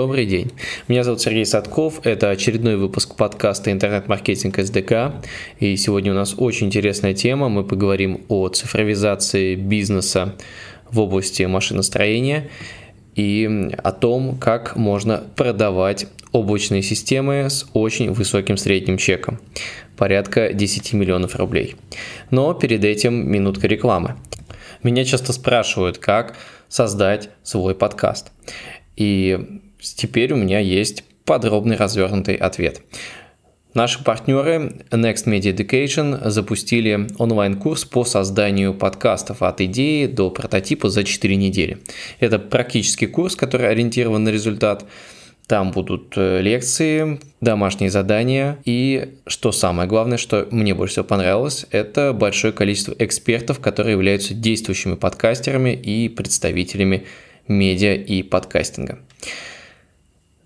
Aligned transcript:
Добрый 0.00 0.26
день. 0.26 0.52
Меня 0.86 1.02
зовут 1.02 1.20
Сергей 1.20 1.44
Садков. 1.44 2.06
Это 2.06 2.30
очередной 2.30 2.76
выпуск 2.76 3.16
подкаста 3.16 3.72
«Интернет-маркетинг 3.72 4.56
СДК». 4.56 5.20
И 5.58 5.76
сегодня 5.76 6.12
у 6.12 6.14
нас 6.14 6.36
очень 6.38 6.68
интересная 6.68 7.14
тема. 7.14 7.48
Мы 7.48 7.64
поговорим 7.64 8.20
о 8.28 8.48
цифровизации 8.48 9.56
бизнеса 9.56 10.36
в 10.88 11.00
области 11.00 11.42
машиностроения 11.42 12.48
и 13.16 13.72
о 13.76 13.90
том, 13.90 14.38
как 14.38 14.76
можно 14.76 15.24
продавать 15.34 16.06
облачные 16.30 16.82
системы 16.82 17.50
с 17.50 17.66
очень 17.72 18.12
высоким 18.12 18.56
средним 18.56 18.98
чеком, 18.98 19.40
порядка 19.96 20.52
10 20.52 20.92
миллионов 20.92 21.34
рублей. 21.34 21.74
Но 22.30 22.54
перед 22.54 22.84
этим 22.84 23.28
минутка 23.28 23.66
рекламы. 23.66 24.14
Меня 24.84 25.04
часто 25.04 25.32
спрашивают, 25.32 25.98
как 25.98 26.36
создать 26.68 27.30
свой 27.42 27.74
подкаст. 27.74 28.30
И 28.94 29.60
теперь 29.80 30.32
у 30.32 30.36
меня 30.36 30.58
есть 30.60 31.04
подробный 31.24 31.76
развернутый 31.76 32.34
ответ. 32.34 32.82
Наши 33.74 34.02
партнеры 34.02 34.72
Next 34.90 35.26
Media 35.26 35.54
Education 35.54 36.30
запустили 36.30 37.06
онлайн-курс 37.18 37.84
по 37.84 38.04
созданию 38.04 38.72
подкастов 38.72 39.42
от 39.42 39.60
идеи 39.60 40.06
до 40.06 40.30
прототипа 40.30 40.88
за 40.88 41.04
4 41.04 41.36
недели. 41.36 41.78
Это 42.18 42.38
практический 42.38 43.06
курс, 43.06 43.36
который 43.36 43.68
ориентирован 43.68 44.24
на 44.24 44.30
результат. 44.30 44.84
Там 45.46 45.70
будут 45.70 46.14
э, 46.16 46.40
лекции, 46.42 47.20
домашние 47.40 47.90
задания 47.90 48.58
и, 48.64 49.14
что 49.26 49.52
самое 49.52 49.88
главное, 49.88 50.18
что 50.18 50.46
мне 50.50 50.74
больше 50.74 50.94
всего 50.94 51.04
понравилось, 51.04 51.64
это 51.70 52.12
большое 52.12 52.52
количество 52.52 52.94
экспертов, 52.98 53.58
которые 53.60 53.92
являются 53.92 54.34
действующими 54.34 54.94
подкастерами 54.94 55.70
и 55.70 56.08
представителями 56.08 57.06
медиа 57.46 57.94
и 57.94 58.22
подкастинга. 58.22 58.98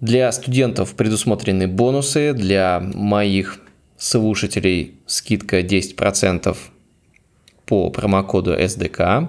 Для 0.02 0.32
студентов 0.32 0.96
предусмотрены 0.96 1.68
бонусы, 1.68 2.32
для 2.32 2.80
моих 2.80 3.60
слушателей 3.96 4.96
скидка 5.06 5.60
10% 5.60 6.56
по 7.66 7.88
промокоду 7.88 8.52
SDK. 8.52 9.28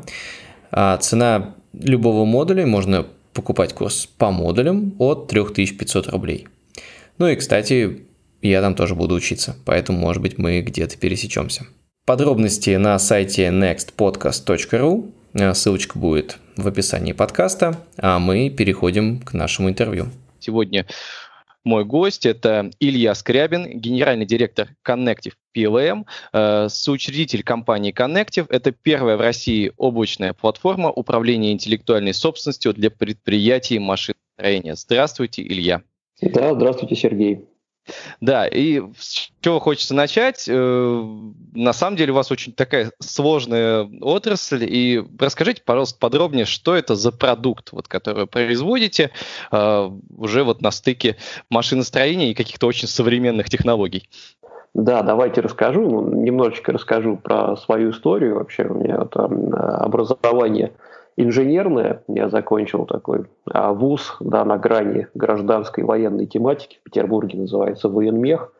А 0.72 0.98
цена 0.98 1.54
любого 1.74 2.26
модуля, 2.26 2.66
можно 2.66 3.06
покупать 3.34 3.74
курс 3.74 4.08
по 4.18 4.32
модулям 4.32 4.96
от 4.98 5.28
3500 5.28 6.08
рублей. 6.08 6.48
Ну 7.20 7.28
и, 7.28 7.36
кстати, 7.36 8.08
я 8.42 8.62
там 8.62 8.74
тоже 8.74 8.96
буду 8.96 9.14
учиться, 9.14 9.56
поэтому, 9.66 10.00
может 10.00 10.24
быть, 10.24 10.40
мы 10.40 10.62
где-то 10.62 10.98
пересечемся. 10.98 11.68
Подробности 12.06 12.72
на 12.78 12.98
сайте 12.98 13.50
nextpodcast.ru, 13.50 15.54
ссылочка 15.54 16.00
будет 16.00 16.40
в 16.58 16.68
описании 16.68 17.14
подкаста, 17.14 17.80
а 17.98 18.18
мы 18.18 18.50
переходим 18.50 19.20
к 19.20 19.34
нашему 19.34 19.70
интервью. 19.70 20.08
Сегодня 20.44 20.86
мой 21.64 21.86
гость– 21.86 22.26
это 22.26 22.72
Илья 22.82 23.16
Скрябин, 23.16 23.80
генеральный 23.80 24.26
директор 24.26 24.68
Connective 24.86 25.34
PLM, 25.56 26.06
э, 26.34 26.68
соучредитель 26.68 27.44
компании 27.44 27.94
Connective. 27.94 28.48
Это 28.50 28.74
первая 28.74 29.16
в 29.16 29.22
России 29.22 29.72
облачная 29.78 30.34
платформа 30.34 30.92
управления 30.92 31.54
интеллектуальной 31.54 32.14
собственностью 32.14 32.74
для 32.74 32.92
предприятий 32.92 33.80
машиностроения. 33.80 34.76
Здравствуйте, 34.76 35.42
Илья. 35.42 35.84
Да, 36.22 36.54
здравствуйте, 36.54 36.96
Сергей. 36.98 37.46
Да, 38.22 38.48
и 38.48 38.82
с 38.98 39.32
чего 39.42 39.60
хочется 39.60 39.94
начать? 39.94 40.46
Э, 40.48 41.04
на 41.54 41.74
самом 41.74 41.98
деле 41.98 42.12
у 42.12 42.16
вас 42.16 42.32
очень 42.32 42.54
такая 42.54 42.92
сложная 43.00 43.90
отрасль, 44.02 44.64
и 44.64 45.04
расскажите, 45.20 45.62
пожалуйста, 45.66 46.00
подробнее, 46.00 46.46
что 46.46 46.76
это 46.76 46.96
за 46.96 47.12
продукт, 47.12 47.72
вот, 47.72 47.88
который 47.88 48.22
вы 48.22 48.28
производите 48.28 49.12
э, 49.52 49.90
уже 50.18 50.44
вот 50.44 50.62
на 50.62 50.72
стыке 50.72 51.18
машиностроения 51.50 52.32
и 52.32 52.34
каких-то 52.34 52.68
очень 52.68 52.88
современных 52.88 53.50
технологий. 53.50 54.10
Да, 54.74 55.04
давайте 55.04 55.42
расскажу, 55.42 56.10
немножечко 56.10 56.72
расскажу 56.72 57.18
про 57.18 57.56
свою 57.58 57.92
историю. 57.92 58.36
Вообще 58.36 58.64
у 58.64 58.74
меня 58.74 59.06
там 59.06 59.54
образование– 59.54 60.72
инженерное. 61.16 62.04
Я 62.08 62.30
закончил 62.30 62.86
такой 62.86 63.26
а, 63.52 63.74
вуз 63.74 64.18
да, 64.20 64.46
на 64.46 64.58
грани 64.58 65.08
гражданской 65.14 65.84
военной 65.84 66.26
тематики. 66.26 66.80
В 66.82 66.84
Петербурге 66.84 67.40
называется 67.40 67.90
военмех. 67.90 68.52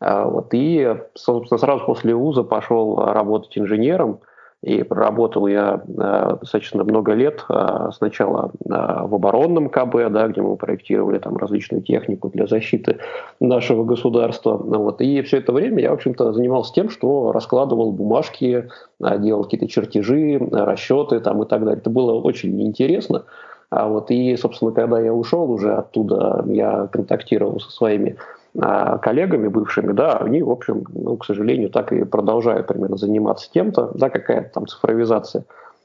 А, 0.00 0.26
вот, 0.26 0.48
и, 0.52 0.96
собственно, 1.14 1.58
сразу 1.58 1.84
после 1.84 2.14
вуза 2.14 2.42
пошел 2.42 2.96
работать 2.96 3.56
инженером– 3.56 4.20
и 4.64 4.82
проработал 4.82 5.46
я 5.46 5.82
э, 5.86 6.36
достаточно 6.40 6.84
много 6.84 7.12
лет. 7.12 7.44
Э, 7.50 7.90
сначала 7.94 8.50
э, 8.64 8.68
в 8.70 9.14
оборонном 9.14 9.68
КБ, 9.68 10.10
да, 10.10 10.26
где 10.28 10.40
мы 10.40 10.56
проектировали 10.56 11.18
там 11.18 11.36
различную 11.36 11.82
технику 11.82 12.30
для 12.30 12.46
защиты 12.46 12.96
нашего 13.40 13.84
государства. 13.84 14.56
Вот. 14.56 15.02
И 15.02 15.20
все 15.20 15.38
это 15.38 15.52
время 15.52 15.82
я, 15.82 15.90
в 15.90 15.94
общем-то, 15.94 16.32
занимался 16.32 16.72
тем, 16.72 16.88
что 16.88 17.30
раскладывал 17.32 17.92
бумажки, 17.92 18.70
делал 19.00 19.44
какие-то 19.44 19.68
чертежи, 19.68 20.38
расчеты 20.50 21.20
там, 21.20 21.42
и 21.42 21.46
так 21.46 21.60
далее. 21.62 21.78
Это 21.78 21.90
было 21.90 22.14
очень 22.14 22.58
интересно. 22.62 23.24
А 23.68 23.86
вот, 23.88 24.10
и, 24.10 24.34
собственно, 24.36 24.72
когда 24.72 24.98
я 24.98 25.12
ушел 25.12 25.50
уже 25.50 25.74
оттуда, 25.74 26.42
я 26.46 26.88
контактировал 26.90 27.60
со 27.60 27.70
своими 27.70 28.16
коллегами 28.56 29.48
бывшими, 29.48 29.92
да, 29.92 30.18
они, 30.18 30.42
в 30.42 30.50
общем, 30.50 30.84
ну, 30.92 31.16
к 31.16 31.24
сожалению, 31.24 31.70
так 31.70 31.92
и 31.92 32.04
продолжают 32.04 32.68
примерно 32.68 32.96
заниматься 32.96 33.50
тем-то, 33.52 33.90
да, 33.94 34.10
какая-то 34.10 34.50
там 34.54 34.66
цифровизация 34.68 35.44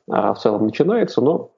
а, 0.09 0.34
в 0.34 0.40
целом 0.40 0.66
начинается, 0.66 1.22
но 1.22 1.52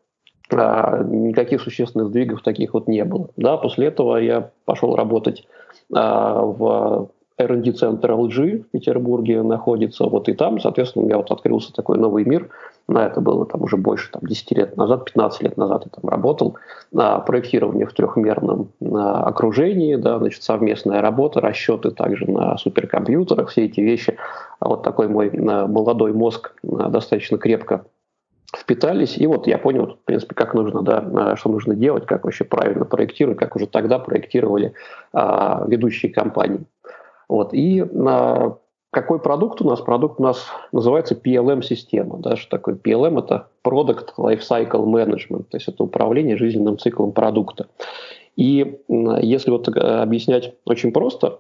а, 0.50 1.04
никаких 1.04 1.62
существенных 1.62 2.10
сдвигов 2.10 2.42
таких 2.44 2.74
вот 2.74 2.88
не 2.88 3.04
было. 3.06 3.30
Да, 3.38 3.58
после 3.58 3.88
этого 3.88 4.18
я 4.18 4.52
пошел 4.66 4.96
работать 4.96 5.48
а, 5.94 6.42
в 6.42 7.10
R&D 7.38 7.72
центр 7.74 8.12
LG 8.12 8.64
в 8.64 8.70
Петербурге 8.72 9.42
находится, 9.42 10.06
вот 10.06 10.30
и 10.30 10.34
там, 10.34 10.60
соответственно, 10.60 11.04
у 11.04 11.08
меня 11.08 11.18
вот 11.18 11.32
открылся 11.32 11.74
такой 11.74 11.98
новый 11.98 12.24
мир, 12.26 12.50
на 12.88 13.06
это 13.06 13.22
было 13.22 13.46
там 13.46 13.64
уже 13.64 13.78
больше 13.78 14.12
там, 14.12 14.22
10 14.24 14.52
лет 14.52 14.78
назад, 14.78 15.06
15 15.06 15.44
лет 15.44 15.58
назад 15.58 15.84
я 15.86 15.92
там 15.92 16.10
работал, 16.10 16.58
на 16.92 17.20
проектирование 17.20 17.86
в 17.86 17.94
трехмерном 17.94 18.72
на 18.80 19.24
окружении, 19.24 19.96
да, 19.96 20.18
значит, 20.20 20.44
совместная 20.44 21.02
работа, 21.02 21.42
расчеты 21.42 21.92
также 21.92 22.30
на 22.30 22.58
суперкомпьютерах, 22.58 23.50
все 23.50 23.66
эти 23.66 23.80
вещи. 23.80 24.18
А 24.60 24.70
вот 24.70 24.84
такой 24.84 25.08
мой 25.08 25.32
молодой 25.32 26.14
мозг 26.14 26.54
достаточно 26.64 27.38
крепко 27.38 27.86
впитались, 28.56 29.18
и 29.18 29.26
вот 29.28 29.48
я 29.48 29.58
понял, 29.58 29.88
в 29.88 30.06
принципе, 30.06 30.36
как 30.36 30.54
нужно, 30.54 30.82
да, 30.82 31.36
что 31.38 31.50
нужно 31.50 31.76
делать, 31.76 32.06
как 32.06 32.26
вообще 32.26 32.44
правильно 32.44 32.86
проектировать, 32.86 33.40
как 33.40 33.56
уже 33.56 33.66
тогда 33.66 33.98
проектировали 33.98 34.74
а, 35.14 35.64
ведущие 35.68 36.12
компании. 36.12 36.66
Вот. 37.30 37.54
И 37.54 37.82
а, 37.82 38.58
какой 38.92 39.20
продукт 39.20 39.62
у 39.62 39.68
нас? 39.68 39.80
Продукт 39.80 40.20
у 40.20 40.24
нас 40.24 40.46
называется 40.74 41.16
PLM-система. 41.16 42.18
Да? 42.18 42.36
Что 42.36 42.58
такое 42.58 42.76
PLM? 42.76 43.20
Это 43.20 43.48
Product 43.64 44.10
Lifecycle 44.18 44.86
Management, 44.86 45.44
то 45.50 45.58
есть 45.58 45.70
это 45.70 45.84
управление 45.84 46.38
жизненным 46.38 46.78
циклом 46.78 47.14
продукта. 47.14 47.68
И 48.36 48.80
если 48.88 49.52
вот 49.52 49.68
э, 49.68 49.80
объяснять 49.80 50.56
очень 50.66 50.92
просто, 50.92 51.40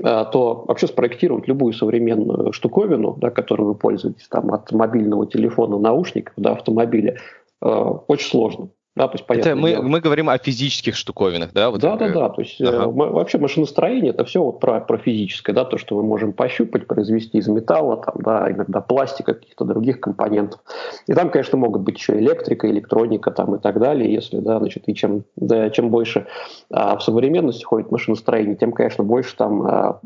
э, 0.00 0.24
то 0.32 0.64
вообще 0.66 0.86
спроектировать 0.86 1.46
любую 1.48 1.74
современную 1.74 2.52
штуковину, 2.52 3.16
да, 3.20 3.30
которую 3.30 3.68
вы 3.68 3.74
пользуетесь, 3.74 4.26
там, 4.28 4.52
от 4.52 4.70
мобильного 4.72 5.26
телефона, 5.26 5.78
наушников 5.78 6.34
до 6.36 6.52
автомобиля, 6.52 7.18
э, 7.62 7.68
очень 7.68 8.28
сложно. 8.28 8.68
Да, 8.96 9.08
то 9.08 9.14
есть, 9.14 9.26
понятно, 9.26 9.48
это 9.48 9.56
мы, 9.56 9.82
мы 9.82 10.00
говорим 10.00 10.30
о 10.30 10.38
физических 10.38 10.94
штуковинах, 10.94 11.52
да? 11.52 11.70
Вот 11.70 11.80
да, 11.80 11.96
да, 11.96 12.10
да. 12.10 12.28
То 12.28 12.42
есть 12.42 12.60
ага. 12.60 12.84
э, 12.84 12.86
вообще 12.86 13.38
машиностроение 13.38 14.10
это 14.10 14.24
все 14.24 14.40
вот 14.40 14.60
про, 14.60 14.80
про 14.80 14.98
физическое, 14.98 15.52
да, 15.52 15.64
то, 15.64 15.78
что 15.78 15.96
мы 15.96 16.04
можем 16.04 16.32
пощупать, 16.32 16.86
произвести 16.86 17.38
из 17.38 17.48
металла, 17.48 17.96
там, 17.96 18.14
да, 18.22 18.48
иногда 18.52 18.80
пластика, 18.80 19.34
каких-то 19.34 19.64
других 19.64 19.98
компонентов. 19.98 20.60
И 21.08 21.12
там, 21.12 21.30
конечно, 21.30 21.58
могут 21.58 21.82
быть 21.82 21.98
еще 21.98 22.16
электрика, 22.16 22.70
электроника 22.70 23.32
там 23.32 23.56
и 23.56 23.58
так 23.58 23.80
далее. 23.80 24.12
Если, 24.12 24.38
да, 24.38 24.60
значит, 24.60 24.84
и 24.88 24.94
чем, 24.94 25.24
да, 25.34 25.70
чем 25.70 25.90
больше 25.90 26.26
а, 26.70 26.96
в 26.96 27.02
современности 27.02 27.64
ходит 27.64 27.90
машиностроение, 27.90 28.54
тем, 28.54 28.70
конечно, 28.70 29.02
больше 29.02 29.34
там 29.34 29.62
а, 29.62 30.00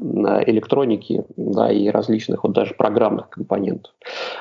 электроники, 0.46 1.24
да, 1.36 1.70
и 1.70 1.88
различных 1.88 2.44
вот 2.44 2.54
даже 2.54 2.72
программных 2.72 3.28
компонентов. 3.28 3.92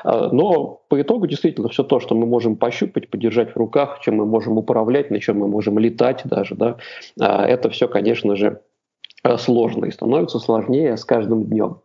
А, 0.04 0.30
но 0.32 0.80
по 0.88 0.98
итогу 0.98 1.26
действительно 1.26 1.68
все 1.68 1.84
то, 1.84 2.00
что 2.00 2.14
мы 2.14 2.26
можем 2.26 2.56
пощупать, 2.56 3.10
подержать 3.10 3.52
в 3.52 3.56
руках, 3.58 3.98
чем 4.00 4.16
мы 4.16 4.24
можем 4.24 4.37
можем 4.38 4.56
управлять, 4.56 5.10
на 5.10 5.18
чем 5.18 5.38
мы 5.38 5.48
можем 5.48 5.78
летать 5.80 6.22
даже, 6.24 6.54
да, 6.54 6.76
а, 7.20 7.44
это 7.44 7.70
все, 7.70 7.88
конечно 7.88 8.36
же, 8.36 8.60
э, 9.24 9.36
сложно 9.36 9.86
и 9.86 9.90
становится 9.90 10.38
сложнее 10.38 10.96
с 10.96 11.04
каждым 11.04 11.44
днем. 11.44 11.78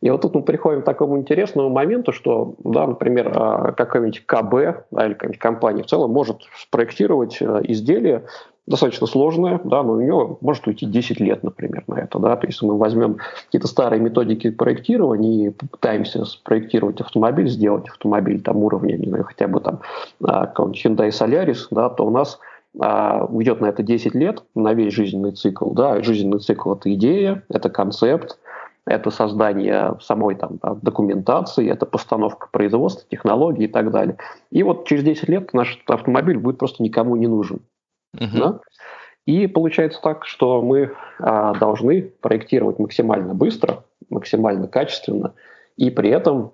И 0.00 0.10
вот 0.10 0.22
тут 0.22 0.34
мы 0.34 0.42
приходим 0.42 0.82
к 0.82 0.84
такому 0.84 1.16
интересному 1.16 1.68
моменту, 1.68 2.12
что, 2.12 2.56
да, 2.64 2.88
например, 2.88 3.32
а, 3.32 3.72
какой-нибудь 3.72 4.26
КБ 4.26 4.84
да, 4.90 5.06
или 5.06 5.12
какая-нибудь 5.12 5.38
компания 5.38 5.84
в 5.84 5.86
целом 5.86 6.10
может 6.10 6.38
спроектировать 6.58 7.38
э, 7.40 7.60
изделие, 7.68 8.24
достаточно 8.66 9.06
сложная, 9.06 9.60
да, 9.64 9.82
но 9.82 9.94
у 9.94 10.00
нее 10.00 10.36
может 10.40 10.66
уйти 10.66 10.86
10 10.86 11.20
лет, 11.20 11.42
например, 11.42 11.84
на 11.88 12.00
это. 12.00 12.18
Да. 12.18 12.36
То 12.36 12.46
есть 12.46 12.62
мы 12.62 12.78
возьмем 12.78 13.18
какие-то 13.46 13.66
старые 13.66 14.00
методики 14.00 14.50
проектирования 14.50 15.46
и 15.46 15.50
попытаемся 15.50 16.24
спроектировать 16.24 17.00
автомобиль, 17.00 17.48
сделать 17.48 17.88
автомобиль 17.88 18.40
там 18.40 18.58
уровня, 18.58 18.96
не 18.96 19.08
знаю, 19.08 19.24
хотя 19.24 19.48
бы 19.48 19.60
там 19.60 19.80
а, 20.24 20.52
Hyundai 20.56 21.08
Solaris, 21.08 21.66
да, 21.70 21.90
то 21.90 22.06
у 22.06 22.10
нас 22.10 22.38
а, 22.78 23.24
уйдет 23.24 23.60
на 23.60 23.66
это 23.66 23.82
10 23.82 24.14
лет, 24.14 24.44
на 24.54 24.74
весь 24.74 24.94
жизненный 24.94 25.32
цикл. 25.32 25.70
Да, 25.72 26.00
жизненный 26.02 26.38
цикл– 26.38 26.72
это 26.74 26.92
идея, 26.94 27.42
это 27.48 27.68
концепт, 27.68 28.38
это 28.86 29.10
создание 29.10 29.96
самой 30.00 30.34
там, 30.34 30.58
документации, 30.82 31.68
это 31.68 31.86
постановка 31.86 32.48
производства, 32.50 33.04
технологий 33.10 33.64
и 33.64 33.68
так 33.68 33.90
далее. 33.90 34.18
И 34.50 34.62
вот 34.62 34.86
через 34.86 35.04
10 35.04 35.28
лет 35.28 35.52
наш 35.52 35.82
автомобиль 35.86 36.38
будет 36.38 36.58
просто 36.58 36.82
никому 36.82 37.16
не 37.16 37.26
нужен. 37.26 37.60
Uh-huh. 38.16 38.38
Да? 38.38 38.60
И 39.26 39.46
получается 39.46 40.00
так, 40.02 40.26
что 40.26 40.62
мы 40.62 40.92
а, 41.18 41.54
должны 41.54 42.02
проектировать 42.02 42.78
максимально 42.78 43.34
быстро, 43.34 43.84
максимально 44.10 44.66
качественно, 44.66 45.34
и 45.76 45.90
при 45.90 46.10
этом 46.10 46.52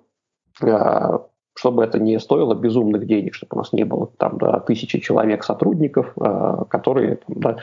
а, 0.61 1.25
чтобы 1.59 1.83
это 1.83 1.99
не 1.99 2.17
стоило 2.19 2.53
безумных 2.53 3.05
денег, 3.05 3.33
чтобы 3.33 3.55
у 3.55 3.57
нас 3.57 3.73
не 3.73 3.83
было 3.83 4.09
там 4.17 4.37
да, 4.37 4.59
тысячи 4.61 4.97
человек 4.99 5.43
сотрудников, 5.43 6.13
э, 6.15 6.55
которые 6.69 7.17
там, 7.17 7.35
да, 7.35 7.57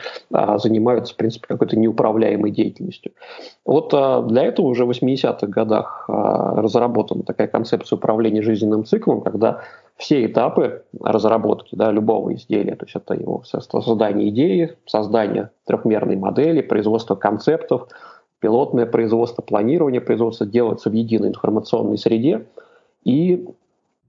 э, 0.53 0.59
занимаются, 0.59 1.15
в 1.15 1.17
принципе, 1.17 1.47
какой-то 1.47 1.79
неуправляемой 1.79 2.51
деятельностью. 2.51 3.13
Вот 3.65 3.91
э, 3.95 4.23
для 4.27 4.43
этого 4.43 4.67
уже 4.67 4.85
в 4.85 4.91
80-х 4.91 5.47
годах 5.47 6.05
э, 6.07 6.13
разработана 6.13 7.23
такая 7.23 7.47
концепция 7.47 7.97
управления 7.97 8.43
жизненным 8.43 8.85
циклом, 8.85 9.21
когда 9.21 9.63
все 9.97 10.25
этапы 10.25 10.83
разработки 11.01 11.75
да, 11.75 11.91
любого 11.91 12.33
изделия, 12.35 12.75
то 12.75 12.85
есть 12.85 12.95
это 12.95 13.15
его 13.15 13.43
создание 13.43 14.29
идеи, 14.29 14.77
создание 14.85 15.49
трехмерной 15.65 16.15
модели, 16.15 16.61
производство 16.61 17.15
концептов, 17.15 17.87
пилотное 18.39 18.85
производство, 18.85 19.41
планирование 19.41 19.99
производства 19.99 20.45
делается 20.45 20.89
в 20.89 20.93
единой 20.93 21.29
информационной 21.29 21.97
среде, 21.97 22.45
и 23.03 23.47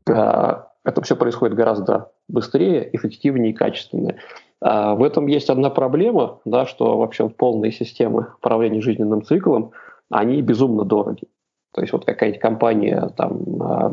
а, 0.09 0.69
это 0.85 1.03
все 1.03 1.17
происходит 1.17 1.57
гораздо 1.57 2.11
быстрее, 2.29 2.89
эффективнее 2.93 3.53
и 3.53 3.55
качественнее. 3.55 4.19
А, 4.61 4.95
в 4.95 5.03
этом 5.03 5.27
есть 5.27 5.49
одна 5.49 5.71
проблема, 5.71 6.41
да, 6.45 6.67
что 6.67 6.99
вообще 6.99 7.31
полные 7.31 7.73
системы 7.73 8.29
управления 8.39 8.83
жизненным 8.83 9.25
циклом, 9.25 9.73
они 10.11 10.43
безумно 10.43 10.85
дороги. 10.85 11.25
То 11.73 11.83
есть 11.83 11.93
вот 11.93 12.05
какая-нибудь 12.05 12.41
компания, 12.41 13.11
там, 13.17 13.41
а, 13.61 13.93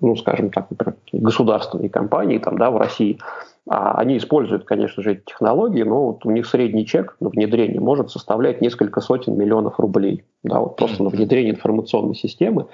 ну, 0.00 0.16
скажем 0.16 0.50
так, 0.50 0.70
например, 0.70 0.96
государственные 1.12 1.90
компании 1.90 2.38
там, 2.38 2.58
да, 2.58 2.70
в 2.70 2.76
России, 2.76 3.18
они 3.66 4.16
используют, 4.16 4.64
конечно 4.64 5.02
же, 5.02 5.12
эти 5.12 5.22
технологии, 5.26 5.82
но 5.82 6.06
вот 6.06 6.24
у 6.24 6.30
них 6.30 6.46
средний 6.46 6.86
чек 6.86 7.16
на 7.20 7.28
внедрение 7.28 7.80
может 7.80 8.10
составлять 8.10 8.60
несколько 8.60 9.00
сотен 9.00 9.36
миллионов 9.36 9.78
рублей. 9.78 10.24
Да, 10.42 10.60
вот 10.60 10.76
просто 10.76 11.02
на 11.02 11.10
внедрение 11.10 11.52
информационной 11.52 12.14
системы. 12.14 12.66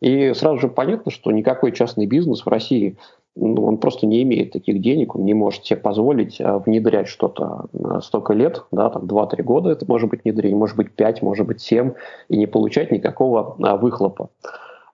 И 0.00 0.34
сразу 0.34 0.58
же 0.58 0.68
понятно, 0.68 1.10
что 1.10 1.32
никакой 1.32 1.72
частный 1.72 2.06
бизнес 2.06 2.44
в 2.44 2.48
России 2.48 2.98
ну, 3.36 3.64
он 3.66 3.78
просто 3.78 4.06
не 4.06 4.22
имеет 4.22 4.52
таких 4.52 4.80
денег, 4.80 5.16
он 5.16 5.24
не 5.24 5.34
может 5.34 5.64
себе 5.64 5.78
позволить 5.78 6.40
а, 6.40 6.58
внедрять 6.58 7.08
что-то 7.08 7.66
а, 7.82 8.00
столько 8.00 8.32
лет, 8.32 8.64
да, 8.70 8.90
там 8.90 9.04
2-3 9.04 9.42
года 9.42 9.70
это 9.70 9.84
может 9.88 10.08
быть 10.08 10.24
внедрение, 10.24 10.56
может 10.56 10.76
быть 10.76 10.92
5, 10.92 11.22
может 11.22 11.46
быть 11.46 11.60
7, 11.60 11.92
и 12.28 12.36
не 12.36 12.46
получать 12.46 12.92
никакого 12.92 13.56
а, 13.60 13.76
выхлопа. 13.76 14.30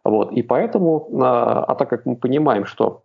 Вот. 0.05 0.33
И 0.33 0.43
поэтому, 0.43 1.09
а 1.21 1.75
так 1.75 1.91
как 1.91 2.07
мы 2.07 2.17
понимаем, 2.17 2.65
что 2.65 3.03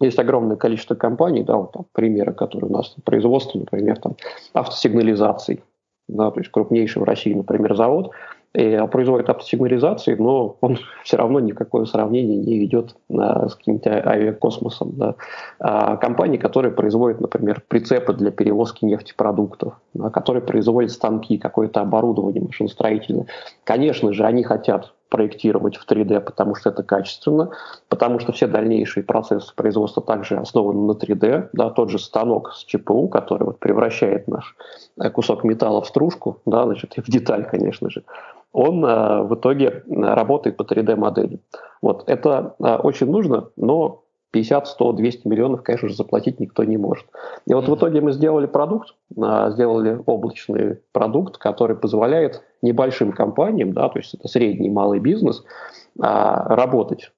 есть 0.00 0.18
огромное 0.20 0.56
количество 0.56 0.94
компаний, 0.94 1.42
да, 1.42 1.56
вот 1.56 1.72
там 1.72 1.86
примеры, 1.92 2.32
которые 2.32 2.70
у 2.70 2.72
нас 2.72 2.94
производство, 3.04 3.58
например, 3.58 3.98
там 3.98 4.14
автосигнализаций, 4.52 5.64
да, 6.06 6.30
то 6.30 6.38
есть 6.38 6.52
крупнейший 6.52 7.02
в 7.02 7.04
России, 7.04 7.34
например, 7.34 7.74
завод, 7.74 8.12
и 8.54 8.78
производит 8.90 9.28
автосигнализации, 9.28 10.14
но 10.14 10.56
он 10.60 10.78
все 11.04 11.16
равно 11.16 11.40
никакое 11.40 11.84
сравнение 11.84 12.36
не 12.36 12.58
ведет 12.58 12.96
а, 13.10 13.48
с 13.48 13.54
каким-то 13.54 13.90
авиакосмосом. 13.90 14.92
Да. 14.96 15.14
А 15.60 15.96
компании, 15.96 16.38
которые 16.38 16.72
производят, 16.72 17.20
например, 17.20 17.62
прицепы 17.68 18.14
для 18.14 18.30
перевозки 18.30 18.84
нефтепродуктов, 18.84 19.74
да, 19.94 20.10
которые 20.10 20.42
производят 20.42 20.90
станки, 20.90 21.38
какое-то 21.38 21.80
оборудование 21.80 22.42
машиностроительное, 22.42 23.26
конечно 23.64 24.12
же, 24.12 24.24
они 24.24 24.42
хотят 24.42 24.92
проектировать 25.08 25.76
в 25.76 25.90
3D, 25.90 26.20
потому 26.20 26.54
что 26.54 26.70
это 26.70 26.82
качественно, 26.82 27.50
потому 27.88 28.18
что 28.18 28.32
все 28.32 28.46
дальнейшие 28.46 29.04
процессы 29.04 29.54
производства 29.54 30.02
также 30.02 30.36
основаны 30.36 30.86
на 30.86 30.92
3D. 30.92 31.50
Да, 31.52 31.70
тот 31.70 31.90
же 31.90 31.98
станок 31.98 32.52
с 32.52 32.64
ЧПУ, 32.64 33.08
который 33.08 33.44
вот 33.44 33.58
превращает 33.58 34.28
наш 34.28 34.54
э, 35.00 35.10
кусок 35.10 35.44
металла 35.44 35.80
в 35.80 35.86
стружку, 35.86 36.40
да, 36.44 36.64
значит, 36.64 36.94
в 36.96 37.10
деталь, 37.10 37.46
конечно 37.50 37.90
же, 37.90 38.04
он 38.52 38.84
э, 38.84 39.22
в 39.22 39.34
итоге 39.34 39.84
работает 39.88 40.56
по 40.56 40.62
3D-модели. 40.62 41.40
Вот, 41.82 42.04
это 42.06 42.54
э, 42.58 42.76
очень 42.76 43.10
нужно, 43.10 43.50
но 43.56 44.04
50, 44.30 44.66
100, 44.66 44.92
200 44.92 45.28
миллионов, 45.28 45.62
конечно 45.62 45.88
же, 45.88 45.94
заплатить 45.94 46.40
никто 46.40 46.64
не 46.64 46.76
может. 46.76 47.06
И 47.46 47.54
вот 47.54 47.68
в 47.68 47.74
итоге 47.74 48.00
мы 48.00 48.12
сделали 48.12 48.46
продукт, 48.46 48.94
сделали 49.10 50.00
облачный 50.04 50.80
продукт, 50.92 51.38
который 51.38 51.76
позволяет 51.76 52.42
небольшим 52.60 53.12
компаниям, 53.12 53.72
да, 53.72 53.88
то 53.88 53.98
есть 53.98 54.12
это 54.12 54.28
средний 54.28 54.66
и 54.66 54.70
малый 54.70 55.00
бизнес, 55.00 55.44
работать 55.96 57.10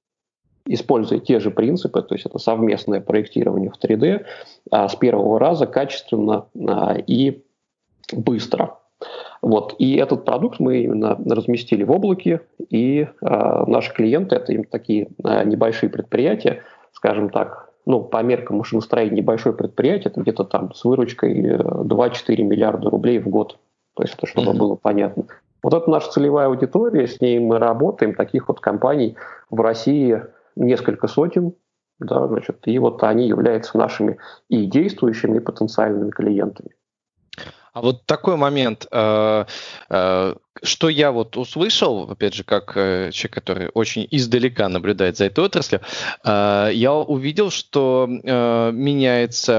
используя 0.66 1.18
те 1.18 1.40
же 1.40 1.50
принципы, 1.50 2.02
то 2.02 2.14
есть 2.14 2.26
это 2.26 2.38
совместное 2.38 3.00
проектирование 3.00 3.70
в 3.70 3.82
3D 3.82 4.24
а, 4.70 4.88
с 4.88 4.94
первого 4.94 5.38
раза 5.40 5.66
качественно 5.66 6.46
и 7.06 7.44
быстро. 8.12 8.78
Вот. 9.42 9.74
И 9.78 9.96
этот 9.96 10.24
продукт 10.24 10.60
мы 10.60 10.78
именно 10.78 11.18
разместили 11.26 11.82
в 11.82 11.90
облаке, 11.90 12.42
и 12.68 13.00
э, 13.00 13.06
наши 13.66 13.92
клиенты, 13.94 14.36
это 14.36 14.52
им 14.52 14.64
такие 14.64 15.08
э, 15.24 15.44
небольшие 15.44 15.88
предприятия, 15.88 16.62
скажем 16.92 17.30
так, 17.30 17.70
ну, 17.86 18.02
по 18.02 18.22
меркам 18.22 18.58
машиностроения 18.58 19.16
небольшое 19.16 19.54
предприятие, 19.54 20.10
это 20.10 20.20
где-то 20.20 20.44
там 20.44 20.74
с 20.74 20.84
выручкой 20.84 21.56
2-4 21.56 22.12
э, 22.28 22.42
миллиарда 22.42 22.90
рублей 22.90 23.18
в 23.18 23.28
год. 23.28 23.58
То 23.94 24.02
есть 24.02 24.14
это 24.14 24.26
чтобы 24.26 24.52
mm-hmm. 24.52 24.58
было 24.58 24.76
понятно. 24.76 25.24
Вот 25.62 25.74
это 25.74 25.90
наша 25.90 26.10
целевая 26.10 26.46
аудитория, 26.46 27.06
с 27.06 27.20
ней 27.20 27.38
мы 27.38 27.58
работаем, 27.58 28.14
таких 28.14 28.48
вот 28.48 28.60
компаний 28.60 29.16
в 29.50 29.60
России 29.60 30.22
несколько 30.56 31.06
сотен, 31.06 31.54
да, 31.98 32.26
значит, 32.28 32.60
и 32.64 32.78
вот 32.78 33.02
они 33.02 33.28
являются 33.28 33.76
нашими 33.76 34.18
и 34.48 34.64
действующими, 34.66 35.36
и 35.36 35.40
потенциальными 35.40 36.10
клиентами. 36.10 36.70
А 37.72 37.80
вот 37.80 38.06
такой 38.06 38.36
момент, 38.36 38.86
э, 38.90 39.44
э, 39.90 40.34
что 40.62 40.88
я 40.88 41.12
вот 41.12 41.36
услышал, 41.36 42.10
опять 42.10 42.34
же, 42.34 42.44
как 42.44 42.72
э, 42.76 43.10
человек, 43.12 43.34
который 43.34 43.68
очень 43.72 44.06
издалека 44.10 44.68
наблюдает 44.68 45.16
за 45.16 45.26
этой 45.26 45.44
отраслью, 45.44 45.80
я 46.24 46.92
увидел, 46.92 47.50
что 47.50 48.06
меняется 48.08 49.58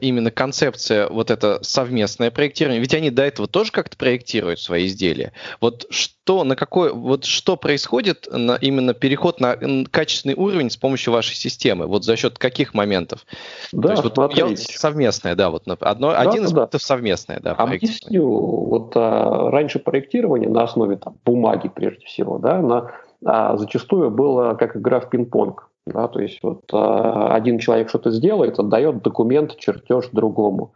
именно 0.00 0.30
концепция 0.30 1.08
вот 1.08 1.30
это 1.30 1.58
совместное 1.62 2.30
проектирование. 2.30 2.80
Ведь 2.80 2.94
они 2.94 3.10
до 3.10 3.22
этого 3.22 3.48
тоже 3.48 3.72
как-то 3.72 3.96
проектируют 3.96 4.60
свои 4.60 4.86
изделия. 4.86 5.32
Вот 5.60 5.86
что, 5.90 6.44
на 6.44 6.56
какой, 6.56 6.92
вот 6.92 7.24
что 7.24 7.56
происходит 7.56 8.28
на 8.30 8.56
именно 8.56 8.94
переход 8.94 9.40
на 9.40 9.56
качественный 9.90 10.34
уровень 10.34 10.70
с 10.70 10.76
помощью 10.76 11.12
вашей 11.12 11.34
системы? 11.34 11.86
Вот 11.86 12.04
за 12.04 12.16
счет 12.16 12.38
каких 12.38 12.74
моментов? 12.74 13.26
Да, 13.72 13.94
То 13.94 14.02
есть, 14.02 14.16
вот 14.16 14.36
я, 14.36 14.56
совместное, 14.56 15.34
да, 15.34 15.50
вот 15.50 15.64
одно, 15.66 16.10
да, 16.12 16.20
один 16.20 16.44
из 16.44 16.52
да. 16.52 16.68
совместное, 16.78 17.40
да. 17.40 17.52
Объясню. 17.52 18.24
Вот 18.24 18.92
а, 18.94 19.50
раньше 19.50 19.78
проектирование 19.78 20.11
на 20.20 20.62
основе 20.62 20.96
там, 20.96 21.14
бумаги, 21.24 21.68
прежде 21.68 22.06
всего, 22.06 22.38
да, 22.38 22.60
на, 22.60 22.90
а, 23.24 23.56
зачастую 23.56 24.10
было 24.10 24.54
как 24.54 24.76
игра 24.76 25.00
в 25.00 25.08
пинг-понг. 25.10 25.68
Да, 25.84 26.06
то 26.06 26.20
есть 26.20 26.38
вот 26.42 26.62
а, 26.72 27.34
один 27.34 27.58
человек 27.58 27.88
что-то 27.88 28.10
сделает, 28.10 28.58
отдает 28.58 29.02
документ, 29.02 29.56
чертеж 29.56 30.08
другому 30.12 30.72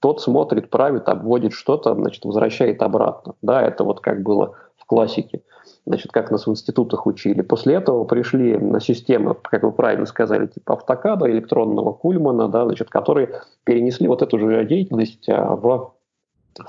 тот 0.00 0.22
смотрит, 0.22 0.70
правит, 0.70 1.10
обводит 1.10 1.52
что-то, 1.52 1.94
значит, 1.94 2.24
возвращает 2.24 2.82
обратно. 2.82 3.34
Да, 3.42 3.60
это 3.60 3.84
вот 3.84 4.00
как 4.00 4.22
было 4.22 4.54
классики, 4.90 5.44
значит, 5.86 6.10
как 6.10 6.32
нас 6.32 6.48
в 6.48 6.50
институтах 6.50 7.06
учили. 7.06 7.42
После 7.42 7.76
этого 7.76 8.02
пришли 8.02 8.58
на 8.58 8.80
системы, 8.80 9.36
как 9.40 9.62
вы 9.62 9.70
правильно 9.70 10.04
сказали, 10.04 10.48
типа 10.48 10.74
автокада, 10.74 11.30
электронного 11.30 11.92
кульмана, 11.92 12.48
да, 12.48 12.64
значит, 12.64 12.90
которые 12.90 13.42
перенесли 13.62 14.08
вот 14.08 14.20
эту 14.20 14.36
же 14.40 14.64
деятельность 14.64 15.28
а, 15.28 15.54
в 15.54 15.92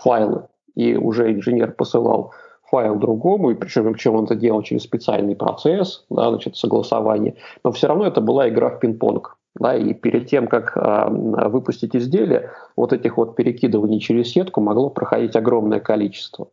файлы. 0.03 0.43
И 0.75 0.95
уже 0.95 1.33
инженер 1.33 1.71
посылал 1.71 2.33
файл 2.71 2.95
другому, 2.95 3.51
и 3.51 3.55
причем, 3.55 3.91
причем 3.93 4.15
он 4.15 4.25
это 4.25 4.35
делал 4.35 4.61
через 4.63 4.83
специальный 4.83 5.35
процесс, 5.35 6.05
да, 6.09 6.29
значит, 6.29 6.55
согласование. 6.55 7.35
Но 7.63 7.71
все 7.71 7.87
равно 7.87 8.07
это 8.07 8.21
была 8.21 8.47
игра 8.49 8.69
в 8.69 8.79
пинг-понг. 8.79 9.37
Да, 9.59 9.75
и 9.75 9.93
перед 9.93 10.27
тем, 10.27 10.47
как 10.47 10.77
э, 10.77 11.09
выпустить 11.49 11.93
изделие, 11.93 12.51
вот 12.77 12.93
этих 12.93 13.17
вот 13.17 13.35
перекидываний 13.35 13.99
через 13.99 14.31
сетку 14.31 14.61
могло 14.61 14.89
проходить 14.89 15.35
огромное 15.35 15.81
количество. 15.81 16.47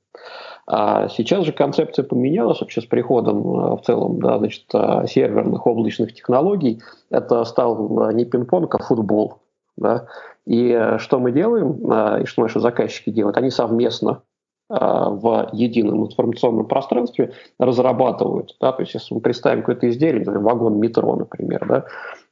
А 0.66 1.08
сейчас 1.08 1.44
же 1.44 1.52
концепция 1.52 2.04
поменялась 2.04 2.60
вообще 2.60 2.80
с 2.80 2.86
приходом 2.86 3.38
э, 3.38 3.76
в 3.76 3.82
целом 3.82 4.18
да, 4.18 4.38
значит, 4.38 4.64
э, 4.74 5.06
серверных 5.06 5.64
облачных 5.64 6.12
технологий. 6.12 6.82
Это 7.08 7.44
стал 7.44 8.10
не 8.10 8.24
пинг-понг, 8.24 8.74
а 8.74 8.82
футбол. 8.82 9.38
Да? 9.78 10.06
И 10.46 10.96
что 10.98 11.18
мы 11.20 11.32
делаем, 11.32 12.22
и 12.22 12.26
что 12.26 12.42
наши 12.42 12.60
заказчики 12.60 13.10
делают, 13.10 13.36
они 13.36 13.50
совместно 13.50 14.22
в 14.68 15.48
едином 15.52 16.06
информационном 16.06 16.66
пространстве 16.66 17.32
разрабатывают. 17.58 18.56
Да? 18.60 18.72
То 18.72 18.82
есть 18.82 18.94
если 18.94 19.14
мы 19.14 19.20
представим 19.20 19.60
какое-то 19.60 19.88
изделие, 19.88 20.18
например, 20.18 20.40
вагон 20.40 20.78
метро, 20.78 21.16
например, 21.16 21.66
да, 21.66 21.84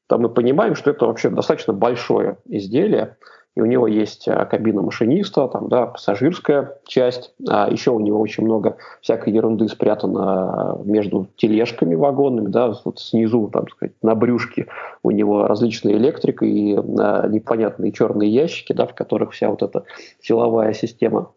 то 0.07 0.19
мы 0.19 0.29
понимаем, 0.29 0.75
что 0.75 0.91
это 0.91 1.07
вообще 1.07 1.31
достаточно 1.31 1.73
большое 1.73 2.37
изделие, 2.45 3.17
и 3.57 3.61
у 3.61 3.65
него 3.65 3.87
есть 3.87 4.29
а, 4.29 4.45
кабина 4.45 4.83
машиниста, 4.83 5.49
там, 5.49 5.69
да, 5.69 5.87
пассажирская 5.87 6.79
часть, 6.85 7.33
а 7.49 7.69
еще 7.71 7.91
у 7.91 8.01
него 8.01 8.21
очень 8.21 8.45
много 8.45 8.77
всякой 9.01 9.33
ерунды 9.33 9.67
спрятано 9.69 10.79
между 10.85 11.29
тележками 11.37 11.95
вагонными, 11.95 12.49
да, 12.49 12.75
вот 12.85 13.01
снизу, 13.01 13.49
там 13.53 13.67
сказать, 13.69 13.95
на 14.03 14.15
брюшке 14.15 14.67
у 15.03 15.11
него 15.11 15.47
различная 15.47 15.95
электрика 15.95 16.45
и 16.45 16.77
а, 16.77 17.27
непонятные 17.27 17.93
черные 17.93 18.31
ящики, 18.31 18.75
да, 18.75 18.87
в 18.87 18.95
которых 18.95 19.33
вся 19.33 19.49
вот 19.49 19.63
эта 19.63 19.85
силовая 20.21 20.75
система. 20.75 21.31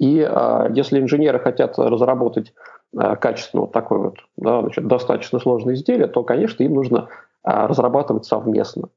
И 0.00 0.20
а, 0.20 0.68
если 0.74 0.98
инженеры 0.98 1.38
хотят 1.38 1.78
разработать 1.78 2.52
а, 2.96 3.14
качественно 3.14 3.62
вот 3.62 3.72
такое 3.72 3.98
вот, 4.00 4.16
да, 4.36 4.62
значит, 4.62 4.88
достаточно 4.88 5.38
сложное 5.38 5.74
изделие, 5.74 6.08
то, 6.08 6.24
конечно, 6.24 6.64
им 6.64 6.74
нужно 6.74 7.08
а, 7.44 7.68
разрабатывать 7.68 8.24
совместно. 8.24 8.88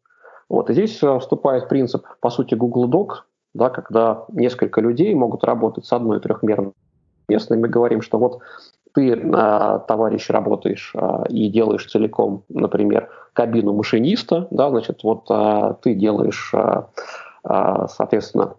Вот. 0.50 0.70
И 0.70 0.74
здесь 0.74 1.02
а, 1.04 1.20
вступает 1.20 1.70
принцип, 1.70 2.06
по 2.20 2.30
сути, 2.30 2.56
Google 2.56 2.90
Doc, 2.90 3.24
да, 3.54 3.70
когда 3.70 4.26
несколько 4.30 4.82
людей 4.82 5.14
могут 5.16 5.44
работать 5.44 5.86
с 5.86 5.94
одной 5.94 6.20
трехмерной 6.20 6.74
местной. 7.28 7.58
Мы 7.58 7.68
говорим, 7.68 8.02
что 8.02 8.18
вот 8.18 8.40
ты, 8.94 9.14
а, 9.34 9.80
товарищ, 9.80 10.30
работаешь 10.30 10.94
а, 10.96 11.24
и 11.30 11.50
делаешь 11.50 11.88
целиком, 11.88 12.44
например, 12.50 13.10
кабину 13.34 13.74
машиниста, 13.74 14.48
да, 14.52 14.70
значит, 14.70 15.04
вот 15.04 15.26
ты 15.82 15.94
делаешь, 15.94 16.54
соответственно, 17.44 18.56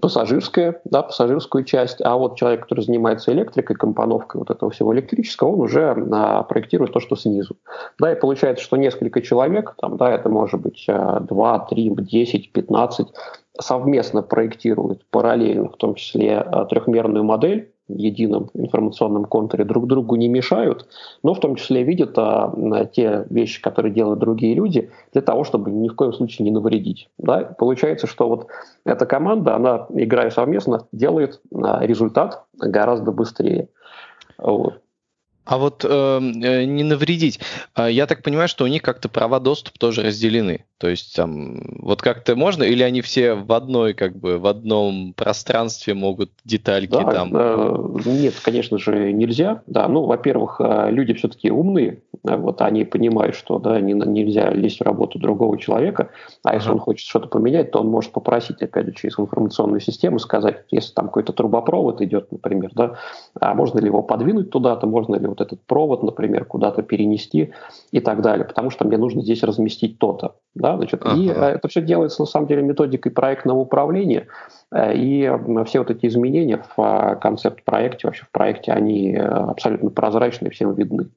пассажирская, 0.00 0.80
да, 0.84 1.02
пассажирскую 1.02 1.64
часть, 1.64 2.00
а 2.00 2.16
вот 2.16 2.36
человек, 2.36 2.62
который 2.62 2.82
занимается 2.82 3.32
электрикой, 3.32 3.74
компоновкой 3.74 4.38
вот 4.38 4.50
этого 4.50 4.70
всего 4.70 4.94
электрического, 4.94 5.48
он 5.48 5.60
уже 5.60 5.96
а, 6.12 6.44
проектирует 6.44 6.92
то, 6.92 7.00
что 7.00 7.16
снизу. 7.16 7.56
Да, 7.98 8.12
и 8.12 8.18
получается, 8.18 8.62
что 8.62 8.76
несколько 8.76 9.20
человек, 9.20 9.74
там, 9.80 9.96
да, 9.96 10.12
это 10.12 10.28
может 10.28 10.60
быть 10.60 10.84
а, 10.88 11.18
2, 11.20 11.58
3, 11.70 11.90
10, 11.96 12.52
15, 12.52 13.08
совместно 13.60 14.22
проектируют 14.22 15.04
параллельно, 15.10 15.70
в 15.70 15.76
том 15.76 15.96
числе 15.96 16.38
а, 16.38 16.66
трехмерную 16.66 17.24
модель, 17.24 17.72
едином 17.96 18.50
информационном 18.54 19.24
контуре 19.24 19.64
друг 19.64 19.86
другу 19.86 20.16
не 20.16 20.28
мешают, 20.28 20.86
но 21.22 21.34
в 21.34 21.40
том 21.40 21.56
числе 21.56 21.82
видят 21.82 22.14
а, 22.16 22.52
те 22.92 23.26
вещи, 23.30 23.60
которые 23.60 23.92
делают 23.92 24.20
другие 24.20 24.54
люди, 24.54 24.90
для 25.12 25.22
того, 25.22 25.44
чтобы 25.44 25.70
ни 25.70 25.88
в 25.88 25.94
коем 25.94 26.12
случае 26.12 26.44
не 26.44 26.50
навредить. 26.50 27.08
Да? 27.18 27.54
Получается, 27.58 28.06
что 28.06 28.28
вот 28.28 28.46
эта 28.84 29.06
команда, 29.06 29.56
она, 29.56 29.86
играя 29.90 30.30
совместно, 30.30 30.86
делает 30.92 31.40
а, 31.54 31.84
результат 31.84 32.44
гораздо 32.58 33.12
быстрее. 33.12 33.68
Вот. 34.38 34.80
А 35.50 35.58
вот 35.58 35.84
э, 35.84 35.88
э, 35.88 36.64
не 36.64 36.84
навредить. 36.84 37.40
А, 37.74 37.90
я 37.90 38.06
так 38.06 38.22
понимаю, 38.22 38.46
что 38.46 38.62
у 38.62 38.68
них 38.68 38.82
как-то 38.82 39.08
права 39.08 39.40
доступа 39.40 39.76
тоже 39.80 40.02
разделены. 40.02 40.64
То 40.78 40.88
есть 40.88 41.16
там 41.16 41.60
вот 41.80 42.02
как-то 42.02 42.36
можно, 42.36 42.62
или 42.62 42.84
они 42.84 43.00
все 43.00 43.34
в 43.34 43.52
одной, 43.52 43.92
как 43.92 44.16
бы, 44.16 44.38
в 44.38 44.46
одном 44.46 45.12
пространстве 45.12 45.94
могут 45.94 46.30
детальки 46.44 46.92
да, 46.92 47.02
там? 47.02 47.30
Э, 47.34 48.00
нет, 48.06 48.34
конечно 48.40 48.78
же, 48.78 49.12
нельзя. 49.12 49.62
Да, 49.66 49.88
ну, 49.88 50.04
во-первых, 50.04 50.60
э, 50.60 50.92
люди 50.92 51.14
все-таки 51.14 51.50
умные, 51.50 52.00
вот 52.22 52.62
они 52.62 52.84
понимают, 52.84 53.34
что 53.34 53.58
да, 53.58 53.80
не, 53.80 53.94
нельзя 53.94 54.50
лезть 54.50 54.78
в 54.78 54.84
работу 54.84 55.18
другого 55.18 55.58
человека, 55.58 56.10
а 56.44 56.54
если 56.54 56.68
ага. 56.68 56.76
он 56.76 56.80
хочет 56.80 57.08
что-то 57.08 57.26
поменять, 57.28 57.72
то 57.72 57.80
он 57.80 57.88
может 57.88 58.12
попросить, 58.12 58.62
опять 58.62 58.86
же, 58.86 58.94
через 58.94 59.18
информационную 59.18 59.80
систему 59.80 60.18
сказать, 60.18 60.64
если 60.70 60.92
там 60.92 61.06
какой-то 61.06 61.32
трубопровод 61.32 62.00
идет, 62.02 62.30
например, 62.30 62.70
да, 62.74 62.94
а 63.40 63.54
можно 63.54 63.80
ли 63.80 63.86
его 63.86 64.02
подвинуть 64.02 64.50
туда-то, 64.50 64.86
можно 64.86 65.16
ли 65.16 65.26
вот 65.26 65.39
этот 65.40 65.60
провод, 65.66 66.02
например, 66.02 66.44
куда-то 66.44 66.82
перенести 66.82 67.52
и 67.90 68.00
так 68.00 68.22
далее, 68.22 68.44
потому 68.44 68.70
что 68.70 68.84
мне 68.84 68.96
нужно 68.96 69.22
здесь 69.22 69.42
разместить 69.42 69.98
то-то. 69.98 70.36
Да? 70.54 70.76
Значит, 70.76 71.02
ага. 71.04 71.16
И 71.16 71.28
э, 71.28 71.32
это 71.32 71.68
все 71.68 71.80
делается, 71.80 72.22
на 72.22 72.26
самом 72.26 72.46
деле, 72.46 72.62
методикой 72.62 73.12
проектного 73.12 73.58
управления, 73.58 74.26
э, 74.72 74.94
и 74.94 75.30
все 75.66 75.80
вот 75.80 75.90
эти 75.90 76.06
изменения 76.06 76.62
в 76.76 76.80
э, 76.82 77.16
концепт-проекте, 77.16 78.06
вообще 78.06 78.24
в 78.24 78.30
проекте, 78.30 78.72
они 78.72 79.16
абсолютно 79.16 79.90
прозрачны, 79.90 80.50
всем 80.50 80.74
видны. 80.74 81.10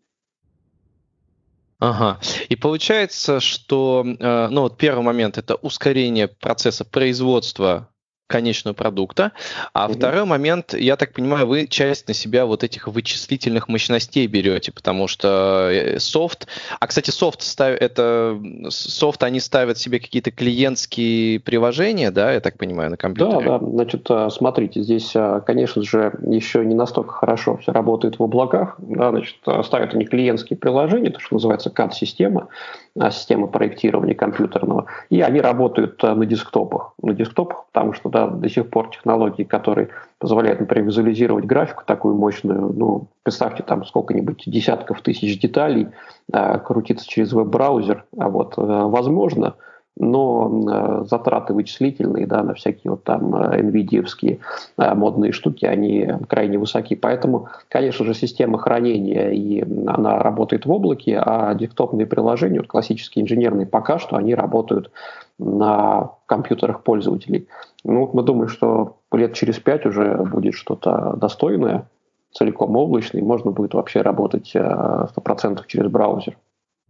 Ага. 1.79 2.19
И 2.47 2.55
получается, 2.55 3.41
что 3.41 4.03
ну 4.05 4.61
вот 4.61 4.77
первый 4.77 5.03
момент 5.03 5.37
это 5.37 5.55
ускорение 5.55 6.29
процесса 6.29 6.85
производства 6.85 7.89
конечного 8.27 8.73
продукта. 8.73 9.31
А 9.73 9.85
угу. 9.85 9.93
второй 9.93 10.25
момент, 10.25 10.73
я 10.73 10.95
так 10.95 11.13
понимаю, 11.13 11.45
вы 11.45 11.67
часть 11.67 12.07
на 12.07 12.13
себя 12.13 12.45
вот 12.45 12.63
этих 12.63 12.87
вычислительных 12.87 13.67
мощностей 13.67 14.25
берете, 14.27 14.71
потому 14.71 15.07
что 15.07 15.69
э, 15.71 15.99
софт, 15.99 16.47
а 16.79 16.87
кстати, 16.87 17.11
софт 17.11 17.41
ставит, 17.41 17.81
это 17.81 18.41
софт, 18.69 19.23
они 19.23 19.39
ставят 19.39 19.77
себе 19.77 19.99
какие-то 19.99 20.31
клиентские 20.31 21.39
приложения, 21.41 22.11
да, 22.11 22.31
я 22.31 22.39
так 22.39 22.57
понимаю, 22.57 22.91
на 22.91 22.97
компьютере? 22.97 23.45
Да, 23.45 23.59
да, 23.59 23.65
значит, 23.65 24.07
э, 24.09 24.29
смотрите, 24.31 24.81
здесь, 24.81 25.11
э, 25.15 25.41
конечно 25.45 25.83
же, 25.83 26.13
еще 26.25 26.65
не 26.65 26.75
настолько 26.75 27.13
хорошо 27.13 27.57
все 27.57 27.71
работает 27.71 28.19
в 28.19 28.23
облаках, 28.23 28.75
да, 28.79 29.11
значит, 29.11 29.35
ставят 29.63 29.93
они 29.93 30.05
клиентские 30.05 30.57
приложения, 30.57 31.11
то, 31.11 31.19
что 31.19 31.35
называется 31.35 31.69
CAD-система, 31.69 32.47
система 32.95 33.47
проектирования 33.47 34.13
компьютерного, 34.13 34.85
и 35.09 35.21
они 35.21 35.41
работают 35.41 36.01
на 36.03 36.25
десктопах, 36.25 36.93
на 37.01 37.13
десктопах, 37.13 37.65
потому 37.71 37.93
что, 37.93 38.09
да, 38.09 38.27
до 38.27 38.49
сих 38.49 38.69
пор 38.69 38.91
технологии, 38.91 39.43
которые 39.43 39.89
позволяют, 40.19 40.59
например, 40.59 40.85
визуализировать 40.85 41.45
графику 41.45 41.83
такую 41.85 42.15
мощную, 42.15 42.71
ну, 42.73 43.07
представьте, 43.23 43.63
там 43.63 43.83
сколько-нибудь 43.83 44.43
десятков 44.45 45.01
тысяч 45.01 45.39
деталей 45.39 45.87
э, 46.31 46.59
крутиться 46.59 47.07
через 47.07 47.33
веб-браузер, 47.33 48.05
а 48.17 48.29
вот, 48.29 48.57
э, 48.57 48.61
возможно, 48.61 49.55
но 49.95 51.01
э, 51.03 51.05
затраты 51.05 51.53
вычислительные, 51.53 52.25
да, 52.25 52.43
на 52.43 52.53
всякие 52.55 52.91
вот 52.91 53.03
там 53.03 53.35
э, 53.35 53.61
nvidia 53.61 54.39
э, 54.77 54.95
модные 54.95 55.31
штуки, 55.31 55.65
они 55.65 56.09
крайне 56.27 56.57
высоки. 56.57 56.95
Поэтому, 56.95 57.49
конечно 57.69 58.05
же, 58.05 58.13
система 58.13 58.57
хранения, 58.57 59.29
и 59.29 59.61
она 59.87 60.19
работает 60.19 60.65
в 60.65 60.71
облаке, 60.71 61.19
а 61.23 61.53
десктопные 61.53 62.07
приложения, 62.07 62.59
вот 62.59 62.67
классические 62.67 63.23
инженерные, 63.23 63.67
пока 63.67 63.99
что 63.99 64.15
они 64.15 64.33
работают 64.33 64.91
на 65.37 66.11
компьютерах 66.25 66.83
пользователей. 66.83 67.47
Ну, 67.83 68.09
мы 68.13 68.23
думаем, 68.23 68.49
что 68.49 68.97
лет 69.11 69.33
через 69.33 69.59
пять 69.59 69.85
уже 69.85 70.17
будет 70.17 70.55
что-то 70.55 71.15
достойное, 71.17 71.87
целиком 72.31 72.75
облачный, 72.75 73.21
можно 73.21 73.51
будет 73.51 73.75
вообще 73.75 74.01
работать 74.01 74.55
100% 74.55 75.61
через 75.67 75.91
браузер. 75.91 76.35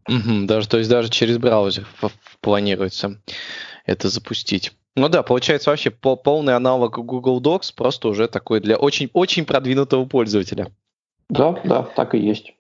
Даже, 0.08 0.68
то 0.68 0.78
есть 0.78 0.90
даже 0.90 1.10
через 1.10 1.38
браузер 1.38 1.88
планируется 2.42 3.22
это 3.86 4.10
запустить. 4.10 4.74
Ну 4.96 5.10
да, 5.10 5.24
получается 5.24 5.70
вообще 5.70 5.90
полный 5.92 6.56
аналог 6.56 7.00
Google 7.00 7.42
Docs, 7.42 7.74
просто 7.76 8.10
уже 8.10 8.28
такой 8.28 8.60
для 8.60 8.76
очень-очень 8.76 9.46
продвинутого 9.46 10.06
пользователя. 10.06 10.72
Да, 11.30 11.60
да, 11.64 11.84
так 11.84 12.16
и 12.16 12.20
есть. 12.20 12.54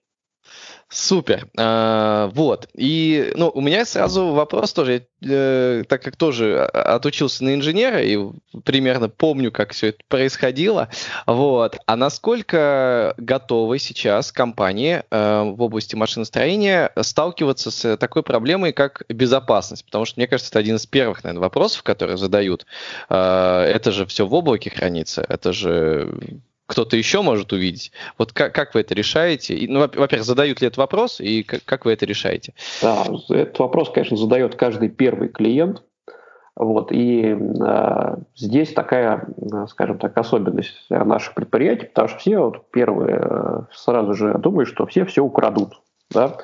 Супер. 0.89 1.47
А, 1.57 2.27
вот. 2.33 2.67
И 2.75 3.33
ну, 3.35 3.49
у 3.53 3.61
меня 3.61 3.85
сразу 3.85 4.27
вопрос 4.27 4.73
тоже, 4.73 5.07
э, 5.21 5.83
так 5.87 6.03
как 6.03 6.15
тоже 6.15 6.63
отучился 6.63 7.43
на 7.43 7.55
инженера 7.55 8.01
и 8.01 8.17
примерно 8.63 9.09
помню, 9.09 9.51
как 9.51 9.71
все 9.71 9.87
это 9.89 9.99
происходило. 10.07 10.89
Вот. 11.25 11.77
А 11.85 11.95
насколько 11.95 13.15
готовы 13.17 13.79
сейчас 13.79 14.31
компании 14.31 15.03
э, 15.09 15.41
в 15.43 15.61
области 15.61 15.95
машиностроения 15.95 16.91
сталкиваться 17.01 17.71
с 17.71 17.97
такой 17.97 18.21
проблемой, 18.21 18.71
как 18.71 19.03
безопасность? 19.09 19.85
Потому 19.85 20.05
что, 20.05 20.19
мне 20.19 20.27
кажется, 20.27 20.51
это 20.51 20.59
один 20.59 20.75
из 20.75 20.85
первых, 20.85 21.23
наверное, 21.23 21.41
вопросов, 21.41 21.83
которые 21.83 22.17
задают. 22.17 22.65
Э, 23.09 23.63
это 23.63 23.91
же 23.91 24.05
все 24.05 24.27
в 24.27 24.33
облаке 24.33 24.69
хранится, 24.69 25.25
это 25.27 25.53
же 25.53 26.41
кто-то 26.65 26.95
еще 26.95 27.21
может 27.21 27.51
увидеть. 27.53 27.91
Вот 28.17 28.31
как, 28.31 28.53
как 28.53 28.73
вы 28.73 28.81
это 28.81 28.95
решаете? 28.95 29.55
И, 29.55 29.67
ну, 29.67 29.79
во-первых, 29.79 30.23
задают 30.23 30.61
ли 30.61 30.67
этот 30.67 30.77
вопрос, 30.77 31.19
и 31.19 31.43
как, 31.43 31.63
как 31.65 31.85
вы 31.85 31.93
это 31.93 32.05
решаете? 32.05 32.53
Да, 32.81 33.05
этот 33.29 33.59
вопрос, 33.59 33.89
конечно, 33.89 34.17
задает 34.17 34.55
каждый 34.55 34.89
первый 34.89 35.29
клиент. 35.29 35.83
Вот, 36.55 36.91
и 36.91 37.35
э, 37.35 38.15
здесь 38.35 38.73
такая, 38.73 39.27
скажем 39.69 39.97
так, 39.97 40.15
особенность 40.15 40.85
наших 40.89 41.33
предприятий, 41.33 41.87
потому 41.87 42.09
что 42.09 42.19
все 42.19 42.37
вот 42.37 42.69
первые 42.69 43.19
э, 43.19 43.59
сразу 43.71 44.13
же 44.13 44.37
думают, 44.37 44.69
что 44.69 44.85
все 44.85 45.03
все 45.05 45.23
украдут. 45.23 45.81
Да? 46.11 46.37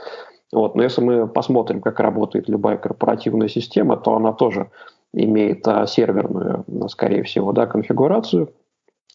Вот, 0.52 0.76
но 0.76 0.82
если 0.82 1.02
мы 1.02 1.28
посмотрим, 1.28 1.80
как 1.80 2.00
работает 2.00 2.50
любая 2.50 2.78
корпоративная 2.78 3.50
система, 3.50 3.98
то 3.98 4.16
она 4.16 4.34
тоже 4.34 4.72
имеет 5.14 5.68
а, 5.68 5.86
серверную, 5.86 6.66
скорее 6.88 7.24
всего, 7.24 7.52
да, 7.52 7.68
конфигурацию, 7.68 8.52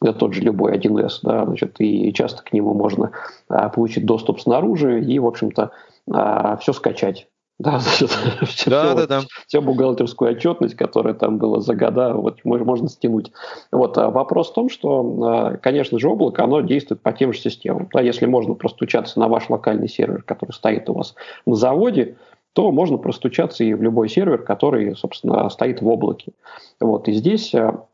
это 0.02 0.18
тот 0.18 0.34
же 0.34 0.42
любой 0.42 0.76
1С, 0.76 1.20
да, 1.22 1.44
значит, 1.44 1.76
и 1.78 2.12
часто 2.12 2.42
к 2.42 2.52
нему 2.52 2.74
можно 2.74 3.12
а, 3.48 3.68
получить 3.68 4.06
доступ 4.06 4.40
снаружи 4.40 5.02
и, 5.02 5.18
в 5.18 5.26
общем-то, 5.26 5.70
а, 6.10 6.56
все 6.56 6.72
скачать. 6.72 7.28
Да, 7.60 7.78
значит, 7.78 8.10
все, 8.48 8.68
да, 8.68 8.82
все, 8.82 8.94
да, 8.96 9.06
да. 9.06 9.20
Всю 9.46 9.62
бухгалтерскую 9.62 10.32
отчетность, 10.32 10.74
которая 10.74 11.14
там 11.14 11.38
была 11.38 11.60
за 11.60 11.76
года, 11.76 12.12
вот 12.12 12.44
можно 12.44 12.88
стянуть. 12.88 13.30
Вот 13.70 13.96
а 13.96 14.10
вопрос 14.10 14.50
в 14.50 14.54
том, 14.54 14.68
что, 14.68 15.18
а, 15.22 15.56
конечно 15.58 16.00
же, 16.00 16.08
облако, 16.08 16.42
оно 16.42 16.62
действует 16.62 17.00
по 17.00 17.12
тем 17.12 17.32
же 17.32 17.38
системам. 17.38 17.88
Да, 17.94 18.00
если 18.00 18.26
можно 18.26 18.54
простучаться 18.54 19.20
на 19.20 19.28
ваш 19.28 19.48
локальный 19.50 19.88
сервер, 19.88 20.22
который 20.24 20.50
стоит 20.50 20.90
у 20.90 20.94
вас 20.94 21.14
на 21.46 21.54
заводе, 21.54 22.16
то 22.54 22.72
можно 22.72 22.98
простучаться 22.98 23.62
и 23.62 23.72
в 23.72 23.82
любой 23.82 24.08
сервер, 24.08 24.38
который, 24.38 24.96
собственно, 24.96 25.48
стоит 25.48 25.80
в 25.80 25.86
облаке. 25.86 26.32
Вот. 26.80 27.06
И 27.06 27.12
здесь 27.12 27.54
а, 27.54 27.84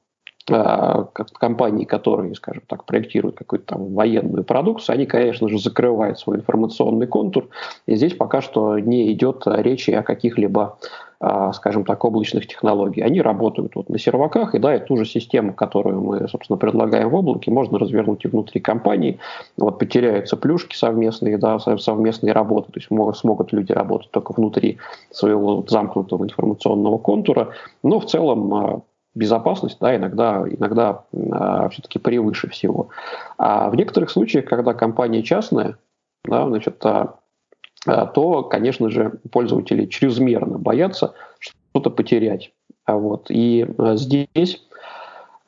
как 0.51 1.31
компании, 1.33 1.85
которые, 1.85 2.35
скажем 2.35 2.63
так, 2.67 2.85
проектируют 2.85 3.37
какую-то 3.37 3.75
там 3.75 3.95
военную 3.95 4.45
продукцию, 4.45 4.95
они, 4.95 5.07
конечно 5.07 5.49
же, 5.49 5.59
закрывают 5.59 6.19
свой 6.19 6.37
информационный 6.37 7.07
контур. 7.07 7.49
И 7.87 7.97
здесь 7.97 8.15
пока 8.15 8.41
что 8.41 8.79
не 8.79 9.13
идет 9.13 9.43
речи 9.47 9.91
о 9.91 10.03
каких-либо, 10.03 10.79
а, 11.21 11.53
скажем 11.53 11.85
так, 11.85 12.05
облачных 12.05 12.47
технологиях. 12.47 13.07
Они 13.07 13.21
работают 13.21 13.75
вот 13.75 13.89
на 13.89 13.99
серваках, 13.99 14.55
и 14.55 14.59
да, 14.59 14.75
и 14.75 14.85
ту 14.85 14.97
же 14.97 15.05
систему, 15.05 15.53
которую 15.53 16.01
мы, 16.01 16.29
собственно, 16.29 16.57
предлагаем 16.57 17.11
в 17.11 17.15
облаке, 17.15 17.51
можно 17.51 17.79
развернуть 17.79 18.25
и 18.25 18.29
внутри 18.29 18.61
компании. 18.61 19.19
Вот 19.57 19.79
потеряются 19.79 20.37
плюшки 20.37 20.75
совместные, 20.75 21.39
да, 21.39 21.59
совместные 21.59 22.33
работы, 22.33 22.73
то 22.73 22.79
есть 22.79 22.91
могут, 22.91 23.19
смогут 23.19 23.53
люди 23.53 23.73
работать 23.73 24.11
только 24.11 24.33
внутри 24.33 24.79
своего 25.11 25.65
замкнутого 25.69 26.25
информационного 26.25 26.99
контура, 26.99 27.51
но 27.83 28.01
в 28.01 28.07
целом 28.07 28.55
а, 28.55 28.81
безопасность, 29.15 29.79
да, 29.81 29.97
иногда, 29.97 30.45
иногда 30.49 31.05
э, 31.13 31.69
все-таки 31.71 31.99
превыше 31.99 32.49
всего. 32.49 32.91
А 33.39 33.69
в 33.71 33.77
некоторых 33.77 34.11
случаях, 34.11 34.45
когда 34.45 34.75
компания 34.75 35.23
частная, 35.23 35.77
да, 36.25 36.47
значит, 36.47 36.85
а, 36.85 37.17
а, 37.87 38.07
то, 38.07 38.45
конечно 38.45 38.91
же, 38.91 39.19
пользователи 39.33 39.87
чрезмерно 39.87 40.59
боятся 40.59 41.15
что-то 41.39 41.91
потерять. 41.91 42.53
А 42.85 42.97
вот. 42.97 43.31
И 43.31 43.67
а, 43.79 43.97
здесь 43.97 44.63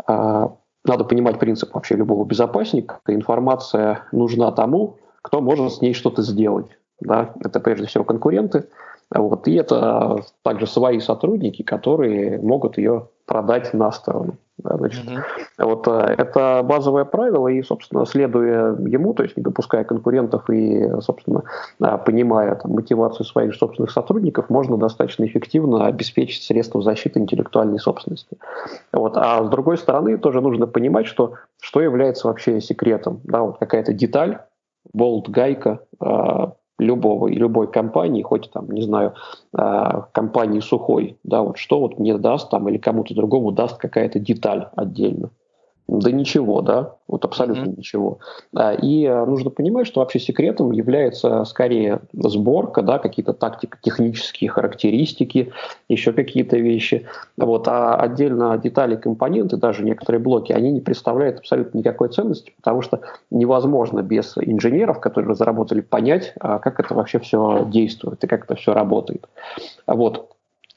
а, 0.06 0.56
надо 0.84 1.04
понимать 1.04 1.38
принцип 1.38 1.74
вообще 1.74 1.94
любого 1.94 2.24
безопасника. 2.24 3.00
Информация 3.06 4.06
нужна 4.12 4.50
тому, 4.52 4.98
кто 5.22 5.40
может 5.40 5.74
с 5.74 5.80
ней 5.80 5.94
что-то 5.94 6.22
сделать. 6.22 6.66
Да? 7.00 7.34
Это 7.40 7.60
прежде 7.60 7.86
всего 7.86 8.04
конкуренты. 8.04 8.68
Вот. 9.14 9.46
И 9.48 9.54
это 9.54 10.22
также 10.42 10.66
свои 10.66 11.00
сотрудники, 11.00 11.62
которые 11.62 12.40
могут 12.40 12.78
ее 12.78 13.08
продать 13.26 13.72
на 13.74 13.92
сторону. 13.92 14.36
Да, 14.58 14.76
значит, 14.76 15.04
mm 15.04 15.22
Вот 15.58 15.88
э, 15.88 16.14
это 16.18 16.62
базовое 16.62 17.04
правило, 17.04 17.48
и, 17.48 17.62
собственно, 17.62 18.06
следуя 18.06 18.76
ему, 18.76 19.12
то 19.14 19.22
есть 19.22 19.36
не 19.36 19.42
допуская 19.42 19.82
конкурентов 19.82 20.48
и, 20.50 20.88
собственно, 21.00 21.42
э, 21.80 21.98
понимая 22.04 22.54
там, 22.54 22.72
мотивацию 22.72 23.26
своих 23.26 23.54
собственных 23.54 23.90
сотрудников, 23.90 24.50
можно 24.50 24.76
достаточно 24.76 25.24
эффективно 25.24 25.86
обеспечить 25.86 26.44
средства 26.44 26.82
защиты 26.82 27.18
интеллектуальной 27.18 27.80
собственности. 27.80 28.38
Вот. 28.92 29.16
А 29.16 29.42
с 29.42 29.48
другой 29.48 29.78
стороны, 29.78 30.18
тоже 30.18 30.40
нужно 30.40 30.66
понимать, 30.66 31.06
что, 31.06 31.34
что 31.60 31.80
является 31.80 32.28
вообще 32.28 32.60
секретом. 32.60 33.20
Да, 33.24 33.42
вот 33.42 33.58
какая-то 33.58 33.92
деталь, 33.92 34.38
болт, 34.92 35.28
гайка, 35.28 35.80
э, 36.00 36.46
любого 36.78 37.28
и 37.28 37.34
любой 37.34 37.70
компании, 37.70 38.22
хоть 38.22 38.50
там, 38.50 38.70
не 38.70 38.82
знаю, 38.82 39.14
а, 39.52 40.08
компании 40.12 40.60
сухой, 40.60 41.18
да, 41.24 41.42
вот 41.42 41.58
что 41.58 41.80
вот 41.80 41.98
мне 41.98 42.16
даст 42.18 42.50
там 42.50 42.68
или 42.68 42.78
кому-то 42.78 43.14
другому 43.14 43.52
даст 43.52 43.78
какая-то 43.78 44.18
деталь 44.18 44.68
отдельно. 44.76 45.30
Да 45.88 46.10
ничего, 46.10 46.62
да, 46.62 46.94
вот 47.08 47.24
абсолютно 47.24 47.64
mm-hmm. 47.64 47.76
ничего. 47.76 48.18
И 48.82 49.04
э, 49.04 49.24
нужно 49.26 49.50
понимать, 49.50 49.86
что 49.86 50.00
вообще 50.00 50.20
секретом 50.20 50.70
является 50.70 51.44
скорее 51.44 52.00
сборка, 52.14 52.82
да, 52.82 52.98
какие-то 52.98 53.32
тактико-технические 53.32 54.48
характеристики, 54.48 55.52
еще 55.88 56.12
какие-то 56.12 56.56
вещи. 56.56 57.06
Вот, 57.36 57.68
а 57.68 57.96
отдельно 57.96 58.56
детали, 58.56 58.96
компоненты, 58.96 59.56
даже 59.56 59.84
некоторые 59.84 60.20
блоки, 60.20 60.52
они 60.52 60.70
не 60.70 60.80
представляют 60.80 61.40
абсолютно 61.40 61.78
никакой 61.78 62.08
ценности, 62.08 62.54
потому 62.56 62.80
что 62.80 63.00
невозможно 63.30 64.00
без 64.02 64.38
инженеров, 64.38 65.00
которые 65.00 65.30
разработали, 65.30 65.80
понять, 65.80 66.32
а 66.40 66.58
как 66.58 66.80
это 66.80 66.94
вообще 66.94 67.18
все 67.18 67.66
действует 67.70 68.22
и 68.24 68.26
как 68.26 68.44
это 68.44 68.54
все 68.54 68.72
работает. 68.72 69.28
Вот. 69.86 70.31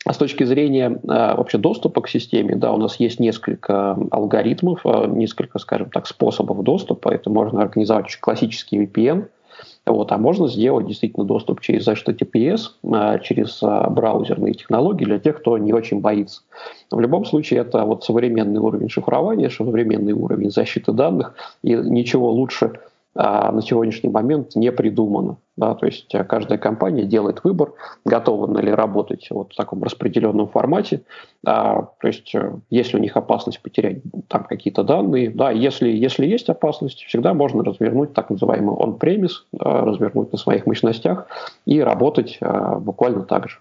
А 0.06 0.14
с 0.14 0.18
точки 0.18 0.44
зрения 0.44 1.00
а, 1.08 1.36
вообще 1.36 1.58
доступа 1.58 2.02
к 2.02 2.08
системе, 2.08 2.56
да, 2.56 2.72
у 2.72 2.78
нас 2.78 3.00
есть 3.00 3.20
несколько 3.20 3.98
алгоритмов, 4.12 4.82
а, 4.86 5.08
несколько, 5.08 5.58
скажем 5.58 5.90
так, 5.90 6.06
способов 6.06 6.62
доступа. 6.62 7.10
Это 7.10 7.32
можно 7.32 7.62
организовать 7.64 8.16
классический 8.20 8.86
VPN, 8.86 9.26
вот, 9.88 10.12
а 10.12 10.18
можно 10.20 10.48
сделать 10.48 10.86
действительно 10.86 11.26
доступ 11.26 11.62
через 11.62 11.88
HTTPS, 11.88 12.70
а, 12.94 13.18
через 13.18 13.60
браузерные 13.62 14.54
технологии 14.54 15.06
для 15.06 15.18
тех, 15.18 15.40
кто 15.40 15.58
не 15.58 15.74
очень 15.74 16.02
боится. 16.02 16.42
В 16.92 17.00
любом 17.00 17.26
случае, 17.26 17.62
это 17.62 17.84
вот 17.84 18.04
современный 18.04 18.60
уровень 18.60 18.90
шифрования, 18.90 19.50
современный 19.50 20.14
уровень 20.14 20.52
защиты 20.52 20.92
данных, 20.92 21.34
и 21.64 21.74
ничего 21.74 22.30
лучше 22.30 22.74
на 23.16 23.62
сегодняшний 23.62 24.10
момент 24.10 24.56
не 24.56 24.72
придумано. 24.72 25.38
Да, 25.58 25.74
то 25.74 25.86
есть 25.86 26.14
э, 26.14 26.24
каждая 26.26 26.58
компания 26.58 27.04
делает 27.04 27.44
выбор, 27.46 27.74
готова 28.04 28.60
ли 28.60 28.72
работать 28.74 29.28
вот 29.30 29.54
в 29.54 29.56
таком 29.56 29.84
распределенном 29.84 30.50
формате. 30.50 31.04
А, 31.46 31.84
то 32.02 32.08
есть 32.08 32.36
э, 32.36 32.56
если 32.70 32.98
у 32.98 33.00
них 33.00 33.16
опасность 33.16 33.62
потерять 33.62 34.00
там 34.28 34.44
какие-то 34.44 34.84
данные, 34.84 35.30
да, 35.30 35.52
если, 35.52 35.90
если 35.90 36.26
есть 36.26 36.50
опасность, 36.50 37.04
всегда 37.06 37.34
можно 37.34 37.64
развернуть 37.64 38.14
так 38.14 38.30
называемый 38.30 38.76
on-premise, 38.76 39.46
да, 39.54 39.86
развернуть 39.86 40.34
на 40.34 40.38
своих 40.38 40.66
мощностях 40.66 41.28
и 41.66 41.80
работать 41.80 42.38
а, 42.42 42.78
буквально 42.78 43.24
так 43.24 43.48
же. 43.48 43.60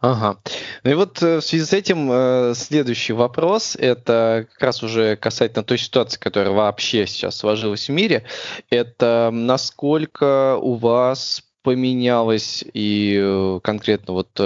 Ага. 0.00 0.38
Ну 0.84 0.90
и 0.90 0.94
вот 0.94 1.22
э, 1.22 1.38
в 1.38 1.40
связи 1.42 1.64
с 1.64 1.72
этим 1.72 2.08
э, 2.10 2.54
следующий 2.54 3.12
вопрос, 3.12 3.76
это 3.76 4.46
как 4.52 4.62
раз 4.62 4.82
уже 4.82 5.16
касательно 5.16 5.64
той 5.64 5.78
ситуации, 5.78 6.18
которая 6.18 6.52
вообще 6.52 7.06
сейчас 7.06 7.36
сложилась 7.36 7.88
в 7.88 7.92
мире, 7.92 8.24
это 8.70 9.30
насколько 9.32 10.56
у 10.56 10.74
вас 10.74 11.42
поменялась 11.62 12.64
и 12.74 13.18
э, 13.20 13.60
конкретно 13.62 14.14
вот 14.14 14.40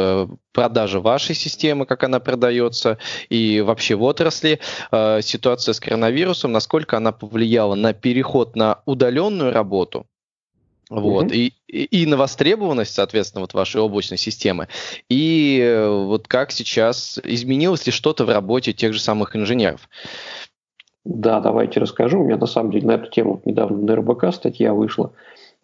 продажа 0.52 1.00
вашей 1.00 1.34
системы, 1.34 1.84
как 1.84 2.02
она 2.02 2.18
продается, 2.18 2.98
и 3.28 3.60
вообще 3.60 3.94
в 3.94 4.02
отрасли 4.02 4.58
ситуация 4.90 5.74
с 5.74 5.80
коронавирусом, 5.80 6.52
насколько 6.52 6.96
она 6.96 7.12
повлияла 7.12 7.74
на 7.74 7.92
переход 7.92 8.56
на 8.56 8.80
удаленную 8.86 9.52
работу, 9.52 10.06
вот, 10.90 11.26
mm-hmm. 11.26 11.36
и, 11.36 11.54
и, 11.68 12.02
и 12.02 12.06
на 12.06 12.16
востребованность, 12.16 12.94
соответственно, 12.94 13.42
вот 13.42 13.54
вашей 13.54 13.80
облачной 13.80 14.18
системы, 14.18 14.68
и 15.08 15.60
э, 15.62 15.88
вот 15.88 16.28
как 16.28 16.50
сейчас, 16.50 17.18
изменилось 17.22 17.86
ли 17.86 17.92
что-то 17.92 18.24
в 18.24 18.28
работе 18.28 18.72
тех 18.72 18.92
же 18.92 19.00
самых 19.00 19.36
инженеров? 19.36 19.88
Да, 21.04 21.40
давайте 21.40 21.80
расскажу. 21.80 22.20
У 22.20 22.24
меня 22.24 22.36
на 22.36 22.46
самом 22.46 22.72
деле 22.72 22.86
на 22.86 22.92
эту 22.92 23.10
тему 23.10 23.40
недавно 23.44 23.78
на 23.78 23.96
РБК 23.96 24.34
статья 24.34 24.74
вышла. 24.74 25.12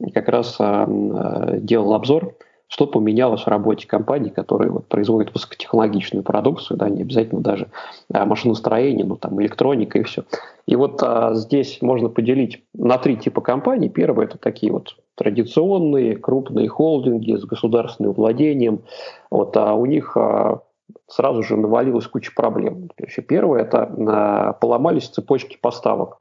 И 0.00 0.10
как 0.10 0.28
раз 0.28 0.56
а, 0.58 0.84
а, 0.84 1.56
делал 1.58 1.92
обзор 1.92 2.36
что 2.68 2.86
поменялось 2.86 3.42
в 3.42 3.48
работе 3.48 3.86
компаний, 3.86 4.30
которые 4.30 4.70
вот 4.70 4.86
производят 4.86 5.32
высокотехнологичную 5.32 6.24
продукцию, 6.24 6.76
да, 6.76 6.88
не 6.88 7.02
обязательно 7.02 7.40
даже 7.40 7.68
а, 8.12 8.26
машиностроение, 8.26 9.04
но 9.04 9.16
там 9.16 9.40
электроника 9.40 9.98
и 9.98 10.02
все. 10.02 10.24
И 10.66 10.74
вот 10.74 11.00
а, 11.02 11.34
здесь 11.34 11.80
можно 11.80 12.08
поделить 12.08 12.64
на 12.74 12.98
три 12.98 13.16
типа 13.16 13.40
компаний. 13.40 13.88
Первое– 13.88 14.24
это 14.26 14.38
такие 14.38 14.72
вот 14.72 14.96
традиционные 15.16 16.16
крупные 16.16 16.68
холдинги 16.68 17.36
с 17.36 17.44
государственным 17.44 18.12
владением. 18.12 18.82
Вот, 19.30 19.56
а 19.56 19.74
у 19.74 19.86
них 19.86 20.16
а, 20.16 20.60
сразу 21.08 21.42
же 21.42 21.56
навалилась 21.56 22.06
куча 22.06 22.32
проблем. 22.34 22.90
Первое– 23.26 23.62
это 23.62 23.82
а, 23.82 24.52
поломались 24.54 25.08
цепочки 25.08 25.58
поставок. 25.60 26.18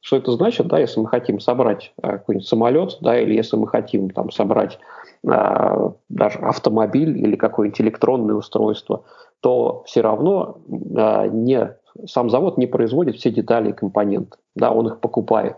Что 0.00 0.16
это 0.16 0.30
значит, 0.30 0.68
да, 0.68 0.78
если 0.78 1.00
мы 1.00 1.08
хотим 1.08 1.40
собрать 1.40 1.92
а, 2.00 2.12
какой-нибудь 2.18 2.46
самолет, 2.46 2.98
да, 3.00 3.18
или 3.20 3.34
если 3.34 3.56
мы 3.56 3.66
хотим 3.66 4.10
там 4.10 4.30
собрать 4.30 4.78
а, 5.26 5.92
даже 6.08 6.38
автомобиль 6.38 7.18
или 7.18 7.34
какое-нибудь 7.34 7.80
электронное 7.80 8.36
устройство, 8.36 9.04
то 9.40 9.82
все 9.86 10.00
равно 10.00 10.58
а, 10.96 11.26
не, 11.26 11.76
сам 12.06 12.30
завод 12.30 12.58
не 12.58 12.68
производит 12.68 13.16
все 13.16 13.30
детали 13.30 13.70
и 13.70 13.74
компоненты, 13.74 14.38
да, 14.54 14.70
он 14.70 14.86
их 14.86 15.00
покупает. 15.00 15.56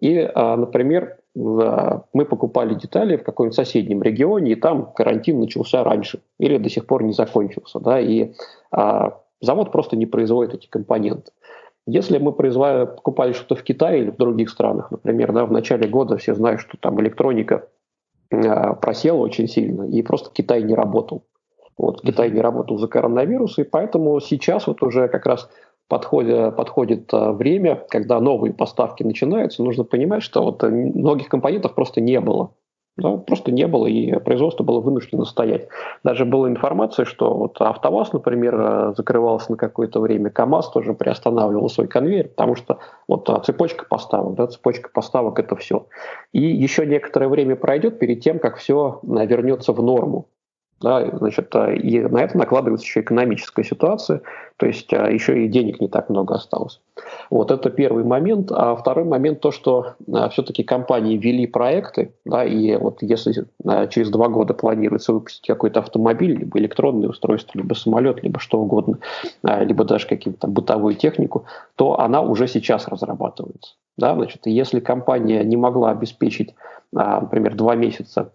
И, 0.00 0.18
а, 0.18 0.56
например, 0.56 1.17
мы 1.34 2.24
покупали 2.24 2.74
детали 2.74 3.16
в 3.16 3.22
каком-нибудь 3.22 3.54
соседнем 3.54 4.02
регионе, 4.02 4.52
и 4.52 4.54
там 4.56 4.92
карантин 4.92 5.38
начался 5.40 5.84
раньше 5.84 6.20
или 6.38 6.58
до 6.58 6.68
сих 6.68 6.86
пор 6.86 7.04
не 7.04 7.12
закончился, 7.12 7.78
да, 7.78 8.00
и 8.00 8.32
завод 9.40 9.70
просто 9.70 9.96
не 9.96 10.06
производит 10.06 10.54
эти 10.54 10.66
компоненты. 10.66 11.30
Если 11.86 12.18
мы 12.18 12.32
производили, 12.32 12.86
покупали 12.86 13.32
что-то 13.32 13.54
в 13.54 13.62
Китае 13.62 14.02
или 14.02 14.10
в 14.10 14.16
других 14.16 14.50
странах, 14.50 14.90
например, 14.90 15.32
да, 15.32 15.46
в 15.46 15.52
начале 15.52 15.86
года 15.86 16.16
все 16.16 16.34
знают, 16.34 16.60
что 16.60 16.76
там 16.76 17.00
электроника 17.00 17.68
Э, 18.30 18.74
просела 18.74 19.16
очень 19.16 19.48
сильно, 19.48 19.84
и 19.84 20.02
просто 20.02 20.30
Китай 20.30 20.62
не 20.62 20.74
работал. 20.74 21.24
Вот, 21.78 22.02
Китай 22.02 22.30
не 22.30 22.40
работал 22.40 22.76
за 22.78 22.88
коронавирус, 22.88 23.58
и 23.58 23.62
поэтому 23.62 24.20
сейчас 24.20 24.66
вот 24.66 24.82
уже 24.82 25.08
как 25.08 25.24
раз 25.24 25.48
подходит, 25.88 26.56
подходит 26.56 27.12
э, 27.12 27.32
время, 27.32 27.84
когда 27.88 28.20
новые 28.20 28.52
поставки 28.52 29.02
начинаются, 29.02 29.62
нужно 29.62 29.84
понимать, 29.84 30.22
что 30.22 30.42
вот 30.42 30.62
многих 30.62 31.28
компонентов 31.28 31.74
просто 31.74 32.00
не 32.00 32.20
было. 32.20 32.52
Да, 32.98 33.16
просто 33.16 33.52
не 33.52 33.68
было, 33.68 33.86
и 33.86 34.18
производство 34.18 34.64
было 34.64 34.80
вынуждено 34.80 35.24
стоять. 35.24 35.68
Даже 36.02 36.24
была 36.24 36.48
информация, 36.48 37.04
что 37.04 37.32
вот 37.32 37.60
АвтоВАЗ, 37.60 38.12
например, 38.12 38.60
э, 38.60 38.94
закрывался 38.96 39.52
на 39.52 39.56
какое-то 39.56 40.00
время, 40.00 40.30
КАМАЗ 40.30 40.70
тоже 40.70 40.94
приостанавливал 40.94 41.68
свой 41.68 41.86
конвейер, 41.86 42.28
потому 42.28 42.56
что 42.56 42.80
вот 43.06 43.30
цепочка 43.44 43.84
поставок, 43.88 44.34
да, 44.34 44.48
цепочка 44.48 44.90
поставок– 44.92 45.38
это 45.40 45.54
все. 45.54 45.86
И 46.32 46.42
еще 46.42 46.86
некоторое 46.86 47.28
время 47.28 47.54
пройдет 47.54 48.00
перед 48.00 48.20
тем, 48.20 48.40
как 48.40 48.56
все 48.56 49.00
э, 49.04 49.26
вернется 49.26 49.72
в 49.72 49.80
норму. 49.80 50.26
Да, 50.80 51.04
значит, 51.12 51.54
а, 51.56 51.72
и 51.72 52.00
на 52.00 52.18
это 52.18 52.38
накладывается 52.38 52.86
еще 52.86 53.00
экономическая 53.00 53.64
ситуация, 53.64 54.20
то 54.56 54.66
есть 54.66 54.92
а, 54.94 55.10
еще 55.10 55.44
и 55.44 55.48
денег 55.48 55.80
не 55.80 55.88
так 55.88 56.08
много 56.08 56.36
осталось. 56.36 56.80
Вот 57.30 57.50
это 57.50 57.68
первый 57.70 58.04
момент. 58.04 58.52
А 58.52 58.76
второй 58.76 59.04
момент 59.04 59.40
то, 59.40 59.50
что 59.50 59.94
а, 60.12 60.28
все-таки 60.28 60.62
компании 60.62 61.16
вели 61.16 61.48
проекты, 61.48 62.14
да, 62.24 62.44
и 62.44 62.76
вот 62.76 63.02
если 63.02 63.46
через 63.90 64.10
два 64.10 64.28
года 64.28 64.54
планируется 64.54 65.12
выпустить 65.12 65.46
какой-то 65.48 65.80
автомобиль, 65.80 66.38
либо 66.38 66.58
электронное 66.60 67.08
устройство, 67.08 67.58
либо 67.58 67.74
самолет, 67.74 68.22
либо 68.22 68.38
что 68.38 68.60
угодно, 68.60 68.98
либо 69.42 69.84
даже 69.84 70.06
какую-то 70.06 70.46
бытовую 70.46 70.94
технику, 70.94 71.44
то 71.74 71.98
она 71.98 72.20
уже 72.20 72.46
сейчас 72.46 72.86
разрабатывается. 72.86 73.74
Да, 73.96 74.14
значит, 74.14 74.42
если 74.44 74.78
компания 74.78 75.42
не 75.42 75.56
могла 75.56 75.90
обеспечить, 75.90 76.54
например, 76.92 77.56
два 77.56 77.74
месяца 77.74 78.30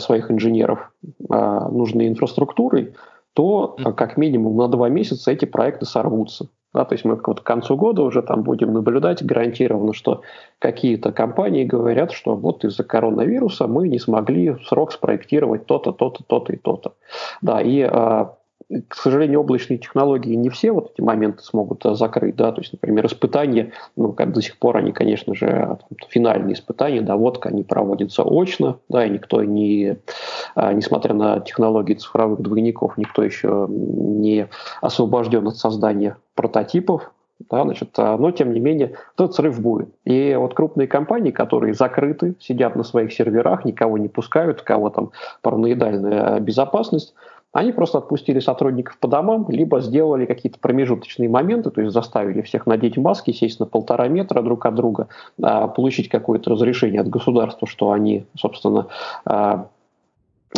своих 0.00 0.30
инженеров 0.30 0.92
э, 1.02 1.68
нужной 1.70 2.08
инфраструктурой, 2.08 2.94
то 3.34 3.76
как 3.96 4.16
минимум 4.16 4.56
на 4.56 4.68
два 4.68 4.88
месяца 4.88 5.30
эти 5.30 5.44
проекты 5.44 5.84
сорвутся. 5.84 6.48
Да, 6.76 6.84
то 6.84 6.94
есть 6.94 7.06
мы 7.06 7.18
вот 7.26 7.40
к 7.40 7.42
концу 7.42 7.74
года 7.74 8.02
уже 8.02 8.20
там 8.20 8.42
будем 8.42 8.74
наблюдать 8.74 9.24
гарантированно, 9.24 9.94
что 9.94 10.20
какие-то 10.58 11.10
компании 11.10 11.64
говорят, 11.64 12.12
что 12.12 12.36
вот 12.36 12.64
из-за 12.64 12.84
коронавируса 12.84 13.66
мы 13.66 13.88
не 13.88 13.98
смогли 13.98 14.50
в 14.50 14.62
срок 14.66 14.92
спроектировать 14.92 15.64
то-то, 15.64 15.92
то-то, 15.92 16.22
то-то 16.26 16.52
и 16.52 16.56
то-то. 16.56 16.92
Да, 17.40 17.62
и 17.62 17.80
э, 17.80 18.26
к 18.88 18.94
сожалению, 18.94 19.40
облачные 19.40 19.78
технологии 19.78 20.34
не 20.34 20.48
все 20.48 20.72
вот 20.72 20.90
эти 20.92 21.00
моменты 21.00 21.42
смогут 21.42 21.86
э, 21.86 21.94
закрыть, 21.94 22.34
да, 22.34 22.50
то 22.50 22.60
есть, 22.60 22.72
например, 22.72 23.06
испытания, 23.06 23.72
ну, 23.94 24.12
как 24.12 24.32
до 24.32 24.42
сих 24.42 24.58
пор 24.58 24.78
они, 24.78 24.92
конечно 24.92 25.34
же, 25.34 25.46
там, 25.46 25.78
финальные 26.08 26.54
испытания, 26.54 27.00
доводка, 27.00 27.50
они 27.50 27.62
проводятся 27.62 28.24
очно, 28.24 28.78
да, 28.88 29.06
и 29.06 29.10
никто 29.10 29.44
не, 29.44 29.98
а, 30.56 30.72
несмотря 30.72 31.14
на 31.14 31.38
технологии 31.40 31.94
цифровых 31.94 32.40
двойников, 32.40 32.98
никто 32.98 33.22
еще 33.22 33.66
не 33.68 34.48
освобожден 34.80 35.46
от 35.46 35.56
создания 35.56 36.16
прототипов, 36.34 37.12
да, 37.50 37.62
значит, 37.62 37.90
но 37.98 38.30
тем 38.30 38.52
не 38.52 38.60
менее 38.60 38.94
тот 39.14 39.34
срыв 39.34 39.60
будет. 39.60 39.90
И 40.04 40.34
вот 40.34 40.54
крупные 40.54 40.88
компании, 40.88 41.30
которые 41.30 41.74
закрыты, 41.74 42.34
сидят 42.40 42.76
на 42.76 42.82
своих 42.82 43.12
серверах, 43.12 43.66
никого 43.66 43.98
не 43.98 44.08
пускают, 44.08 44.62
кого 44.62 44.88
там 44.88 45.10
параноидальная 45.42 46.40
безопасность, 46.40 47.14
они 47.52 47.72
просто 47.72 47.98
отпустили 47.98 48.40
сотрудников 48.40 48.98
по 48.98 49.08
домам, 49.08 49.46
либо 49.48 49.80
сделали 49.80 50.26
какие-то 50.26 50.58
промежуточные 50.58 51.28
моменты, 51.28 51.70
то 51.70 51.80
есть 51.80 51.92
заставили 51.92 52.42
всех 52.42 52.66
надеть 52.66 52.96
маски, 52.96 53.32
сесть 53.32 53.60
на 53.60 53.66
полтора 53.66 54.08
метра 54.08 54.42
друг 54.42 54.66
от 54.66 54.74
друга, 54.74 55.08
а, 55.42 55.68
получить 55.68 56.08
какое-то 56.08 56.50
разрешение 56.50 57.00
от 57.00 57.08
государства, 57.08 57.66
что 57.66 57.92
они, 57.92 58.26
собственно, 58.34 58.88
а, 59.24 59.68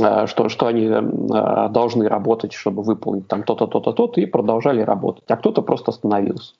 Э, 0.00 0.26
что, 0.26 0.48
что 0.48 0.66
они 0.66 0.88
должны 0.88 2.08
работать, 2.08 2.52
чтобы 2.52 2.82
выполнить 2.82 3.26
там 3.26 3.42
то-то, 3.42 3.66
то-то, 3.66 3.92
то-то, 3.92 4.20
и 4.20 4.26
продолжали 4.26 4.82
работать. 4.82 5.24
А 5.28 5.36
кто-то 5.36 5.62
просто 5.62 5.90
остановился. 5.90 6.54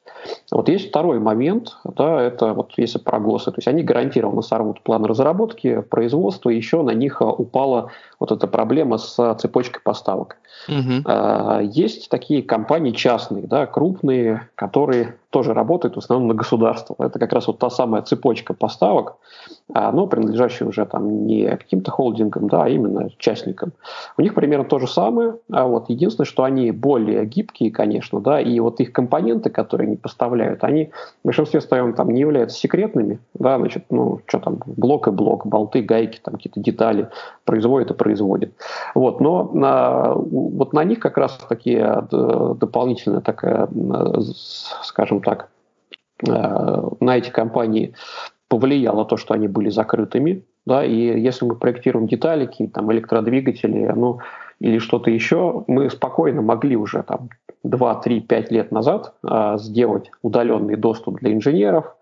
Вот 0.51 0.69
есть 0.69 0.89
второй 0.89 1.21
момент, 1.21 1.77
да, 1.85 2.21
это 2.21 2.55
вот 2.55 2.73
если 2.77 2.99
про 2.99 3.21
ГОСы, 3.21 3.51
то 3.51 3.59
есть 3.59 3.69
они 3.69 3.83
гарантированно 3.83 4.43
сорвут 4.43 4.83
план 4.83 5.05
разработки, 5.05 5.81
производства, 5.83 6.51
еще 6.51 6.83
на 6.83 6.91
них 6.91 7.21
упала 7.21 7.91
вот 8.21 8.33
эта 8.33 8.47
проблема 8.47 8.99
с 8.99 9.35
цепочкой 9.37 9.81
поставок. 9.83 10.37
Угу. 10.69 11.11
Есть 11.63 12.09
такие 12.09 12.43
компании 12.43 12.91
частные, 12.91 13.47
да, 13.47 13.67
крупные, 13.67 14.49
которые 14.55 15.15
тоже 15.31 15.53
работают 15.53 15.95
в 15.95 15.99
основном 15.99 16.29
на 16.29 16.35
государство. 16.35 16.97
Это 16.99 17.19
как 17.19 17.33
раз 17.33 17.47
вот 17.47 17.59
та 17.59 17.69
самая 17.69 18.03
цепочка 18.03 18.55
поставок, 18.55 19.17
а, 19.75 19.93
но 19.93 20.07
принадлежащая 20.07 20.67
уже 20.67 20.87
там 20.87 21.27
не 21.27 21.47
каким-то 21.51 21.91
холдингам, 21.91 22.49
да, 22.49 22.65
а 22.65 22.69
именно 22.69 23.11
частникам. 23.19 23.73
У 24.17 24.23
них 24.23 24.35
примерно 24.35 24.65
то 24.65 24.79
же 24.79 24.89
самое, 24.89 25.35
а 25.53 25.67
вот 25.67 25.91
единственное, 25.91 26.27
что 26.27 26.45
они 26.45 26.71
более 26.71 27.27
гибкие, 27.27 27.71
конечно, 27.71 28.21
да, 28.21 28.41
и 28.41 28.59
вот 28.59 28.81
их 28.81 28.93
компоненты, 28.93 29.51
которые 29.51 29.87
они 29.87 29.97
поставляют, 29.97 30.65
они 30.65 30.87
в 31.23 31.27
большинстве 31.27 31.61
своем 31.61 31.93
там 31.93 32.11
не 32.11 32.21
являются 32.21 32.59
секретными, 32.59 33.21
да, 33.35 33.59
значит, 33.59 33.85
ну, 33.91 34.21
что 34.27 34.39
там, 34.39 34.61
блок 34.65 35.09
и 35.09 35.11
блок, 35.11 35.47
болты, 35.47 35.83
гайки, 35.83 36.21
там 36.23 36.35
какие-то 36.35 36.61
детали 36.61 37.09
производят 37.45 37.91
и 37.91 37.95
производят. 37.95 38.08
Вот, 38.95 39.21
но 39.21 39.51
на, 39.53 40.15
вот 40.15 40.73
на 40.73 40.85
них 40.85 41.01
как 41.01 41.19
раз 41.19 41.39
такие 41.49 42.07
дополнительная 42.11 43.21
такая, 43.21 43.69
скажем 44.83 45.21
так, 45.21 45.49
э, 46.27 46.33
на 47.01 47.17
эти 47.17 47.31
компании 47.31 47.95
повлияло 48.49 49.05
то, 49.05 49.17
что 49.17 49.35
они 49.35 49.49
были 49.49 49.69
закрытыми, 49.69 50.45
да, 50.67 50.85
и 50.85 51.21
если 51.21 51.45
мы 51.45 51.55
проектируем 51.57 52.07
детали, 52.07 52.47
какие-то 52.47 52.75
там 52.75 52.93
электродвигатели, 52.93 53.93
ну, 53.95 54.21
или 54.61 54.79
что-то 54.79 55.11
еще, 55.11 55.65
мы 55.67 55.91
спокойно 55.91 56.43
могли 56.43 56.77
уже 56.77 57.03
там 57.03 57.31
2, 57.63 57.95
3, 57.97 58.21
5 58.21 58.51
лет 58.51 58.73
назад 58.73 59.15
а, 59.23 59.59
сделать 59.59 60.11
удаленный 60.23 60.77
доступ 60.77 61.21
для 61.21 61.33
инженеров, 61.33 61.97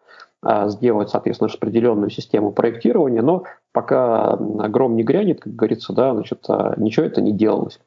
сделать, 0.68 1.10
соответственно, 1.10 1.48
распределенную 1.48 2.10
систему 2.10 2.52
проектирования, 2.52 3.22
но 3.22 3.44
пока 3.72 4.36
гром 4.36 4.96
не 4.96 5.02
грянет, 5.02 5.40
как 5.40 5.54
говорится, 5.54 5.92
да, 5.92 6.14
значит, 6.14 6.44
а, 6.48 6.74
ничего 6.76 7.06
это 7.06 7.20
не 7.20 7.32
делалось. 7.32 7.80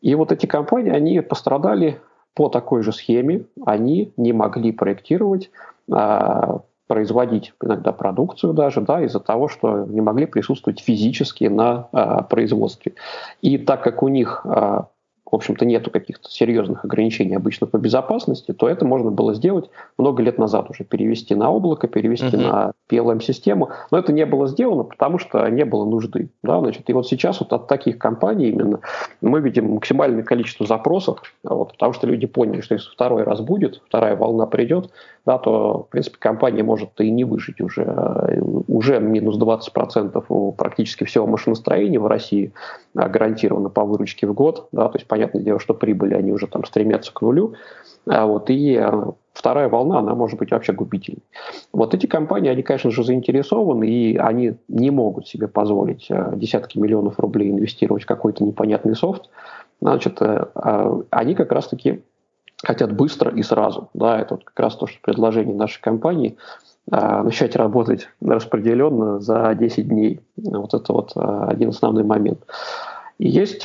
И 0.00 0.14
вот 0.14 0.32
эти 0.32 0.46
компании, 0.46 0.92
они 0.92 1.20
пострадали 1.20 2.00
по 2.34 2.48
такой 2.48 2.82
же 2.82 2.92
схеме, 2.92 3.44
они 3.66 4.12
не 4.16 4.32
могли 4.32 4.72
проектировать 4.72 5.50
а, 5.90 6.62
производить 6.86 7.52
иногда 7.62 7.92
продукцию 7.92 8.52
даже, 8.52 8.80
да, 8.80 9.00
из-за 9.02 9.20
того, 9.20 9.46
что 9.46 9.84
не 9.84 10.00
могли 10.00 10.26
присутствовать 10.26 10.80
физически 10.80 11.44
на 11.44 11.88
а, 11.92 12.22
производстве. 12.24 12.94
И 13.42 13.58
так 13.58 13.84
как 13.84 14.02
у 14.02 14.08
них 14.08 14.44
а, 14.44 14.88
в 15.30 15.34
общем-то, 15.34 15.64
нету 15.64 15.90
каких-то 15.90 16.30
серьезных 16.30 16.84
ограничений 16.84 17.34
обычно 17.34 17.66
по 17.66 17.78
безопасности, 17.78 18.52
то 18.52 18.68
это 18.68 18.84
можно 18.84 19.10
было 19.10 19.34
сделать 19.34 19.70
много 19.98 20.22
лет 20.22 20.38
назад 20.38 20.70
уже, 20.70 20.84
перевести 20.84 21.34
на 21.34 21.50
облако, 21.50 21.88
перевести 21.88 22.36
uh-huh. 22.36 22.50
на 22.50 22.72
PLM-систему, 22.90 23.70
но 23.90 23.98
это 23.98 24.12
не 24.12 24.26
было 24.26 24.48
сделано, 24.48 24.84
потому 24.84 25.18
что 25.18 25.46
не 25.48 25.64
было 25.64 25.84
нужды. 25.84 26.30
Да? 26.42 26.60
Значит, 26.60 26.90
и 26.90 26.92
вот 26.92 27.06
сейчас 27.06 27.40
вот 27.40 27.52
от 27.52 27.68
таких 27.68 27.98
компаний 27.98 28.48
именно 28.48 28.80
мы 29.20 29.40
видим 29.40 29.74
максимальное 29.74 30.22
количество 30.22 30.66
запросов, 30.66 31.22
вот, 31.44 31.72
потому 31.72 31.92
что 31.92 32.06
люди 32.06 32.26
поняли, 32.26 32.60
что 32.60 32.74
если 32.74 32.90
второй 32.90 33.22
раз 33.22 33.40
будет, 33.40 33.80
вторая 33.86 34.16
волна 34.16 34.46
придет, 34.46 34.90
да, 35.26 35.38
то, 35.38 35.84
в 35.86 35.90
принципе, 35.90 36.16
компания 36.18 36.62
может 36.62 37.00
и 37.00 37.10
не 37.10 37.24
выжить 37.24 37.60
уже. 37.60 37.84
Уже 38.68 39.00
минус 39.00 39.38
20% 39.38 40.24
у 40.28 40.52
практически 40.52 41.04
всего 41.04 41.26
машиностроения 41.26 42.00
в 42.00 42.06
России 42.06 42.52
а, 42.96 43.08
гарантировано 43.08 43.68
по 43.68 43.84
выручке 43.84 44.26
в 44.26 44.32
год, 44.32 44.68
да, 44.72 44.88
то 44.88 44.96
есть 44.96 45.06
понятное 45.20 45.42
дело, 45.42 45.60
что 45.60 45.74
прибыли 45.74 46.14
они 46.14 46.32
уже 46.32 46.46
там 46.46 46.64
стремятся 46.64 47.12
к 47.12 47.20
нулю, 47.20 47.54
а 48.06 48.24
вот, 48.24 48.48
и 48.48 48.76
а, 48.76 49.12
вторая 49.34 49.68
волна, 49.68 49.98
она 49.98 50.14
может 50.14 50.38
быть 50.38 50.50
вообще 50.50 50.72
губительной. 50.72 51.22
Вот 51.72 51.94
эти 51.94 52.06
компании, 52.06 52.50
они, 52.50 52.62
конечно 52.62 52.90
же, 52.90 53.04
заинтересованы, 53.04 53.86
и 53.86 54.16
они 54.16 54.54
не 54.68 54.90
могут 54.90 55.28
себе 55.28 55.48
позволить 55.48 56.06
а, 56.10 56.34
десятки 56.34 56.78
миллионов 56.78 57.18
рублей 57.18 57.50
инвестировать 57.50 58.04
в 58.04 58.06
какой-то 58.06 58.42
непонятный 58.44 58.96
софт, 58.96 59.28
значит, 59.82 60.16
а, 60.22 61.02
они 61.10 61.34
как 61.34 61.52
раз-таки 61.52 62.02
хотят 62.62 62.92
быстро 62.94 63.30
и 63.30 63.42
сразу. 63.42 63.90
Да, 63.92 64.18
это 64.18 64.34
вот 64.34 64.44
как 64.44 64.58
раз 64.58 64.76
то, 64.76 64.86
что 64.86 64.98
предложение 65.02 65.54
нашей 65.54 65.80
компании 65.80 66.36
начать 66.90 67.56
работать 67.56 68.08
распределенно 68.20 69.20
за 69.20 69.54
10 69.54 69.88
дней. 69.88 70.20
Вот 70.36 70.74
это 70.74 70.92
вот 70.92 71.12
один 71.14 71.68
основной 71.68 72.02
момент. 72.04 72.40
И 73.18 73.28
есть 73.28 73.64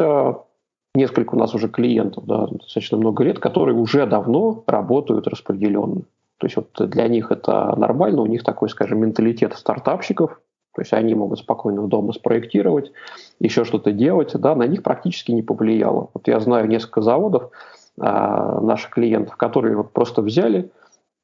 несколько 0.96 1.36
у 1.36 1.38
нас 1.38 1.54
уже 1.54 1.68
клиентов, 1.70 2.26
да, 2.26 2.48
достаточно 2.48 2.98
много 2.98 3.24
лет, 3.24 3.40
которые 3.40 3.76
уже 3.76 4.06
давно 4.06 4.64
работают 4.68 5.28
распределенно. 5.28 6.02
То 6.38 6.48
есть 6.48 6.56
вот 6.58 6.90
для 6.90 7.08
них 7.08 7.32
это 7.32 7.76
нормально, 7.78 8.22
у 8.22 8.26
них 8.26 8.44
такой, 8.44 8.70
скажем, 8.70 9.00
менталитет 9.00 9.54
стартапщиков, 9.56 10.42
то 10.76 10.82
есть 10.82 10.92
они 10.92 11.16
могут 11.16 11.40
спокойно 11.40 11.88
дома 11.88 12.12
спроектировать, 12.12 12.92
еще 13.40 13.64
что-то 13.64 13.92
делать, 13.94 14.34
да, 14.34 14.56
на 14.56 14.68
них 14.68 14.84
практически 14.84 15.32
не 15.32 15.42
повлияло. 15.42 16.10
Вот 16.14 16.28
я 16.28 16.40
знаю 16.42 16.68
несколько 16.68 17.02
заводов 17.02 17.52
а, 18.00 18.60
наших 18.60 18.90
клиентов, 18.92 19.38
которые 19.38 19.78
вот 19.78 19.94
просто 19.94 20.22
взяли, 20.22 20.72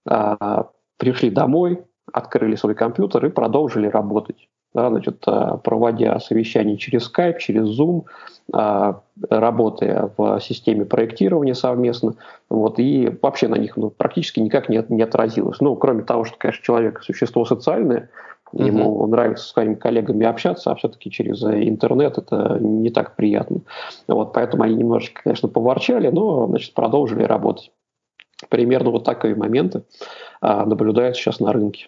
а, 0.07 0.69
пришли 0.97 1.29
домой, 1.29 1.83
открыли 2.13 2.55
свой 2.55 2.75
компьютер 2.75 3.25
и 3.25 3.29
продолжили 3.29 3.87
работать 3.87 4.47
да, 4.73 4.89
значит, 4.89 5.23
э, 5.27 5.57
проводя 5.63 6.19
совещания 6.19 6.77
через 6.77 7.11
Skype, 7.11 7.39
через 7.39 7.77
Zoom, 7.79 8.05
э, 8.53 8.93
работая 9.29 10.11
в 10.17 10.39
системе 10.39 10.85
проектирования 10.85 11.55
совместно, 11.55 12.15
вот, 12.49 12.79
и 12.79 13.11
вообще 13.21 13.47
на 13.47 13.55
них 13.55 13.77
ну, 13.77 13.89
практически 13.89 14.39
никак 14.39 14.69
не, 14.69 14.83
не 14.89 15.03
отразилось. 15.03 15.59
Ну, 15.59 15.75
кроме 15.75 16.03
того, 16.03 16.23
что, 16.25 16.37
конечно, 16.37 16.63
человек– 16.63 17.01
существо 17.03 17.45
социальное, 17.45 18.09
Ему 18.53 19.03
uh-huh. 19.03 19.07
нравится 19.07 19.45
с 19.45 19.51
своими 19.51 19.75
коллегами 19.75 20.25
общаться, 20.25 20.71
а 20.71 20.75
все-таки 20.75 21.09
через 21.09 21.41
интернет 21.41 22.17
это 22.17 22.57
не 22.59 22.89
так 22.89 23.15
приятно. 23.15 23.61
Вот, 24.09 24.33
поэтому 24.33 24.63
они 24.63 24.75
немножечко, 24.75 25.21
конечно, 25.23 25.47
поворчали, 25.47 26.09
но 26.09 26.47
значит, 26.47 26.73
продолжили 26.73 27.23
работать. 27.23 27.71
Примерно 28.49 28.89
вот 28.89 29.05
такие 29.05 29.35
моменты 29.35 29.83
а, 30.41 30.65
наблюдаются 30.65 31.21
сейчас 31.21 31.39
на 31.39 31.53
рынке. 31.53 31.87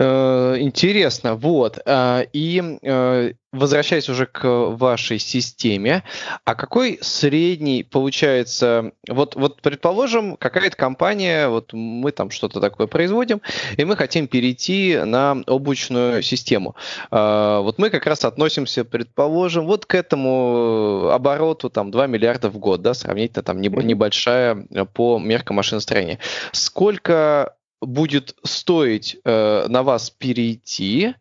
Э, 0.00 0.56
интересно, 0.60 1.34
вот. 1.34 1.80
Э, 1.84 2.24
и 2.32 2.78
э, 2.82 3.32
возвращаясь 3.50 4.08
уже 4.08 4.26
к 4.26 4.46
вашей 4.46 5.18
системе, 5.18 6.04
а 6.44 6.54
какой 6.54 7.00
средний 7.02 7.82
получается, 7.82 8.92
вот, 9.08 9.34
вот 9.34 9.60
предположим, 9.60 10.36
какая-то 10.36 10.76
компания, 10.76 11.48
вот 11.48 11.72
мы 11.72 12.12
там 12.12 12.30
что-то 12.30 12.60
такое 12.60 12.86
производим, 12.86 13.40
и 13.76 13.84
мы 13.84 13.96
хотим 13.96 14.28
перейти 14.28 14.98
на 14.98 15.42
облачную 15.46 16.22
систему. 16.22 16.76
Вот 17.10 17.78
мы 17.78 17.88
как 17.88 18.04
раз 18.06 18.26
относимся, 18.26 18.84
предположим, 18.84 19.64
вот 19.64 19.86
к 19.86 19.94
этому 19.94 21.08
обороту 21.10 21.70
там 21.70 21.90
2 21.90 22.06
миллиарда 22.06 22.50
в 22.50 22.58
год, 22.58 22.82
да, 22.82 22.92
сравнительно 22.92 23.42
там 23.42 23.62
небольшая 23.62 24.66
по 24.92 25.18
меркам 25.18 25.56
машиностроения. 25.56 26.18
Сколько 26.52 27.54
будет 27.80 28.36
стоить 28.44 29.18
э, 29.24 29.66
на 29.68 29.82
вас 29.82 30.10
перейти, 30.10 31.14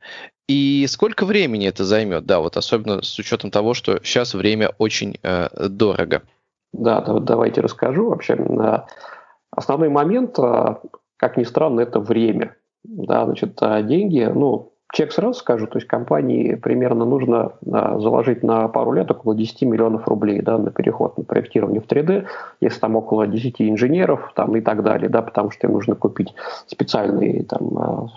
и 0.47 0.85
сколько 0.87 1.25
времени 1.25 1.67
это 1.67 1.83
займет, 1.83 2.25
да, 2.25 2.39
вот 2.39 2.55
особенно 2.57 3.01
с 3.01 3.19
учетом 3.19 3.51
того, 3.51 3.73
что 3.73 3.99
сейчас 4.03 4.33
время 4.33 4.71
очень 4.77 5.17
э, 5.21 5.67
дорого. 5.67 6.23
Да, 6.73 7.01
да, 7.01 7.19
давайте 7.19 7.61
расскажу 7.61 8.09
вообще. 8.09 8.37
Основной 9.51 9.89
момент, 9.89 10.37
э, 10.39 10.75
как 11.17 11.37
ни 11.37 11.43
странно, 11.43 11.81
это 11.81 11.99
время. 11.99 12.55
Да, 12.83 13.25
значит, 13.25 13.57
э, 13.61 13.83
деньги, 13.83 14.23
ну, 14.23 14.71
Чек 14.93 15.12
сразу 15.12 15.34
скажу, 15.34 15.67
то 15.67 15.78
есть 15.78 15.88
компании 15.88 16.56
примерно 16.56 17.04
нужно 17.04 17.52
а, 17.71 18.00
заложить 18.00 18.41
на 18.41 18.69
пару 18.69 18.93
лет 18.93 19.12
около 19.12 19.36
10 19.36 19.63
миллионов 19.63 20.08
рублей 20.08 20.41
да, 20.41 20.58
на 20.58 20.71
переход 20.71 21.17
на 21.17 21.26
проектирование 21.26 21.82
в 21.82 21.88
3D, 21.88 22.26
если 22.62 22.80
там 22.80 22.95
около 22.95 23.28
10 23.28 23.62
инженеров 23.62 24.32
там, 24.34 24.56
и 24.56 24.62
так 24.62 24.84
далее, 24.84 25.10
да, 25.10 25.21
потому 25.21 25.52
что 25.52 25.67
им 25.67 25.73
нужно 25.73 25.95
купить 25.95 26.34
специальные 26.67 27.43
там, 27.43 27.78
а, 27.78 28.08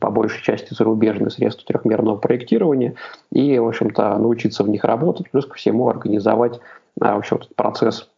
по 0.00 0.10
большей 0.10 0.42
части 0.42 0.74
зарубежные 0.74 1.30
средства 1.30 1.64
трехмерного 1.66 2.16
проектирования 2.16 2.94
и, 3.30 3.58
в 3.58 3.66
общем-то, 3.66 4.18
научиться 4.18 4.64
в 4.64 4.68
них 4.68 4.84
работать, 4.84 5.30
плюс 5.30 5.46
ко 5.46 5.54
всему 5.54 5.88
организовать 5.88 6.60
а, 7.00 7.14
вообще 7.14 7.36
этот 7.36 7.56
процесс 7.56 8.08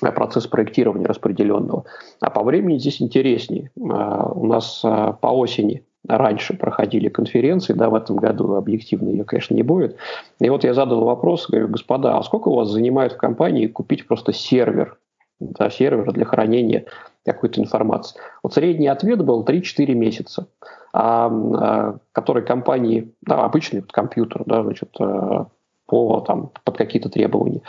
процесс 0.00 0.46
проектирования 0.46 1.06
распределенного. 1.06 1.84
А 2.20 2.30
по 2.30 2.44
времени 2.44 2.78
здесь 2.78 3.02
интереснее. 3.02 3.72
У 3.74 4.46
нас 4.46 4.80
по 4.80 5.26
осени 5.26 5.82
раньше 6.08 6.56
проходили 6.56 7.08
конференции, 7.08 7.72
да, 7.72 7.90
в 7.90 7.94
этом 7.94 8.16
году 8.16 8.54
объективно 8.54 9.10
ее, 9.10 9.24
конечно, 9.24 9.54
не 9.54 9.62
будет. 9.62 9.96
И 10.40 10.48
вот 10.48 10.64
я 10.64 10.74
задал 10.74 11.04
вопрос, 11.04 11.48
говорю, 11.48 11.68
господа, 11.68 12.16
а 12.16 12.22
сколько 12.22 12.48
у 12.48 12.54
вас 12.54 12.68
занимает 12.68 13.12
в 13.12 13.18
компании 13.18 13.66
купить 13.66 14.06
просто 14.06 14.32
сервер, 14.32 14.98
да, 15.38 15.70
сервер 15.70 16.12
для 16.12 16.24
хранения 16.24 16.86
какой-то 17.24 17.60
информации? 17.60 18.18
Вот 18.42 18.54
средний 18.54 18.88
ответ 18.88 19.24
был 19.24 19.44
3-4 19.44 19.94
месяца, 19.94 20.48
а, 20.92 21.30
а, 21.30 21.98
который 22.12 22.44
компании, 22.44 23.12
да, 23.22 23.44
обычный 23.44 23.82
компьютер, 23.82 24.42
да, 24.46 24.62
значит, 24.62 24.90
э, 24.98 25.44
по, 25.86 26.20
там, 26.20 26.50
под 26.64 26.76
какие-то 26.76 27.08
требования. 27.08 27.62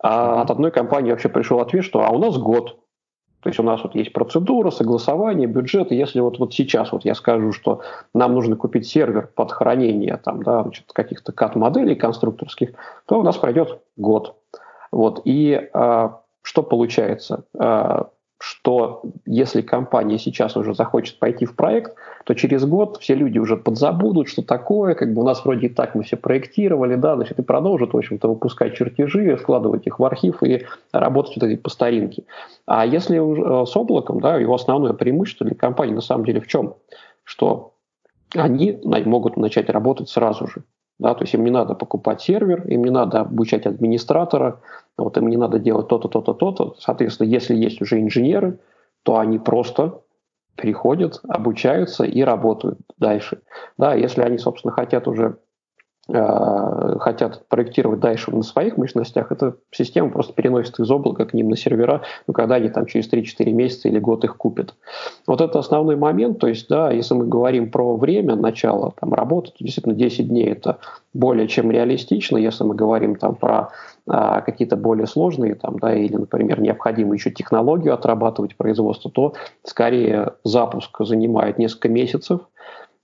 А 0.00 0.42
от 0.42 0.50
одной 0.50 0.70
компании 0.70 1.10
вообще 1.10 1.28
пришел 1.28 1.60
ответ, 1.60 1.84
что 1.84 2.04
а 2.04 2.10
у 2.10 2.18
нас 2.18 2.38
год. 2.38 2.78
То 3.40 3.50
есть 3.50 3.60
у 3.60 3.62
нас 3.62 3.82
вот 3.84 3.94
есть 3.94 4.12
процедура, 4.12 4.70
согласование, 4.70 5.46
бюджет. 5.46 5.92
И 5.92 5.96
если 5.96 6.20
вот, 6.20 6.38
вот 6.38 6.52
сейчас 6.52 6.90
вот 6.92 7.04
я 7.04 7.14
скажу, 7.14 7.52
что 7.52 7.82
нам 8.12 8.34
нужно 8.34 8.56
купить 8.56 8.88
сервер 8.88 9.28
под 9.32 9.52
хранение 9.52 10.16
там, 10.16 10.42
да, 10.42 10.66
каких-то 10.92 11.32
кат-моделей 11.32 11.94
конструкторских, 11.94 12.70
то 13.06 13.20
у 13.20 13.22
нас 13.22 13.36
пройдет 13.36 13.80
год. 13.96 14.36
Вот. 14.90 15.22
И 15.24 15.70
а, 15.72 16.20
что 16.42 16.62
получается? 16.62 17.44
А, 17.56 18.08
что 18.40 19.02
если 19.26 19.62
компания 19.62 20.16
сейчас 20.18 20.56
уже 20.56 20.72
захочет 20.74 21.18
пойти 21.18 21.44
в 21.44 21.56
проект, 21.56 21.96
то 22.24 22.34
через 22.34 22.64
год 22.64 22.98
все 23.00 23.14
люди 23.14 23.38
уже 23.38 23.56
подзабудут, 23.56 24.28
что 24.28 24.42
такое, 24.42 24.94
как 24.94 25.12
бы 25.12 25.22
у 25.22 25.24
нас 25.24 25.44
вроде 25.44 25.66
и 25.66 25.68
так 25.68 25.96
мы 25.96 26.04
все 26.04 26.16
проектировали, 26.16 26.94
да, 26.94 27.16
значит, 27.16 27.38
и 27.38 27.42
продолжат, 27.42 27.92
в 27.92 27.96
общем-то, 27.96 28.28
выпускать 28.28 28.74
чертежи, 28.74 29.36
складывать 29.38 29.86
их 29.88 29.98
в 29.98 30.04
архив 30.04 30.42
и 30.44 30.64
работать 30.92 31.36
вот 31.36 31.44
эти 31.44 31.58
по 31.58 31.68
старинке. 31.68 32.24
А 32.64 32.86
если 32.86 33.18
уже 33.18 33.66
с 33.66 33.76
облаком, 33.76 34.20
да, 34.20 34.36
его 34.36 34.54
основное 34.54 34.92
преимущество 34.92 35.44
для 35.44 35.56
компании 35.56 35.94
на 35.94 36.00
самом 36.00 36.24
деле 36.24 36.40
в 36.40 36.46
чем? 36.46 36.74
Что 37.24 37.74
они 38.34 38.78
могут 38.84 39.36
начать 39.36 39.68
работать 39.68 40.08
сразу 40.08 40.46
же. 40.46 40.62
Да, 40.98 41.14
то 41.14 41.22
есть 41.22 41.34
им 41.34 41.44
не 41.44 41.50
надо 41.50 41.74
покупать 41.74 42.20
сервер, 42.20 42.66
им 42.66 42.84
не 42.84 42.90
надо 42.90 43.20
обучать 43.20 43.66
администратора, 43.66 44.60
вот 44.96 45.16
им 45.16 45.28
не 45.28 45.36
надо 45.36 45.58
делать 45.60 45.88
то-то, 45.88 46.08
то-то, 46.08 46.34
то-то. 46.34 46.74
Соответственно, 46.78 47.28
если 47.28 47.54
есть 47.54 47.80
уже 47.80 48.00
инженеры, 48.00 48.58
то 49.04 49.18
они 49.18 49.38
просто 49.38 50.00
приходят, 50.56 51.20
обучаются 51.28 52.04
и 52.04 52.20
работают 52.22 52.80
дальше. 52.98 53.42
Да, 53.78 53.94
если 53.94 54.22
они, 54.22 54.38
собственно, 54.38 54.72
хотят 54.72 55.06
уже 55.06 55.38
хотят 56.10 57.46
проектировать 57.48 58.00
дальше 58.00 58.30
на 58.30 58.42
своих 58.42 58.78
мощностях, 58.78 59.30
эта 59.30 59.56
система 59.70 60.10
просто 60.10 60.32
переносит 60.32 60.80
из 60.80 60.90
облака 60.90 61.26
к 61.26 61.34
ним 61.34 61.50
на 61.50 61.56
сервера, 61.56 62.00
ну, 62.26 62.32
когда 62.32 62.54
они 62.54 62.70
там 62.70 62.86
через 62.86 63.12
3-4 63.12 63.52
месяца 63.52 63.88
или 63.88 63.98
год 63.98 64.24
их 64.24 64.38
купят. 64.38 64.74
Вот 65.26 65.42
это 65.42 65.58
основной 65.58 65.96
момент, 65.96 66.38
то 66.38 66.46
есть, 66.46 66.68
да, 66.68 66.90
если 66.90 67.12
мы 67.12 67.26
говорим 67.26 67.70
про 67.70 67.96
время 67.96 68.36
начала 68.36 68.92
там, 68.98 69.12
работы, 69.12 69.50
то 69.50 69.62
действительно 69.62 69.94
10 69.94 70.28
дней 70.28 70.46
это 70.46 70.78
более 71.12 71.46
чем 71.46 71.70
реалистично, 71.70 72.38
если 72.38 72.64
мы 72.64 72.74
говорим 72.74 73.16
там 73.16 73.34
про 73.34 73.68
а, 74.06 74.40
какие-то 74.40 74.76
более 74.76 75.06
сложные, 75.06 75.56
там, 75.56 75.78
да, 75.78 75.94
или, 75.94 76.16
например, 76.16 76.60
необходимо 76.62 77.12
еще 77.12 77.30
технологию 77.30 77.92
отрабатывать 77.92 78.56
производство, 78.56 79.10
то 79.10 79.34
скорее 79.62 80.32
запуск 80.44 80.96
занимает 81.00 81.58
несколько 81.58 81.90
месяцев, 81.90 82.40
а, 82.40 82.46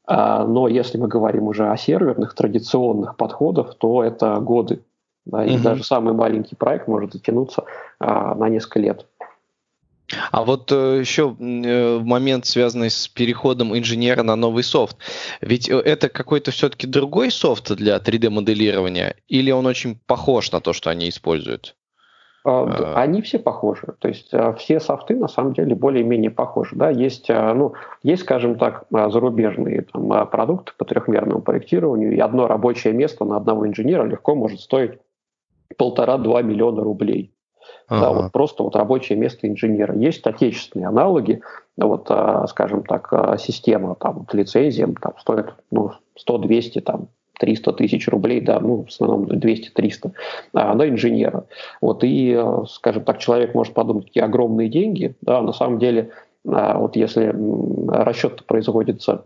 но 0.06 0.68
если 0.68 0.98
мы 0.98 1.08
говорим 1.08 1.44
уже 1.44 1.68
о 1.70 1.76
серверных 1.76 2.34
традиционных 2.34 3.16
подходах, 3.16 3.76
то 3.76 4.04
это 4.04 4.36
годы. 4.40 4.82
Да, 5.24 5.44
и 5.44 5.54
угу. 5.54 5.62
даже 5.62 5.84
самый 5.84 6.12
маленький 6.12 6.54
проект 6.54 6.86
может 6.86 7.14
затянуться 7.14 7.64
а, 7.98 8.34
на 8.34 8.48
несколько 8.48 8.78
лет. 8.78 9.06
А 10.30 10.44
вот 10.44 10.70
э, 10.70 10.98
еще 11.00 11.34
э, 11.38 11.98
момент, 11.98 12.44
связанный 12.44 12.90
с 12.90 13.08
переходом 13.08 13.76
инженера 13.76 14.22
на 14.22 14.36
новый 14.36 14.62
софт. 14.62 14.98
Ведь 15.40 15.68
э, 15.68 15.78
это 15.78 16.10
какой-то 16.10 16.50
все-таки 16.50 16.86
другой 16.86 17.30
софт 17.30 17.74
для 17.74 17.96
3D-моделирования, 17.96 19.16
или 19.28 19.50
он 19.50 19.64
очень 19.64 19.98
похож 20.06 20.52
на 20.52 20.60
то, 20.60 20.74
что 20.74 20.90
они 20.90 21.08
используют? 21.08 21.74
А, 22.44 22.94
а. 22.94 23.00
Они 23.00 23.22
все 23.22 23.38
похожи. 23.38 23.94
То 23.98 24.08
есть 24.08 24.32
а, 24.34 24.52
все 24.52 24.78
софты 24.78 25.16
на 25.16 25.28
самом 25.28 25.54
деле 25.54 25.74
более-менее 25.74 26.30
похожи. 26.30 26.76
Да? 26.76 26.90
Есть, 26.90 27.28
ну, 27.28 27.72
есть, 28.02 28.22
скажем 28.22 28.58
так, 28.58 28.84
зарубежные 28.90 29.82
там, 29.82 30.28
продукты 30.28 30.72
по 30.76 30.84
трехмерному 30.84 31.40
проектированию, 31.40 32.14
и 32.14 32.20
одно 32.20 32.46
рабочее 32.46 32.92
место 32.92 33.24
на 33.24 33.38
одного 33.38 33.66
инженера 33.66 34.04
легко 34.04 34.34
может 34.34 34.60
стоить 34.60 34.98
полтора-два 35.78 36.42
миллиона 36.42 36.82
рублей. 36.82 37.32
Ага. 37.88 38.00
Да, 38.00 38.12
вот 38.12 38.32
просто 38.32 38.62
вот 38.62 38.76
рабочее 38.76 39.18
место 39.18 39.48
инженера. 39.48 39.96
Есть 39.96 40.26
отечественные 40.26 40.88
аналоги, 40.88 41.40
вот, 41.78 42.10
скажем 42.48 42.84
так, 42.84 43.38
система 43.40 43.94
там, 43.94 44.26
лицензиям 44.32 44.94
там, 44.96 45.14
стоит 45.18 45.54
ну, 45.70 45.92
100-200 46.28 46.80
там, 46.82 47.08
300 47.38 47.72
тысяч 47.72 48.08
рублей, 48.08 48.40
да, 48.40 48.60
ну, 48.60 48.84
в 48.84 48.88
основном 48.88 49.24
200-300, 49.24 50.12
а, 50.52 50.74
на 50.74 50.88
инженера. 50.88 51.46
Вот, 51.80 52.04
и, 52.04 52.38
скажем 52.68 53.04
так, 53.04 53.18
человек 53.18 53.54
может 53.54 53.74
подумать, 53.74 54.06
какие 54.06 54.24
огромные 54.24 54.68
деньги, 54.68 55.14
да, 55.20 55.42
на 55.42 55.52
самом 55.52 55.78
деле, 55.78 56.10
а, 56.46 56.78
вот 56.78 56.96
если 56.96 57.34
расчет 57.88 58.44
производится 58.46 59.24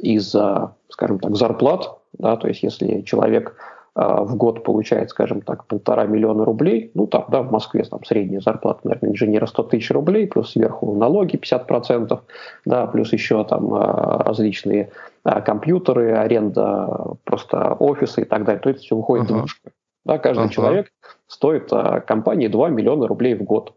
из, 0.00 0.34
а, 0.34 0.76
скажем 0.88 1.18
так, 1.18 1.36
зарплат, 1.36 1.98
да, 2.18 2.36
то 2.36 2.48
есть 2.48 2.62
если 2.62 3.02
человек 3.02 3.56
в 3.94 4.34
год 4.36 4.64
получает, 4.64 5.10
скажем 5.10 5.40
так, 5.40 5.66
полтора 5.66 6.04
миллиона 6.04 6.44
рублей, 6.44 6.90
ну 6.94 7.06
там, 7.06 7.26
да, 7.28 7.42
в 7.42 7.52
Москве 7.52 7.84
там 7.84 8.02
средняя 8.04 8.40
зарплата, 8.40 8.80
наверное, 8.82 9.10
инженера 9.10 9.46
100 9.46 9.62
тысяч 9.64 9.90
рублей, 9.92 10.26
плюс 10.26 10.50
сверху 10.50 10.94
налоги 10.94 11.36
50%, 11.36 12.20
да, 12.64 12.86
плюс 12.88 13.12
еще 13.12 13.44
там 13.44 13.72
а, 13.72 14.24
различные 14.24 14.90
а, 15.22 15.40
компьютеры, 15.40 16.12
аренда 16.12 17.16
просто 17.22 17.74
офиса 17.78 18.22
и 18.22 18.24
так 18.24 18.44
далее, 18.44 18.60
то 18.60 18.70
это 18.70 18.80
все 18.80 18.96
выходит 18.96 19.26
uh-huh. 19.26 19.38
двушка. 19.38 19.70
Да, 20.04 20.18
каждый 20.18 20.46
uh-huh. 20.46 20.50
человек 20.50 20.88
стоит 21.28 21.70
компании 22.06 22.48
2 22.48 22.70
миллиона 22.70 23.06
рублей 23.06 23.34
в 23.34 23.44
год. 23.44 23.74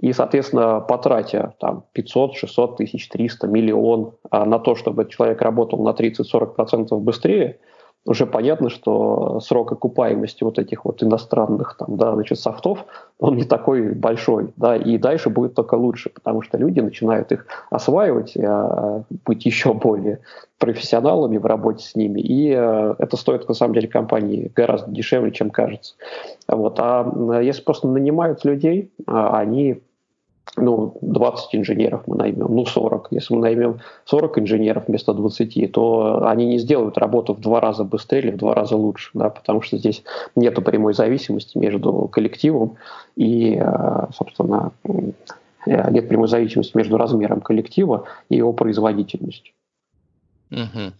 И, 0.00 0.12
соответственно, 0.14 0.80
потратя 0.80 1.54
там 1.60 1.84
500, 1.92 2.34
600 2.34 2.76
тысяч, 2.78 3.08
300, 3.08 3.46
миллион 3.46 4.14
а, 4.30 4.46
на 4.46 4.58
то, 4.58 4.74
чтобы 4.74 5.06
человек 5.08 5.42
работал 5.42 5.82
на 5.82 5.90
30-40% 5.90 6.98
быстрее, 6.98 7.60
уже 8.06 8.26
понятно, 8.26 8.70
что 8.70 9.40
срок 9.40 9.72
окупаемости 9.72 10.42
вот 10.42 10.58
этих 10.58 10.84
вот 10.84 11.02
иностранных 11.02 11.76
там, 11.78 11.96
да, 11.96 12.14
значит, 12.14 12.38
софтов, 12.38 12.86
он 13.18 13.36
не 13.36 13.44
такой 13.44 13.92
большой, 13.92 14.52
да, 14.56 14.76
и 14.76 14.96
дальше 14.96 15.28
будет 15.28 15.54
только 15.54 15.74
лучше, 15.74 16.10
потому 16.10 16.40
что 16.42 16.56
люди 16.56 16.80
начинают 16.80 17.30
их 17.30 17.46
осваивать, 17.68 18.36
а, 18.36 19.02
быть 19.26 19.44
еще 19.44 19.74
более 19.74 20.20
профессионалами 20.58 21.36
в 21.36 21.44
работе 21.44 21.84
с 21.84 21.94
ними, 21.94 22.20
и 22.20 22.52
а, 22.52 22.96
это 22.98 23.16
стоит 23.16 23.46
на 23.48 23.54
самом 23.54 23.74
деле 23.74 23.88
компании 23.88 24.50
гораздо 24.54 24.90
дешевле, 24.90 25.30
чем 25.30 25.50
кажется. 25.50 25.94
Вот. 26.48 26.80
А 26.80 27.40
если 27.42 27.62
просто 27.62 27.86
нанимают 27.86 28.44
людей, 28.44 28.90
а, 29.06 29.38
они 29.38 29.82
ну, 30.56 30.96
20 31.00 31.54
инженеров 31.54 32.02
мы 32.06 32.16
наймем, 32.16 32.46
ну, 32.48 32.66
40. 32.66 33.08
Если 33.10 33.34
мы 33.34 33.40
наймем 33.40 33.80
40 34.04 34.38
инженеров 34.40 34.84
вместо 34.88 35.12
20, 35.12 35.72
то 35.72 36.26
они 36.26 36.46
не 36.46 36.58
сделают 36.58 36.98
работу 36.98 37.34
в 37.34 37.40
два 37.40 37.60
раза 37.60 37.84
быстрее 37.84 38.20
или 38.20 38.30
в 38.32 38.36
два 38.36 38.54
раза 38.54 38.76
лучше, 38.76 39.10
да, 39.14 39.30
потому 39.30 39.62
что 39.62 39.78
здесь 39.78 40.02
нет 40.34 40.62
прямой 40.64 40.94
зависимости 40.94 41.56
между 41.56 42.08
коллективом 42.08 42.76
и, 43.16 43.60
э, 43.60 44.06
собственно, 44.12 44.72
э, 44.84 45.90
нет 45.90 46.08
прямой 46.08 46.28
зависимости 46.28 46.76
между 46.76 46.96
размером 46.96 47.40
коллектива 47.40 48.04
и 48.28 48.36
его 48.36 48.52
производительностью. 48.52 49.54
Угу. 50.50 50.92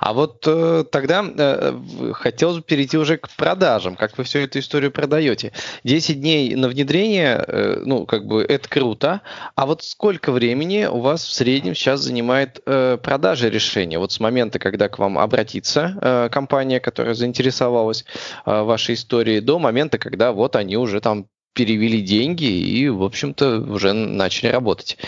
А 0.00 0.12
вот 0.14 0.44
э, 0.46 0.84
тогда 0.90 1.24
э, 1.26 1.78
хотелось 2.14 2.56
бы 2.56 2.62
перейти 2.62 2.96
уже 2.96 3.18
к 3.18 3.28
продажам, 3.28 3.96
как 3.96 4.16
вы 4.16 4.24
всю 4.24 4.38
эту 4.38 4.60
историю 4.60 4.90
продаете. 4.90 5.52
10 5.84 6.20
дней 6.20 6.54
на 6.54 6.68
внедрение, 6.68 7.44
э, 7.46 7.82
ну, 7.84 8.06
как 8.06 8.26
бы 8.26 8.42
это 8.42 8.66
круто, 8.68 9.20
а 9.56 9.66
вот 9.66 9.82
сколько 9.82 10.32
времени 10.32 10.86
у 10.86 11.00
вас 11.00 11.22
в 11.24 11.32
среднем 11.32 11.74
сейчас 11.74 12.00
занимает 12.00 12.60
э, 12.64 12.96
продажа 13.02 13.48
решения? 13.48 13.98
Вот 13.98 14.12
с 14.12 14.20
момента, 14.20 14.58
когда 14.58 14.88
к 14.88 14.98
вам 14.98 15.18
обратится 15.18 15.98
э, 16.00 16.28
компания, 16.32 16.80
которая 16.80 17.14
заинтересовалась 17.14 18.06
э, 18.46 18.62
вашей 18.62 18.94
историей, 18.94 19.40
до 19.40 19.58
момента, 19.58 19.98
когда 19.98 20.32
вот 20.32 20.56
они 20.56 20.78
уже 20.78 21.02
там 21.02 21.26
перевели 21.52 22.00
деньги 22.00 22.44
и, 22.44 22.88
в 22.88 23.02
общем-то, 23.02 23.60
уже 23.60 23.92
начали 23.92 24.48
работать. 24.48 24.98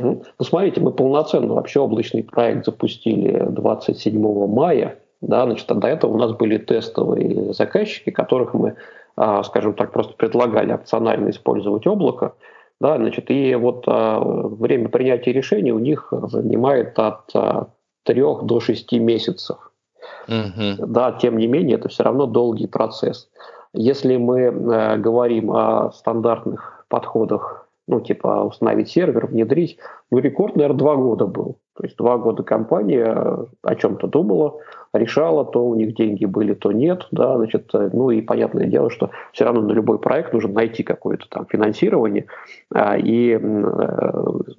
Ну, 0.00 0.22
смотрите, 0.40 0.80
мы 0.80 0.92
полноценно 0.92 1.54
вообще 1.54 1.80
облачный 1.80 2.22
проект 2.22 2.66
запустили 2.66 3.46
27 3.48 4.46
мая. 4.46 4.98
Да, 5.20 5.44
значит, 5.44 5.66
до 5.66 5.88
этого 5.88 6.12
у 6.12 6.18
нас 6.18 6.32
были 6.32 6.58
тестовые 6.58 7.52
заказчики, 7.52 8.10
которых 8.10 8.54
мы, 8.54 8.76
а, 9.16 9.42
скажем 9.42 9.74
так, 9.74 9.92
просто 9.92 10.14
предлагали 10.14 10.72
опционально 10.72 11.30
использовать 11.30 11.86
облако. 11.86 12.34
Да, 12.80 12.96
значит, 12.96 13.30
и 13.30 13.54
вот 13.56 13.84
а, 13.88 14.20
время 14.20 14.88
принятия 14.88 15.32
решений 15.32 15.72
у 15.72 15.80
них 15.80 16.12
занимает 16.28 16.98
от 16.98 17.30
а, 17.34 17.68
3 18.04 18.22
до 18.42 18.60
6 18.60 18.92
месяцев. 18.92 19.72
Угу. 20.28 20.86
Да, 20.86 21.12
тем 21.12 21.36
не 21.38 21.48
менее, 21.48 21.76
это 21.76 21.88
все 21.88 22.04
равно 22.04 22.26
долгий 22.26 22.68
процесс. 22.68 23.28
Если 23.74 24.16
мы 24.16 24.50
говорим 24.98 25.50
о 25.50 25.90
стандартных 25.92 26.86
подходах 26.88 27.67
ну, 27.88 28.00
типа 28.00 28.44
установить 28.44 28.90
сервер, 28.90 29.26
внедрить. 29.26 29.78
Ну, 30.10 30.18
рекорд, 30.18 30.56
наверное, 30.56 30.78
два 30.78 30.96
года 30.96 31.26
был. 31.26 31.58
То 31.74 31.84
есть 31.84 31.96
два 31.96 32.18
года 32.18 32.42
компания 32.42 33.46
о 33.62 33.74
чем-то 33.76 34.08
думала, 34.08 34.58
решала, 34.92 35.44
то 35.44 35.64
у 35.64 35.74
них 35.76 35.94
деньги 35.94 36.24
были, 36.24 36.54
то 36.54 36.72
нет, 36.72 37.06
да, 37.12 37.36
значит, 37.36 37.70
ну 37.72 38.10
и 38.10 38.20
понятное 38.20 38.66
дело, 38.66 38.90
что 38.90 39.10
все 39.32 39.44
равно 39.44 39.62
на 39.62 39.72
любой 39.72 40.00
проект 40.00 40.32
нужно 40.32 40.52
найти 40.52 40.82
какое-то 40.82 41.28
там 41.28 41.46
финансирование, 41.46 42.26
а, 42.74 42.98
и, 42.98 43.38
э, 43.40 44.12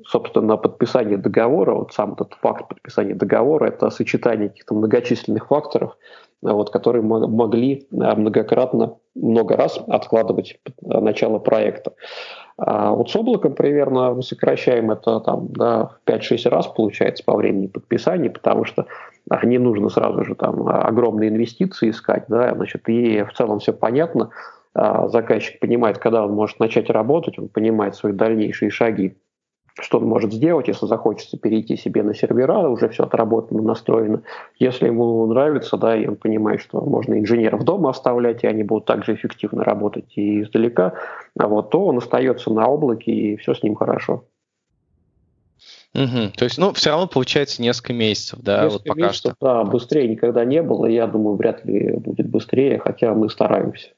собственно, 0.07 0.55
подписание 0.55 1.17
договора, 1.17 1.75
вот 1.75 1.93
сам 1.93 2.13
этот 2.13 2.35
факт 2.35 2.69
подписания 2.69 3.15
договора, 3.15 3.67
это 3.67 3.89
сочетание 3.89 4.49
каких-то 4.49 4.75
многочисленных 4.75 5.47
факторов, 5.47 5.97
вот, 6.41 6.69
которые 6.69 7.01
могли 7.01 7.87
э, 7.91 8.15
многократно, 8.15 8.95
много 9.15 9.57
раз 9.57 9.77
откладывать 9.87 10.59
начало 10.81 11.39
проекта. 11.39 11.93
А 12.61 12.91
вот 12.91 13.09
с 13.09 13.15
облаком 13.15 13.53
примерно 13.55 14.13
мы 14.13 14.21
сокращаем 14.21 14.91
это 14.91 15.21
там, 15.21 15.47
да, 15.49 15.91
в 16.05 16.09
5-6 16.09 16.49
раз 16.49 16.67
получается 16.67 17.23
по 17.23 17.35
времени 17.35 17.67
подписания, 17.67 18.29
потому 18.29 18.65
что 18.65 18.85
не 19.43 19.57
нужно 19.57 19.89
сразу 19.89 20.25
же 20.25 20.35
там 20.35 20.67
огромные 20.67 21.29
инвестиции 21.29 21.91
искать, 21.91 22.25
да, 22.27 22.53
значит, 22.53 22.89
и 22.89 23.23
в 23.23 23.33
целом 23.33 23.59
все 23.59 23.71
понятно, 23.71 24.31
а 24.73 25.07
заказчик 25.07 25.59
понимает, 25.59 25.99
когда 25.99 26.25
он 26.25 26.33
может 26.33 26.59
начать 26.59 26.89
работать, 26.89 27.39
он 27.39 27.47
понимает 27.47 27.95
свои 27.95 28.11
дальнейшие 28.11 28.71
шаги 28.71 29.15
что 29.81 29.99
он 29.99 30.05
может 30.05 30.33
сделать, 30.33 30.67
если 30.67 30.85
захочется 30.85 31.37
перейти 31.37 31.77
себе 31.77 32.03
на 32.03 32.13
сервера, 32.13 32.67
уже 32.69 32.89
все 32.89 33.03
отработано, 33.03 33.61
настроено. 33.61 34.21
Если 34.57 34.87
ему 34.87 35.25
нравится, 35.27 35.77
да, 35.77 35.95
и 35.95 36.07
он 36.07 36.15
понимает, 36.15 36.61
что 36.61 36.81
можно 36.81 37.19
инженеров 37.19 37.63
дома 37.63 37.89
оставлять, 37.89 38.43
и 38.43 38.47
они 38.47 38.63
будут 38.63 38.85
также 38.85 39.13
эффективно 39.15 39.63
работать 39.63 40.11
и 40.15 40.41
издалека, 40.41 40.93
а 41.37 41.47
вот, 41.47 41.69
то 41.69 41.85
он 41.85 41.97
остается 41.97 42.51
на 42.51 42.67
облаке, 42.67 43.11
и 43.11 43.37
все 43.37 43.53
с 43.53 43.63
ним 43.63 43.75
хорошо. 43.75 44.23
Угу. 45.95 46.33
То 46.37 46.45
есть, 46.45 46.57
ну, 46.57 46.71
все 46.73 46.91
равно 46.91 47.07
получается 47.07 47.61
несколько 47.61 47.93
месяцев, 47.93 48.39
да, 48.41 48.65
несколько 48.65 48.73
вот 48.73 48.83
пока 48.85 49.07
месяцев, 49.07 49.33
что. 49.35 49.35
Да, 49.41 49.63
быстрее 49.63 50.07
никогда 50.07 50.45
не 50.45 50.61
было, 50.61 50.85
я 50.85 51.07
думаю, 51.07 51.35
вряд 51.35 51.65
ли 51.65 51.93
будет 51.93 52.29
быстрее, 52.29 52.79
хотя 52.79 53.13
мы 53.13 53.29
стараемся. 53.29 53.89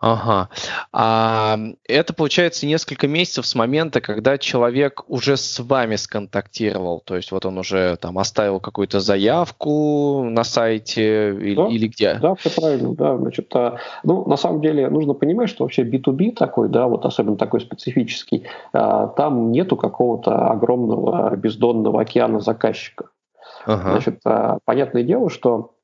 Ага. 0.00 0.48
А 0.92 1.58
это 1.86 2.14
получается 2.14 2.66
несколько 2.66 3.06
месяцев 3.06 3.46
с 3.46 3.54
момента, 3.54 4.00
когда 4.00 4.38
человек 4.38 5.04
уже 5.08 5.36
с 5.36 5.60
вами 5.60 5.96
сконтактировал. 5.96 7.02
То 7.04 7.16
есть 7.16 7.32
вот 7.32 7.44
он 7.44 7.58
уже 7.58 7.96
там 7.96 8.18
оставил 8.18 8.60
какую-то 8.60 9.00
заявку 9.00 10.24
на 10.24 10.42
сайте 10.42 11.34
или, 11.34 11.54
да, 11.54 11.68
или 11.68 11.88
где? 11.88 12.14
Да, 12.14 12.34
все 12.34 12.50
правильно. 12.50 12.94
Да. 12.94 13.18
Значит, 13.18 13.54
а, 13.54 13.76
ну, 14.02 14.26
на 14.26 14.36
самом 14.36 14.62
деле 14.62 14.88
нужно 14.88 15.12
понимать, 15.12 15.50
что 15.50 15.64
вообще 15.64 15.82
B2B 15.82 16.34
такой, 16.34 16.70
да, 16.70 16.86
вот 16.86 17.04
особенно 17.04 17.36
такой 17.36 17.60
специфический, 17.60 18.46
а, 18.72 19.08
там 19.08 19.52
нету 19.52 19.76
какого-то 19.76 20.46
огромного 20.46 21.36
бездонного 21.36 22.00
океана 22.00 22.40
заказчика. 22.40 23.10
Ага. 23.66 23.90
Значит, 23.90 24.20
а, 24.24 24.58
понятное 24.64 25.02
дело, 25.02 25.28
что 25.28 25.74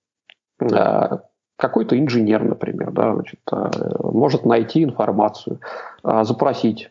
какой-то 1.56 1.98
инженер, 1.98 2.44
например, 2.44 2.90
да, 2.92 3.14
значит, 3.14 3.40
э, 3.50 3.70
может 4.02 4.44
найти 4.44 4.84
информацию, 4.84 5.60
э, 6.04 6.24
запросить 6.24 6.90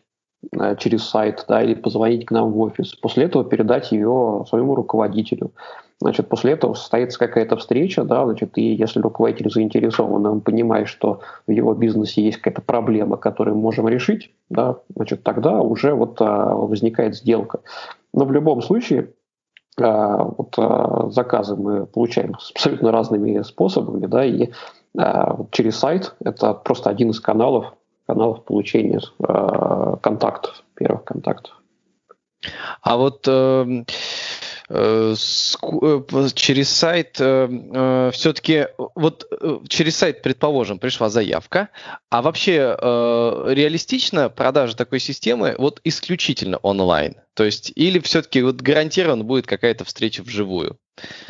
э, 0.52 0.76
через 0.76 1.04
сайт 1.04 1.44
да, 1.48 1.62
или 1.62 1.74
позвонить 1.74 2.26
к 2.26 2.30
нам 2.30 2.52
в 2.52 2.60
офис, 2.60 2.94
после 2.94 3.24
этого 3.24 3.44
передать 3.44 3.92
ее 3.92 4.44
своему 4.48 4.74
руководителю. 4.74 5.52
Значит, 5.98 6.28
после 6.28 6.52
этого 6.52 6.74
состоится 6.74 7.18
какая-то 7.18 7.56
встреча, 7.56 8.04
да, 8.04 8.26
значит, 8.26 8.58
и 8.58 8.74
если 8.74 9.00
руководитель 9.00 9.50
заинтересован, 9.50 10.26
он 10.26 10.40
понимает, 10.42 10.88
что 10.88 11.20
в 11.46 11.50
его 11.50 11.72
бизнесе 11.72 12.22
есть 12.22 12.36
какая-то 12.36 12.60
проблема, 12.60 13.16
которую 13.16 13.56
мы 13.56 13.62
можем 13.62 13.88
решить, 13.88 14.30
да, 14.50 14.76
значит, 14.94 15.22
тогда 15.22 15.62
уже 15.62 15.94
вот 15.94 16.20
а, 16.20 16.54
возникает 16.54 17.16
сделка. 17.16 17.60
Но 18.12 18.26
в 18.26 18.32
любом 18.32 18.60
случае 18.60 19.08
вот, 19.78 20.54
а, 20.58 21.10
заказы 21.10 21.56
мы 21.56 21.86
получаем 21.86 22.34
абсолютно 22.54 22.92
разными 22.92 23.42
способами, 23.42 24.06
да, 24.06 24.24
и 24.24 24.50
а, 24.96 25.38
через 25.52 25.76
сайт 25.76 26.14
это 26.24 26.54
просто 26.54 26.90
один 26.90 27.10
из 27.10 27.20
каналов, 27.20 27.74
каналов 28.06 28.44
получения 28.44 29.00
контактов, 30.00 30.62
первых 30.74 31.04
контактов. 31.04 31.60
А 32.82 32.96
вот 32.96 33.26
эм, 33.26 33.86
э, 34.68 35.14
э, 35.14 36.28
через 36.34 36.70
сайт 36.70 37.16
э, 37.20 37.48
э, 37.48 38.10
все-таки 38.12 38.68
вот 38.94 39.26
э, 39.30 39.58
через 39.68 39.96
сайт, 39.96 40.22
предположим, 40.22 40.78
пришла 40.78 41.08
заявка, 41.08 41.70
а 42.10 42.22
вообще 42.22 42.76
э, 42.78 43.44
реалистично 43.48 44.28
продажа 44.28 44.76
такой 44.76 45.00
системы 45.00 45.54
вот 45.58 45.80
исключительно 45.84 46.58
онлайн? 46.58 47.16
То 47.36 47.44
есть, 47.44 47.70
или 47.74 47.98
все-таки 47.98 48.42
вот 48.42 48.62
гарантированно 48.62 49.22
будет 49.22 49.46
какая-то 49.46 49.84
встреча 49.84 50.22
вживую? 50.22 50.78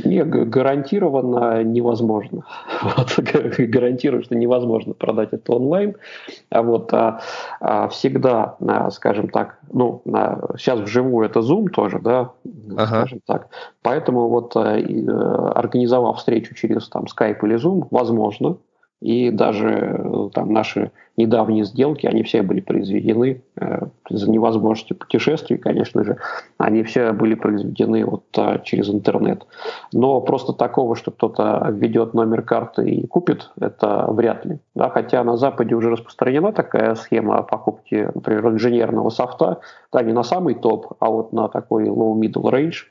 Не, 0.04 0.22
гарантированно 0.24 1.64
невозможно. 1.64 2.44
Вот, 2.82 3.18
гарантирую, 3.18 4.22
что 4.22 4.36
невозможно 4.36 4.94
продать 4.94 5.30
это 5.32 5.54
онлайн. 5.54 5.96
А 6.50 6.62
вот 6.62 6.94
а, 6.94 7.20
а 7.58 7.88
всегда, 7.88 8.54
а, 8.60 8.90
скажем 8.92 9.28
так, 9.28 9.58
ну, 9.72 10.02
а, 10.14 10.54
сейчас 10.56 10.78
вживую 10.78 11.26
это 11.26 11.40
Zoom 11.40 11.70
тоже, 11.70 11.98
да, 11.98 12.30
ага. 12.70 12.86
скажем 12.86 13.20
так. 13.26 13.48
Поэтому 13.82 14.28
вот 14.28 14.54
а, 14.54 14.76
организовав 15.56 16.18
встречу 16.18 16.54
через 16.54 16.88
там 16.88 17.06
Skype 17.06 17.38
или 17.42 17.56
Zoom, 17.56 17.88
возможно, 17.90 18.58
и 19.00 19.30
даже 19.30 19.68
э, 19.68 20.28
там 20.32 20.52
наши 20.52 20.90
недавние 21.18 21.64
сделки, 21.64 22.06
они 22.06 22.22
все 22.22 22.42
были 22.42 22.60
произведены 22.60 23.42
э, 23.56 23.86
из-за 24.08 24.30
невозможности 24.30 24.94
путешествий, 24.94 25.58
конечно 25.58 26.02
же, 26.02 26.16
они 26.58 26.82
все 26.82 27.12
были 27.12 27.34
произведены 27.34 28.04
вот 28.04 28.24
а, 28.36 28.58
через 28.58 28.88
интернет. 28.88 29.46
Но 29.92 30.20
просто 30.20 30.52
такого, 30.52 30.96
что 30.96 31.10
кто-то 31.10 31.68
введет 31.70 32.14
номер 32.14 32.42
карты 32.42 32.88
и 32.88 33.06
купит, 33.06 33.50
это 33.60 34.06
вряд 34.08 34.44
ли. 34.46 34.58
Да, 34.74 34.88
хотя 34.88 35.22
на 35.24 35.36
Западе 35.36 35.74
уже 35.74 35.90
распространена 35.90 36.52
такая 36.52 36.94
схема 36.94 37.42
покупки, 37.42 38.08
например, 38.14 38.48
инженерного 38.48 39.10
софта, 39.10 39.60
да, 39.92 40.02
не 40.02 40.12
на 40.12 40.22
самый 40.22 40.54
топ, 40.54 40.94
а 41.00 41.10
вот 41.10 41.32
на 41.32 41.48
такой 41.48 41.84
low-middle 41.84 42.50
range– 42.50 42.76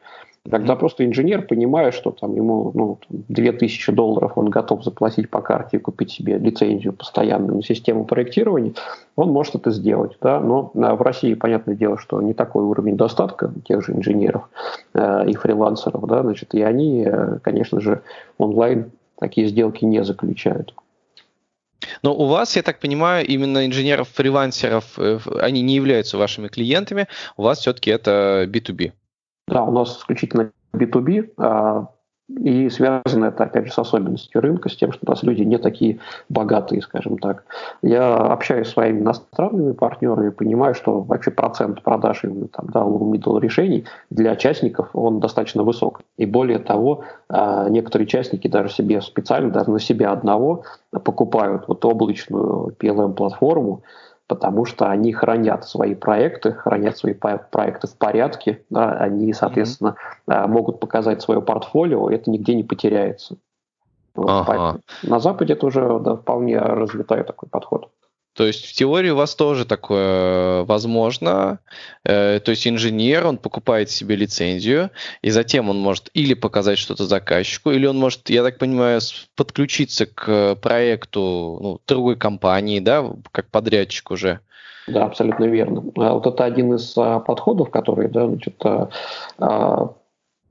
Когда 0.50 0.76
просто 0.76 1.06
инженер 1.06 1.42
понимает, 1.42 1.96
что 1.96 2.12
там 2.12 2.36
ему 2.36 2.72
ну, 2.76 3.00
2000 3.10 3.92
долларов 3.92 4.34
он 4.36 4.50
готов 4.50 4.84
заплатить 4.84 5.30
по 5.30 5.42
карте 5.42 5.78
и 5.78 5.80
купить 5.80 6.12
себе 6.12 6.38
лицензию 6.38 6.94
постоянную 6.94 7.56
на 7.56 7.64
систему 7.64 8.06
проектирования, 8.06 8.74
он 9.16 9.32
может 9.32 9.56
это 9.56 9.72
сделать. 9.72 10.18
Да? 10.22 10.40
Но 10.40 10.72
в 10.74 11.02
России, 11.02 11.34
понятное 11.34 11.76
дело, 11.76 11.98
что 11.98 12.22
не 12.22 12.34
такой 12.34 12.64
уровень 12.64 12.96
достатка 12.96 13.52
тех 13.68 13.84
же 13.84 13.94
инженеров 13.94 14.48
э, 14.94 15.28
и 15.28 15.34
фрилансеров, 15.34 16.06
да, 16.08 16.22
значит, 16.22 16.54
и 16.54 16.62
они, 16.62 17.06
э, 17.08 17.40
конечно 17.42 17.82
же, 17.82 18.02
онлайн 18.38 18.92
такие 19.18 19.48
сделки 19.48 19.84
не 19.84 20.04
заключают. 20.04 20.76
Но 22.04 22.14
у 22.16 22.28
вас, 22.28 22.56
я 22.56 22.62
так 22.62 22.80
понимаю, 22.80 23.26
именно 23.26 23.66
инженеров-фрилансеров, 23.66 25.00
э, 25.00 25.20
они 25.40 25.62
не 25.62 25.76
являются 25.76 26.18
вашими 26.18 26.50
клиентами, 26.50 27.08
у 27.36 27.44
вас 27.44 27.60
все-таки 27.60 27.90
это 27.90 28.48
B2B. 28.48 28.92
Да, 29.48 29.64
у 29.64 29.72
нас 29.72 29.98
исключительно 29.98 30.52
B2B, 30.74 31.34
а, 31.38 31.88
и 32.28 32.70
связано 32.70 33.26
это, 33.26 33.44
опять 33.44 33.68
же, 33.68 33.72
с 33.74 33.78
особенностью 33.78 34.42
рынка, 34.42 34.70
с 34.70 34.76
тем, 34.76 34.92
что 34.92 35.02
у 35.06 35.10
нас 35.12 35.22
люди 35.22 35.44
не 35.44 35.60
такие 35.60 36.00
богатые, 36.28 36.82
скажем 36.82 37.20
так. 37.20 37.44
Я 37.84 38.16
общаюсь 38.16 38.68
с 38.68 38.72
своими 38.72 39.02
иностранными 39.02 39.74
партнерами, 39.74 40.30
понимаю, 40.30 40.74
что 40.74 41.02
вообще 41.02 41.30
процент 41.30 41.84
продаж 41.84 42.24
именно 42.24 42.48
там, 42.48 42.66
да, 42.74 42.80
low-middle 42.82 43.40
решений 43.40 43.86
для 44.10 44.32
участников, 44.32 44.90
он 44.94 45.20
достаточно 45.20 45.62
высок. 45.62 46.02
И 46.18 46.26
более 46.26 46.58
того, 46.58 47.04
а, 47.30 47.70
некоторые 47.70 48.08
участники 48.08 48.48
даже 48.48 48.74
себе 48.74 49.02
специально, 49.02 49.52
даже 49.52 49.70
на 49.70 49.80
себя 49.80 50.12
одного 50.12 50.64
покупают 50.92 51.68
вот 51.68 51.86
облачную 51.86 52.76
PLM-платформу, 52.80 53.84
потому 54.28 54.66
что 54.66 54.88
они 54.90 55.14
хранят 55.14 55.66
свои 55.66 55.96
проекты, 55.96 56.54
хранят 56.54 56.98
свои 56.98 57.14
проекты 57.14 57.88
в 57.88 57.98
порядке, 57.98 58.64
да, 58.70 58.92
они, 58.92 59.34
соответственно, 59.34 59.96
mm-hmm. 60.28 60.48
могут 60.48 60.80
показать 60.80 61.22
свое 61.22 61.42
портфолио, 61.42 62.10
это 62.10 62.30
нигде 62.30 62.56
не 62.56 62.64
потеряется. 62.64 63.38
Вот, 64.16 64.30
ага. 64.30 64.80
На 65.04 65.20
Западе 65.20 65.54
это 65.54 65.66
уже 65.66 66.00
да, 66.00 66.16
вполне 66.16 66.58
развитой 66.58 67.24
такой 67.24 67.50
подход. 67.50 67.90
То 68.36 68.46
есть 68.46 68.66
в 68.66 68.74
теории 68.74 69.12
у 69.12 69.16
вас 69.16 69.34
тоже 69.34 69.66
такое 69.66 70.64
возможно. 70.64 71.60
Э, 72.04 72.40
то 72.44 72.52
есть 72.52 72.68
инженер, 72.68 73.26
он 73.26 73.38
покупает 73.38 73.90
себе 73.90 74.16
лицензию, 74.16 74.92
и 75.22 75.30
затем 75.30 75.70
он 75.70 75.80
может 75.80 76.10
или 76.14 76.34
показать 76.34 76.78
что-то 76.78 77.06
заказчику, 77.06 77.72
или 77.72 77.86
он 77.86 77.98
может, 77.98 78.30
я 78.30 78.44
так 78.44 78.58
понимаю, 78.58 79.00
подключиться 79.36 80.06
к 80.06 80.56
проекту 80.56 81.60
ну, 81.62 81.82
другой 81.88 82.18
компании, 82.18 82.80
да, 82.82 83.06
как 83.32 83.50
подрядчик 83.50 84.12
уже. 84.12 84.42
Да, 84.88 85.06
абсолютно 85.06 85.46
верно. 85.46 85.84
А 85.96 86.14
вот 86.14 86.28
это 86.28 86.44
один 86.44 86.76
из 86.76 86.94
а, 86.96 87.20
подходов, 87.20 87.72
который, 87.72 88.08
да, 88.08 88.28
значит, 88.28 88.56
а, 88.64 88.90
Э, 89.40 89.88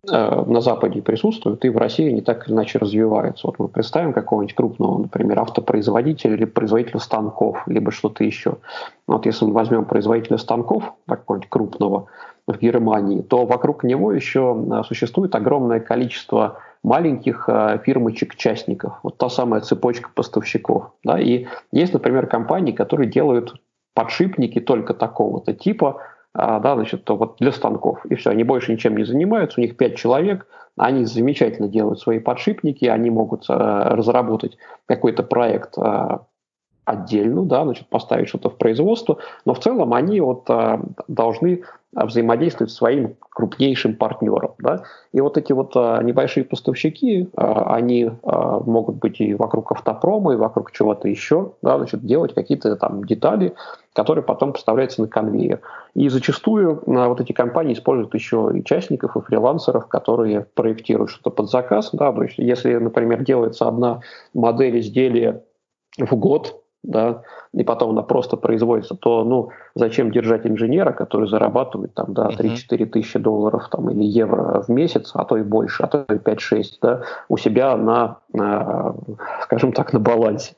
на 0.07 0.61
Западе 0.61 1.03
присутствуют, 1.03 1.65
и 1.65 1.69
в 1.69 1.77
России 1.77 2.09
они 2.09 2.21
так 2.21 2.47
или 2.47 2.55
иначе 2.55 2.79
развиваются. 2.79 3.47
Вот 3.47 3.59
мы 3.59 3.69
представим 3.69 4.13
какого-нибудь 4.13 4.55
крупного, 4.55 4.99
например, 4.99 5.41
автопроизводителя 5.41 6.35
или 6.35 6.45
производителя 6.45 7.01
станков, 7.01 7.63
либо 7.67 7.91
что-то 7.91 8.25
еще. 8.25 8.57
Вот 9.07 9.27
если 9.27 9.45
мы 9.45 9.53
возьмем 9.53 9.85
производителя 9.85 10.39
станков, 10.39 10.93
какого-нибудь 11.07 11.49
крупного, 11.49 12.07
в 12.47 12.59
Германии, 12.59 13.23
то 13.23 13.47
вокруг 13.47 13.85
него 13.85 14.13
еще 14.13 14.55
э, 14.71 14.83
существует 14.85 15.35
огромное 15.35 15.81
количество 15.81 16.59
маленьких 16.83 17.49
э, 17.49 17.79
фирмочек-частников. 17.83 18.99
Вот 19.03 19.17
та 19.17 19.31
самая 19.31 19.63
цепочка 19.63 20.11
поставщиков. 20.15 20.93
Да? 21.03 21.19
И 21.19 21.47
есть, 21.73 21.95
например, 21.95 22.27
компании, 22.27 22.73
которые 22.73 23.09
делают 23.09 23.55
подшипники 23.95 24.61
только 24.61 24.93
такого-то 24.93 25.55
типа, 25.55 26.03
да, 26.35 26.75
значит, 26.75 27.05
то 27.05 27.17
вот 27.17 27.37
для 27.39 27.53
станков. 27.53 28.05
И 28.07 28.17
все, 28.17 28.31
они 28.31 28.45
больше 28.45 28.73
ничем 28.73 28.97
не 28.97 29.05
занимаются, 29.05 29.61
у 29.61 29.63
них 29.63 29.77
пять 29.77 29.97
человек, 29.97 30.47
они 30.77 31.05
замечательно 31.05 31.69
делают 31.69 32.01
свои 32.01 32.19
подшипники, 32.19 32.87
они 32.87 33.11
могут 33.11 33.49
э, 33.49 33.53
разработать 33.53 34.59
какой-то 34.87 35.23
проект 35.23 35.79
э, 35.79 36.19
отдельно, 36.85 37.45
да, 37.45 37.65
значит, 37.65 37.89
поставить 37.89 38.29
что-то 38.29 38.51
в 38.51 38.59
производство, 38.59 39.19
но 39.45 39.55
в 39.55 39.61
целом 39.61 39.95
они 39.95 40.21
вот 40.21 40.51
э, 40.51 40.81
должны 41.07 41.63
взаимодействовать 41.95 42.73
с 42.73 42.77
своим 42.77 43.17
крупнейшим 43.31 43.97
партнером. 43.97 44.55
Да? 44.59 44.83
И 45.13 45.21
вот 45.21 45.39
эти 45.39 45.53
вот 45.53 45.73
а, 45.77 46.03
небольшие 46.03 46.45
поставщики, 46.45 47.29
а, 47.37 47.75
они 47.75 48.11
а, 48.23 48.61
могут 48.61 48.97
быть 48.97 49.21
и 49.21 49.35
вокруг 49.35 49.73
автопрома, 49.73 50.35
и 50.35 50.37
вокруг 50.37 50.73
чего-то 50.73 51.09
еще, 51.09 51.53
да, 51.63 51.79
значит, 51.79 52.05
делать 52.05 52.35
какие-то 52.35 52.77
там 52.77 53.05
детали, 53.05 53.55
которые 53.93 54.25
потом 54.25 54.53
поставляются 54.53 55.03
на 55.03 55.09
конвейер. 55.09 55.61
И 55.95 56.09
зачастую 56.09 56.83
а, 56.87 57.09
вот 57.09 57.21
эти 57.21 57.33
компании 57.33 57.75
используют 57.75 58.15
еще 58.15 58.51
и 58.55 58.65
частников, 58.65 59.17
и 59.17 59.21
фрилансеров, 59.21 59.87
которые 59.87 60.43
проектируют 60.43 61.11
что-то 61.11 61.31
под 61.31 61.51
заказ. 61.51 61.91
Да, 61.93 62.13
то 62.13 62.23
есть 62.23 62.39
если, 62.39 62.75
например, 62.75 63.23
делается 63.23 63.69
одна 63.69 64.01
модель 64.33 64.81
изделия 64.81 65.45
в 65.99 66.17
год, 66.17 66.64
да, 66.85 67.23
и 67.53 67.65
потом 67.65 67.91
она 67.91 68.03
просто 68.03 68.37
производится, 68.37 68.95
то 68.95 69.25
ну, 69.25 69.49
зачем 69.75 70.11
держать 70.11 70.47
инженера, 70.47 70.93
который 70.93 71.29
зарабатывает 71.29 71.95
там, 71.95 72.13
да, 72.13 72.29
3-4 72.29 72.87
тысячи 72.87 73.19
долларов 73.19 73.69
там, 73.71 73.91
или 73.91 74.05
евро 74.05 74.63
в 74.63 74.69
месяц, 74.69 75.11
а 75.15 75.25
то 75.25 75.37
и 75.37 75.43
больше, 75.43 75.83
а 75.83 75.87
то 75.87 76.05
и 76.13 76.19
5-6, 76.19 76.65
да, 76.83 77.03
у 77.29 77.37
себя 77.39 77.77
на, 77.77 78.19
на, 78.33 78.95
скажем 79.43 79.73
так, 79.73 79.93
на 79.93 80.01
балансе. 80.01 80.55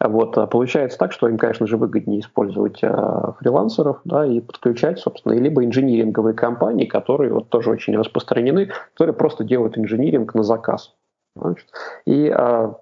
Вот, 0.00 0.36
а 0.38 0.46
получается 0.46 0.98
так, 0.98 1.12
что 1.12 1.28
им, 1.28 1.36
конечно 1.36 1.66
же, 1.66 1.76
выгоднее 1.76 2.20
использовать 2.20 2.82
э, 2.82 3.32
фрилансеров, 3.40 4.00
да, 4.04 4.26
и 4.26 4.40
подключать, 4.40 4.98
собственно, 4.98 5.34
либо 5.34 5.64
инжиниринговые 5.64 6.34
компании, 6.34 6.86
которые 6.86 7.32
вот 7.32 7.50
тоже 7.50 7.70
очень 7.70 7.96
распространены, 7.96 8.70
которые 8.94 9.14
просто 9.14 9.44
делают 9.44 9.78
инжиниринг 9.78 10.34
на 10.34 10.42
заказ. 10.42 10.94
Значит. 11.36 11.66
И 12.06 12.28
э, 12.28 12.34
а, 12.34 12.76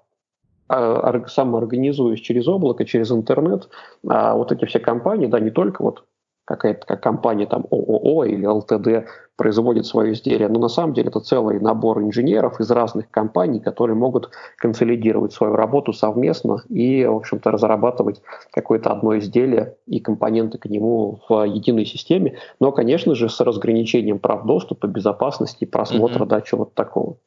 самоорганизуясь 0.67 2.21
через 2.21 2.47
облако, 2.47 2.85
через 2.85 3.11
интернет, 3.11 3.69
а 4.07 4.35
вот 4.35 4.51
эти 4.51 4.65
все 4.65 4.79
компании, 4.79 5.27
да, 5.27 5.39
не 5.39 5.51
только 5.51 5.83
вот 5.83 6.05
какая-то 6.45 6.85
как 6.85 7.01
компания 7.01 7.47
там 7.47 7.65
ООО 7.71 8.25
или 8.25 8.45
ЛТД 8.45 9.09
производит 9.35 9.85
свое 9.85 10.13
изделие, 10.13 10.47
но 10.47 10.59
на 10.59 10.69
самом 10.69 10.93
деле 10.93 11.09
это 11.09 11.19
целый 11.19 11.59
набор 11.59 11.99
инженеров 12.01 12.61
из 12.61 12.71
разных 12.71 13.09
компаний, 13.11 13.59
которые 13.59 13.95
могут 13.95 14.29
консолидировать 14.57 15.33
свою 15.33 15.55
работу 15.55 15.91
совместно 15.91 16.61
и, 16.69 17.03
в 17.03 17.15
общем-то, 17.15 17.51
разрабатывать 17.51 18.21
какое-то 18.53 18.91
одно 18.91 19.17
изделие 19.17 19.75
и 19.87 19.99
компоненты 19.99 20.57
к 20.57 20.65
нему 20.67 21.19
в 21.27 21.43
единой 21.43 21.85
системе, 21.85 22.37
но, 22.59 22.71
конечно 22.71 23.13
же, 23.15 23.27
с 23.27 23.41
разграничением 23.41 24.19
прав 24.19 24.45
доступа, 24.45 24.87
безопасности, 24.87 25.65
просмотра, 25.65 26.23
mm-hmm. 26.23 26.29
да, 26.29 26.41
чего-то 26.41 26.71
такого. 26.73 27.17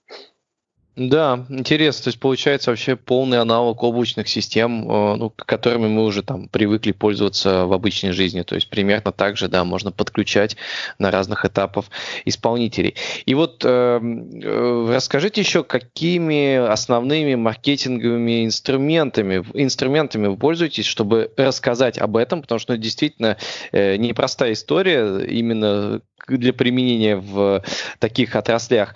Да, 0.99 1.47
интересно. 1.49 2.05
То 2.05 2.09
есть 2.09 2.19
получается 2.19 2.71
вообще 2.71 2.97
полный 2.97 3.39
аналог 3.39 3.85
облачных 3.85 4.27
систем, 4.27 4.83
э, 4.83 5.15
ну, 5.15 5.31
которыми 5.31 5.87
мы 5.87 6.05
уже 6.05 6.25
там 6.25 6.49
привыкли 6.49 6.91
пользоваться 6.91 7.67
в 7.67 7.73
обычной 7.73 8.11
жизни. 8.11 8.43
То 8.43 8.57
есть 8.57 8.69
примерно 8.69 9.13
так 9.13 9.37
же, 9.37 9.47
да, 9.47 9.63
можно 9.63 9.93
подключать 9.93 10.57
на 10.99 11.13
разных 11.13 11.45
этапах 11.45 11.85
исполнителей. 12.25 12.97
И 13.27 13.35
вот 13.35 13.65
э, 13.65 13.69
э, 13.69 14.87
расскажите 14.93 15.41
еще, 15.41 15.63
какими 15.63 16.57
основными 16.57 17.37
маркетинговыми 17.37 18.45
инструментами, 18.45 19.45
инструментами 19.55 20.27
вы 20.27 20.37
пользуетесь, 20.37 20.87
чтобы 20.87 21.31
рассказать 21.37 21.97
об 21.99 22.17
этом, 22.17 22.43
потому 22.43 22.59
что 22.59 22.73
ну, 22.73 22.77
действительно 22.77 23.37
э, 23.71 23.95
непростая 23.99 24.53
история 24.53 25.25
именно 25.25 26.01
для 26.27 26.53
применения 26.53 27.17
в 27.17 27.63
таких 28.01 28.37
отраслях. 28.37 28.95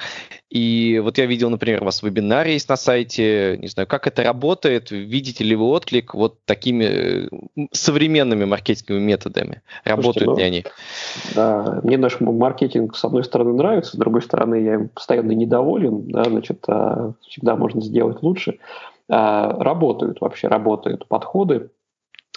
И 0.53 1.01
вот 1.03 1.17
я 1.17 1.25
видел, 1.25 1.49
например, 1.49 1.81
у 1.81 1.87
вас 1.87 2.03
вебинар 2.03 2.47
есть 2.47 2.69
на 2.69 2.77
сайте, 2.77 3.57
не 3.57 3.69
знаю, 3.69 3.87
как 3.87 4.07
это 4.07 4.23
работает, 4.23 4.91
видите 4.91 5.45
ли 5.45 5.57
вы 5.57 5.65
отклик 5.65 6.13
вот 6.13 6.45
такими 6.45 6.85
э, 6.85 7.29
современными 7.73 8.45
маркетинговыми 8.45 9.03
методами? 9.03 9.63
Работают 9.83 10.25
Слушайте, 10.25 10.31
ну, 10.31 10.37
ли 10.37 10.45
они? 10.45 10.65
Да, 11.35 11.81
мне 11.83 11.97
наш 11.97 12.21
маркетинг, 12.21 12.97
с 12.97 13.03
одной 13.03 13.25
стороны, 13.25 13.55
нравится, 13.55 13.93
с 13.93 13.99
другой 13.99 14.21
стороны, 14.21 14.57
я 14.57 14.75
им 14.75 14.89
постоянно 14.91 15.33
недоволен, 15.33 16.09
да, 16.09 16.25
значит, 16.25 16.63
а, 16.69 17.15
всегда 17.27 17.57
можно 17.57 17.81
сделать 17.81 18.23
лучше. 18.23 18.59
А, 19.09 19.57
работают 19.59 20.21
вообще, 20.21 20.49
работают 20.49 21.09
подходы, 21.09 21.71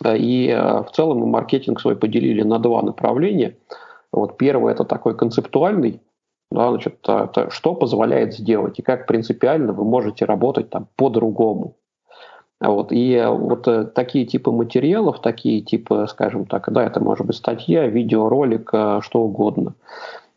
и 0.09 0.49
а, 0.51 0.83
в 0.83 0.91
целом 0.93 1.17
мы 1.17 1.27
маркетинг 1.27 1.81
свой 1.81 1.97
поделили 1.97 2.43
на 2.43 2.59
два 2.59 2.81
направления. 2.81 3.57
Вот 4.13 4.37
первый– 4.37 4.71
это 4.73 4.85
такой 4.85 5.17
концептуальный, 5.17 5.99
да, 6.55 6.69
значит, 6.69 6.97
это 7.07 7.49
что 7.51 7.75
позволяет 7.75 8.33
сделать 8.33 8.79
и 8.79 8.81
как 8.81 9.05
принципиально 9.07 9.73
вы 9.73 9.83
можете 9.83 10.25
работать 10.25 10.69
там 10.69 10.87
по-другому. 10.95 11.75
Вот, 12.61 12.91
и 12.91 13.23
вот 13.27 13.67
э, 13.67 13.83
такие 13.83 14.25
типы 14.25 14.51
материалов, 14.51 15.21
такие 15.21 15.61
типы, 15.61 16.05
скажем 16.09 16.45
так, 16.45 16.71
да, 16.71 16.85
это 16.85 17.01
может 17.01 17.25
быть 17.25 17.35
статья, 17.35 17.85
видеоролик, 17.85 18.69
э, 18.71 18.99
что 19.01 19.23
угодно, 19.23 19.73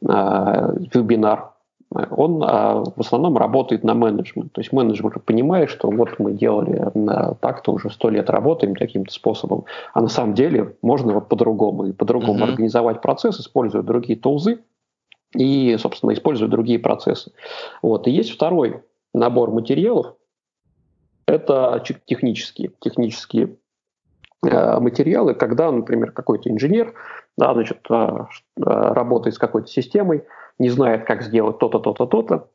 э, 0.03 0.75
вебинар, 0.93 1.53
он 1.91 2.41
в 2.41 3.01
основном 3.01 3.39
работает 3.39 3.83
на 3.83 3.95
менеджмент. 3.95 4.53
То 4.53 4.61
есть 4.61 4.73
менеджер 4.73 5.09
понимает, 5.21 5.71
что 5.71 5.91
вот 5.91 6.19
мы 6.19 6.33
делали 6.33 6.85
так-то 7.41 7.73
уже 7.73 7.89
сто 7.89 8.11
лет 8.11 8.29
работаем 8.29 8.77
таким-то 8.77 9.11
способом, 9.11 9.64
а 9.95 10.03
на 10.03 10.09
самом 10.09 10.35
деле 10.35 10.77
можно 10.83 11.14
вот 11.14 11.29
по-другому 11.29 11.87
и 11.87 11.93
по-другому 11.93 12.41
mm-hmm. 12.41 12.49
организовать 12.51 13.01
процесс, 13.01 13.41
используя 13.41 13.83
другие 13.83 14.19
тулзы, 14.19 14.59
и, 15.35 15.76
собственно, 15.79 16.12
используют 16.12 16.51
другие 16.51 16.79
процессы. 16.79 17.33
Вот. 17.83 18.07
И 18.07 18.11
есть 18.11 18.31
второй 18.31 18.83
набор 19.12 19.51
материалов, 19.51 20.14
это 21.26 21.85
технические, 22.07 22.72
технические 22.81 23.57
э, 24.43 24.81
материалы, 24.81 25.35
когда, 25.35 25.70
например, 25.70 26.12
какой-то 26.12 26.51
инженер 26.51 26.95
да, 27.37 27.53
значит, 27.53 27.79
э, 27.91 27.95
э, 27.95 28.24
работает 28.57 29.35
с 29.35 29.39
какой-то 29.39 29.68
системой, 29.68 30.24
не 30.59 30.70
знает, 30.70 31.05
как 31.05 31.22
сделать 31.22 31.59
то-то, 31.59 31.79
то-то, 31.79 32.07
то-то. 32.07 32.49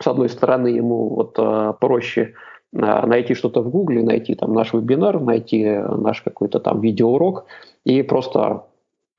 С 0.00 0.06
одной 0.06 0.30
стороны, 0.30 0.68
ему 0.68 1.10
вот 1.10 1.78
проще 1.78 2.34
найти 2.72 3.34
что-то 3.34 3.60
в 3.60 3.68
Гугле, 3.68 4.02
найти 4.02 4.34
там 4.34 4.54
наш 4.54 4.72
вебинар, 4.72 5.20
найти 5.20 5.62
наш 5.76 6.22
какой-то 6.22 6.60
там 6.60 6.80
видеоурок 6.80 7.44
и 7.84 8.02
просто 8.02 8.64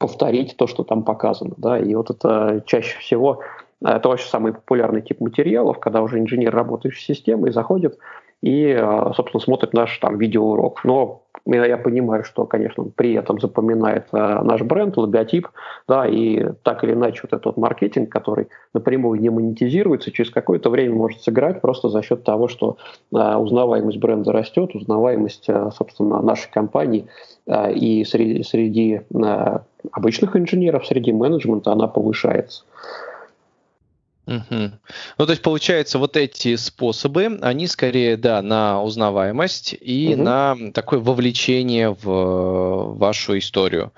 повторить 0.04 0.58
то, 0.58 0.68
что 0.68 0.84
там 0.84 1.04
показано. 1.04 1.54
Да? 1.56 1.80
И 1.80 1.96
вот 1.96 2.10
это 2.10 2.62
чаще 2.66 3.00
всего, 3.00 3.40
это 3.82 4.10
вообще 4.10 4.28
самый 4.28 4.52
популярный 4.52 5.02
тип 5.02 5.22
материалов, 5.22 5.80
когда 5.80 6.02
уже 6.02 6.20
инженер, 6.20 6.54
работающий 6.54 7.02
с 7.02 7.06
системой, 7.06 7.54
заходит 7.54 7.98
и, 8.42 8.66
э, 8.78 9.12
собственно, 9.16 9.40
смотрит 9.40 9.72
наш 9.74 9.98
там 10.00 10.18
видеоурок. 10.18 10.84
Но 10.84 11.22
я 11.46 11.78
понимаю, 11.78 12.26
что, 12.26 12.46
конечно, 12.46 12.84
он 12.84 12.92
при 12.92 13.14
этом 13.14 13.40
запоминает 13.40 14.08
э, 14.12 14.18
наш 14.18 14.62
бренд, 14.64 14.98
логотип, 14.98 15.48
да, 15.88 16.06
и 16.06 16.48
так 16.64 16.84
или 16.84 16.92
иначе 16.92 17.22
вот 17.24 17.32
этот 17.32 17.56
маркетинг, 17.56 18.10
который 18.10 18.50
напрямую 18.74 19.22
не 19.22 19.30
монетизируется, 19.30 20.12
через 20.12 20.32
какое-то 20.32 20.70
время 20.70 20.96
может 20.96 21.22
сыграть 21.22 21.62
просто 21.62 21.88
за 21.88 22.02
счет 22.02 22.26
того, 22.26 22.50
что 22.50 22.76
э, 23.16 23.36
узнаваемость 23.38 24.00
бренда 24.00 24.34
растет, 24.34 24.76
узнаваемость, 24.76 25.48
собственно, 25.78 26.22
нашей 26.22 26.52
компании 26.52 27.08
и 27.48 28.04
среди, 28.06 28.44
среди 28.44 29.02
обычных 29.92 30.36
инженеров, 30.36 30.88
среди 30.88 31.12
менеджмента 31.12 31.72
она 31.72 31.88
повышается. 31.88 32.64
Угу. 34.26 34.72
Ну, 35.18 35.26
то 35.26 35.32
есть, 35.32 35.42
получается, 35.42 36.00
вот 36.00 36.16
эти 36.16 36.56
способы, 36.56 37.38
они 37.42 37.68
скорее, 37.68 38.16
да, 38.16 38.42
на 38.42 38.82
узнаваемость 38.82 39.76
и 39.80 40.14
угу. 40.14 40.24
на 40.24 40.58
такое 40.74 41.00
вовлечение 41.00 41.90
в 41.90 42.96
вашу 42.98 43.38
историю. 43.38 43.92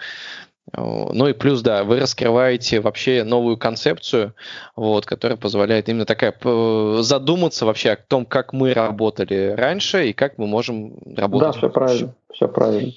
Ну 0.75 1.27
и 1.27 1.33
плюс, 1.33 1.61
да, 1.61 1.83
вы 1.83 1.99
раскрываете 1.99 2.81
вообще 2.81 3.23
новую 3.23 3.55
концепцию, 3.55 4.33
вот, 4.75 5.05
которая 5.05 5.37
позволяет 5.37 5.89
именно 5.89 6.05
такая 6.05 6.35
задуматься 7.03 7.67
вообще 7.67 7.91
о 7.91 7.95
том, 7.95 8.25
как 8.25 8.51
мы 8.51 8.73
работали 8.73 9.53
раньше 9.55 10.09
и 10.09 10.13
как 10.13 10.39
мы 10.39 10.47
можем 10.47 10.97
работать. 11.15 11.47
Да, 11.47 11.51
все 11.51 11.69
правильно, 11.69 12.15
все 12.33 12.47
правильно. 12.47 12.91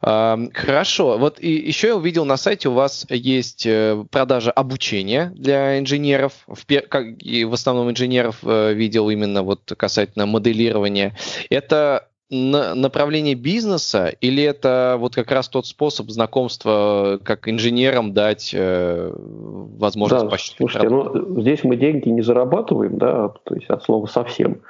Хорошо. 0.00 1.18
Вот 1.18 1.40
и 1.40 1.50
еще 1.50 1.88
я 1.88 1.96
увидел 1.96 2.24
на 2.24 2.36
сайте 2.36 2.68
у 2.68 2.72
вас 2.72 3.04
есть 3.08 3.66
э, 3.66 4.04
продажа 4.10 4.52
обучения 4.52 5.32
для 5.34 5.78
инженеров. 5.78 6.32
В, 6.46 6.64
как, 6.88 7.20
и 7.20 7.44
в 7.44 7.52
основном 7.52 7.90
инженеров 7.90 8.36
э, 8.44 8.74
видел 8.74 9.10
именно 9.10 9.42
вот 9.42 9.72
касательно 9.76 10.26
моделирования. 10.26 11.16
Это 11.50 12.08
направление 12.30 13.34
бизнеса 13.34 14.12
или 14.20 14.42
это 14.42 14.96
вот 14.98 15.14
как 15.14 15.30
раз 15.30 15.48
тот 15.48 15.66
способ 15.66 16.10
знакомства, 16.10 17.18
как 17.24 17.48
инженерам 17.48 18.12
дать 18.12 18.50
э, 18.52 19.12
возможность 19.14 20.24
да, 20.24 20.36
Слушайте, 20.58 20.88
ну, 20.90 21.40
здесь 21.40 21.64
мы 21.64 21.76
деньги 21.76 22.10
не 22.10 22.20
зарабатываем, 22.20 22.98
да, 22.98 23.30
то 23.44 23.54
есть 23.54 23.70
от 23.70 23.82
слова 23.82 24.06
совсем. 24.06 24.60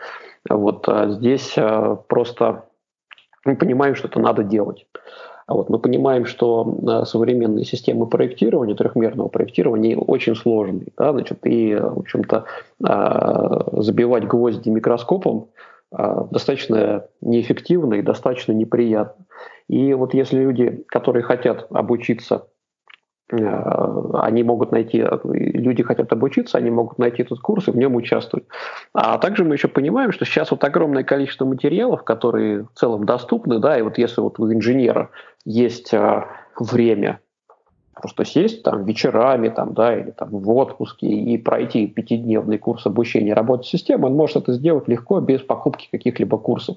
Вот 0.49 0.89
а 0.89 1.11
здесь 1.11 1.55
а, 1.57 1.97
просто 1.97 2.68
мы 3.45 3.57
понимаем, 3.57 3.95
что 3.95 4.09
это 4.09 4.21
надо 4.21 4.43
делать. 4.43 4.87
А 5.49 5.55
вот 5.55 5.71
мы 5.71 5.79
понимаем, 5.79 6.27
что 6.27 6.79
э, 6.87 7.07
современные 7.07 7.65
системы 7.65 8.07
проектирования, 8.07 8.75
трехмерного 8.75 9.29
проектирования, 9.29 9.97
очень 9.97 10.37
сложные. 10.37 10.89
Да, 10.99 11.13
значит, 11.13 11.39
и, 11.45 11.75
в 11.75 12.01
общем-то, 12.01 12.45
э, 12.87 13.81
забивать 13.81 14.27
гвозди 14.27 14.69
микроскопом 14.69 15.49
э, 15.91 16.25
достаточно 16.31 17.07
неэффективно 17.23 17.95
и 17.95 18.03
достаточно 18.03 18.53
неприятно. 18.53 19.25
И 19.69 19.95
вот 19.95 20.13
если 20.13 20.39
люди, 20.39 20.85
которые 20.87 21.23
хотят 21.23 21.67
обучиться 21.71 22.49
они 23.31 24.43
могут 24.43 24.73
найти, 24.73 25.05
люди 25.25 25.83
хотят 25.83 26.11
обучиться, 26.13 26.57
они 26.57 26.71
могут 26.71 26.99
найти 26.99 27.23
этот 27.23 27.41
курс 27.41 27.69
и 27.69 27.71
в 27.71 27.77
нем 27.77 27.95
участвовать. 27.95 28.47
А 28.95 29.19
также 29.19 29.45
мы 29.45 29.55
еще 29.55 29.69
понимаем, 29.69 30.13
что 30.13 30.25
сейчас 30.25 30.51
вот 30.51 30.65
огромное 30.65 31.05
количество 31.05 31.45
материалов, 31.45 32.05
которые 32.05 32.65
в 32.65 32.71
целом 32.75 33.05
доступны, 33.05 33.59
да, 33.59 33.79
и 33.79 33.83
вот 33.83 33.99
если 33.99 34.23
вот 34.23 34.39
у 34.39 34.51
инженера 34.51 35.11
есть 35.45 35.93
э, 35.93 36.25
время 36.59 37.21
просто 37.93 38.25
сесть 38.25 38.63
там 38.63 38.85
вечерами 38.85 39.49
там, 39.49 39.75
да, 39.75 39.95
или 39.95 40.13
там 40.13 40.31
в 40.31 40.51
отпуске 40.51 41.09
и 41.09 41.37
пройти 41.37 41.87
пятидневный 41.87 42.57
курс 42.57 42.87
обучения 42.87 43.35
работы 43.35 43.65
системы, 43.65 44.07
он 44.07 44.15
может 44.15 44.37
это 44.37 44.53
сделать 44.53 44.89
легко, 44.89 45.21
без 45.21 45.41
покупки 45.41 45.89
каких-либо 45.91 46.39
курсов. 46.39 46.77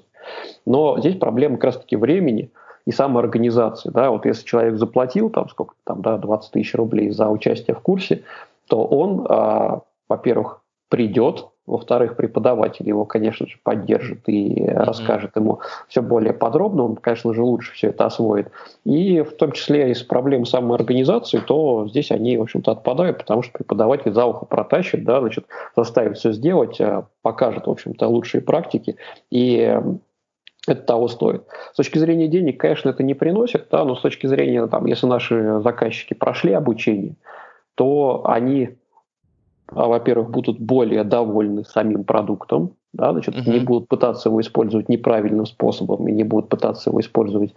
Но 0.66 0.98
здесь 0.98 1.16
проблема 1.16 1.56
как 1.56 1.64
раз-таки 1.64 1.96
времени– 1.96 2.50
и 2.86 2.92
самоорганизации. 2.92 3.90
Да? 3.90 4.10
Вот 4.10 4.26
если 4.26 4.44
человек 4.44 4.76
заплатил 4.76 5.30
там 5.30 5.48
сколько 5.48 5.74
там, 5.84 6.02
да, 6.02 6.18
20 6.18 6.52
тысяч 6.52 6.74
рублей 6.74 7.10
за 7.10 7.28
участие 7.28 7.74
в 7.76 7.80
курсе, 7.80 8.22
то 8.68 8.84
он, 8.84 9.26
а, 9.28 9.82
во-первых, 10.08 10.62
придет, 10.88 11.48
во-вторых, 11.66 12.16
преподаватель 12.16 12.86
его, 12.86 13.04
конечно 13.04 13.46
же, 13.46 13.56
поддержит 13.62 14.28
и 14.28 14.54
mm-hmm. 14.54 14.74
расскажет 14.74 15.36
ему 15.36 15.60
все 15.88 16.02
более 16.02 16.32
подробно, 16.32 16.84
он, 16.84 16.96
конечно 16.96 17.32
же, 17.32 17.42
лучше 17.42 17.72
все 17.72 17.88
это 17.88 18.06
освоит. 18.06 18.50
И 18.84 19.22
в 19.22 19.32
том 19.36 19.52
числе 19.52 19.90
из 19.92 20.02
проблем 20.02 20.44
самоорганизации, 20.44 21.38
то 21.38 21.86
здесь 21.88 22.10
они, 22.10 22.36
в 22.36 22.42
общем-то, 22.42 22.72
отпадают, 22.72 23.18
потому 23.18 23.42
что 23.42 23.52
преподаватель 23.52 24.12
за 24.12 24.26
ухо 24.26 24.44
протащит, 24.44 25.04
да, 25.04 25.20
значит, 25.20 25.46
заставит 25.76 26.18
все 26.18 26.32
сделать, 26.32 26.80
а, 26.80 27.06
покажет, 27.22 27.66
в 27.66 27.70
общем-то, 27.70 28.08
лучшие 28.08 28.42
практики, 28.42 28.96
и 29.30 29.80
это 30.66 30.82
того 30.82 31.08
стоит. 31.08 31.44
С 31.72 31.76
точки 31.76 31.98
зрения 31.98 32.28
денег, 32.28 32.60
конечно, 32.60 32.90
это 32.90 33.02
не 33.02 33.14
приносит, 33.14 33.66
да, 33.70 33.84
но 33.84 33.96
с 33.96 34.00
точки 34.00 34.26
зрения, 34.26 34.66
там, 34.68 34.86
если 34.86 35.06
наши 35.06 35.60
заказчики 35.60 36.14
прошли 36.14 36.52
обучение, 36.52 37.16
то 37.74 38.22
они, 38.26 38.76
а, 39.68 39.88
во-первых, 39.88 40.30
будут 40.30 40.60
более 40.60 41.02
довольны 41.02 41.64
самим 41.64 42.04
продуктом, 42.04 42.76
да, 42.92 43.12
значит, 43.12 43.34
uh-huh. 43.34 43.50
не 43.50 43.60
будут 43.60 43.88
пытаться 43.88 44.28
его 44.28 44.40
использовать 44.40 44.88
неправильным 44.88 45.46
способом 45.46 46.06
и 46.08 46.12
не 46.12 46.24
будут 46.24 46.48
пытаться 46.48 46.90
его 46.90 47.00
использовать 47.00 47.54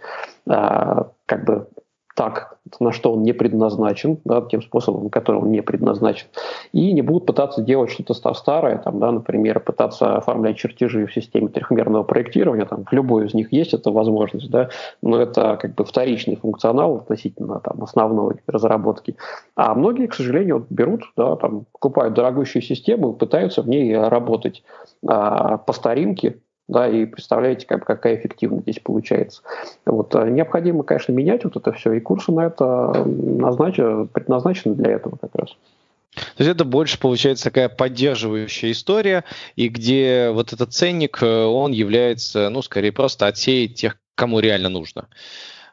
а, 0.48 1.10
как 1.26 1.44
бы 1.44 1.68
так, 2.16 2.56
на 2.80 2.92
что 2.92 3.12
он 3.12 3.22
не 3.22 3.34
предназначен, 3.34 4.18
да, 4.24 4.40
тем 4.40 4.62
способом, 4.62 5.10
которым 5.10 5.42
он 5.42 5.50
не 5.50 5.60
предназначен, 5.60 6.26
и 6.72 6.92
не 6.92 7.02
будут 7.02 7.26
пытаться 7.26 7.60
делать 7.60 7.90
что-то 7.90 8.14
старое, 8.32 8.78
там, 8.78 8.98
да, 8.98 9.12
например, 9.12 9.60
пытаться 9.60 10.16
оформлять 10.16 10.56
чертежи 10.56 11.06
в 11.06 11.12
системе 11.12 11.48
трехмерного 11.48 12.04
проектирования, 12.04 12.64
там, 12.64 12.84
в 12.84 12.92
любой 12.92 13.26
из 13.26 13.34
них 13.34 13.52
есть 13.52 13.74
эта 13.74 13.90
возможность, 13.90 14.50
да, 14.50 14.70
но 15.02 15.20
это 15.20 15.58
как 15.60 15.74
бы 15.74 15.84
вторичный 15.84 16.36
функционал 16.36 16.96
относительно 16.96 17.60
там, 17.60 17.82
основной 17.82 18.36
разработки. 18.46 19.16
А 19.54 19.74
многие, 19.74 20.06
к 20.06 20.14
сожалению, 20.14 20.66
берут, 20.70 21.02
да, 21.18 21.36
там, 21.36 21.66
покупают 21.72 22.14
дорогущую 22.14 22.62
систему 22.62 23.12
и 23.12 23.16
пытаются 23.16 23.60
в 23.60 23.68
ней 23.68 23.94
работать 23.94 24.64
а, 25.06 25.58
по 25.58 25.74
старинке, 25.74 26.38
да, 26.68 26.88
и 26.88 27.06
представляете, 27.06 27.66
как, 27.66 27.84
какая 27.84 28.16
эффективность 28.16 28.62
здесь 28.62 28.80
получается. 28.80 29.42
Вот. 29.84 30.14
А 30.16 30.28
необходимо, 30.28 30.82
конечно, 30.82 31.12
менять 31.12 31.44
вот 31.44 31.56
это 31.56 31.72
все, 31.72 31.92
и 31.92 32.00
курсы 32.00 32.32
на 32.32 32.46
это 32.46 33.04
назначены, 33.04 34.06
предназначены 34.06 34.74
для 34.74 34.92
этого 34.92 35.16
как 35.16 35.34
раз. 35.34 35.56
То 36.14 36.42
есть 36.42 36.50
это 36.50 36.64
больше 36.64 36.98
получается 36.98 37.44
такая 37.44 37.68
поддерживающая 37.68 38.72
история, 38.72 39.24
и 39.54 39.68
где 39.68 40.30
вот 40.32 40.52
этот 40.52 40.72
ценник, 40.72 41.22
э, 41.22 41.44
он 41.44 41.72
является, 41.72 42.48
ну, 42.48 42.62
скорее 42.62 42.90
просто 42.90 43.26
отсеять 43.26 43.74
тех, 43.74 43.98
кому 44.14 44.40
реально 44.40 44.70
нужно. 44.70 45.08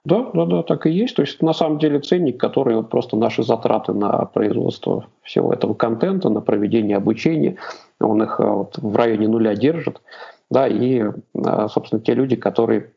Да, 0.05 0.31
да, 0.33 0.45
да, 0.45 0.63
так 0.63 0.85
и 0.85 0.91
есть. 0.91 1.15
То 1.15 1.21
есть 1.21 1.41
на 1.41 1.53
самом 1.53 1.79
деле 1.79 1.99
ценник, 1.99 2.37
который 2.37 2.75
вот 2.75 2.89
просто 2.89 3.15
наши 3.15 3.41
затраты 3.41 3.93
на 3.93 4.25
производство 4.25 5.07
всего 5.21 5.53
этого 5.53 5.73
контента, 5.73 6.27
на 6.27 6.41
проведение 6.41 6.97
обучения, 6.97 7.55
он 8.01 8.21
их 8.21 8.39
э, 8.39 8.43
вот 8.43 8.77
в 8.77 8.95
районе 8.97 9.29
нуля 9.29 9.55
держит 9.55 10.01
да, 10.53 10.67
и, 10.67 11.03
а, 11.43 11.67
собственно, 11.67 12.01
те 12.01 12.13
люди, 12.13 12.35
которые 12.35 12.93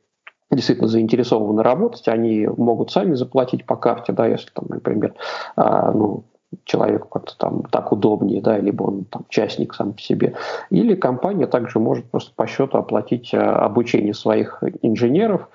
действительно 0.51 0.89
заинтересованы 0.89 1.63
работать, 1.63 2.07
они 2.07 2.47
могут 2.47 2.93
сами 2.93 3.15
заплатить 3.15 3.67
по 3.67 3.77
карте, 3.77 4.13
да, 4.13 4.27
если 4.27 4.51
там, 4.51 4.67
например, 4.69 5.15
а, 5.57 5.91
ну, 5.91 6.25
человеку 6.65 7.09
как-то 7.09 7.37
там 7.37 7.63
так 7.65 7.91
удобнее, 7.93 8.41
да, 8.41 8.59
либо 8.59 8.85
он 8.85 9.05
там 9.07 9.25
частник 9.29 9.75
сам 9.75 9.95
по 9.95 10.01
себе. 10.01 10.35
Или 10.71 10.95
компания 10.95 11.47
также 11.47 11.81
может 11.81 12.05
просто 12.11 12.33
по 12.37 12.47
счету 12.47 12.79
оплатить 12.79 13.35
а, 13.35 13.65
обучение 13.65 14.15
своих 14.15 14.63
инженеров, 14.83 15.49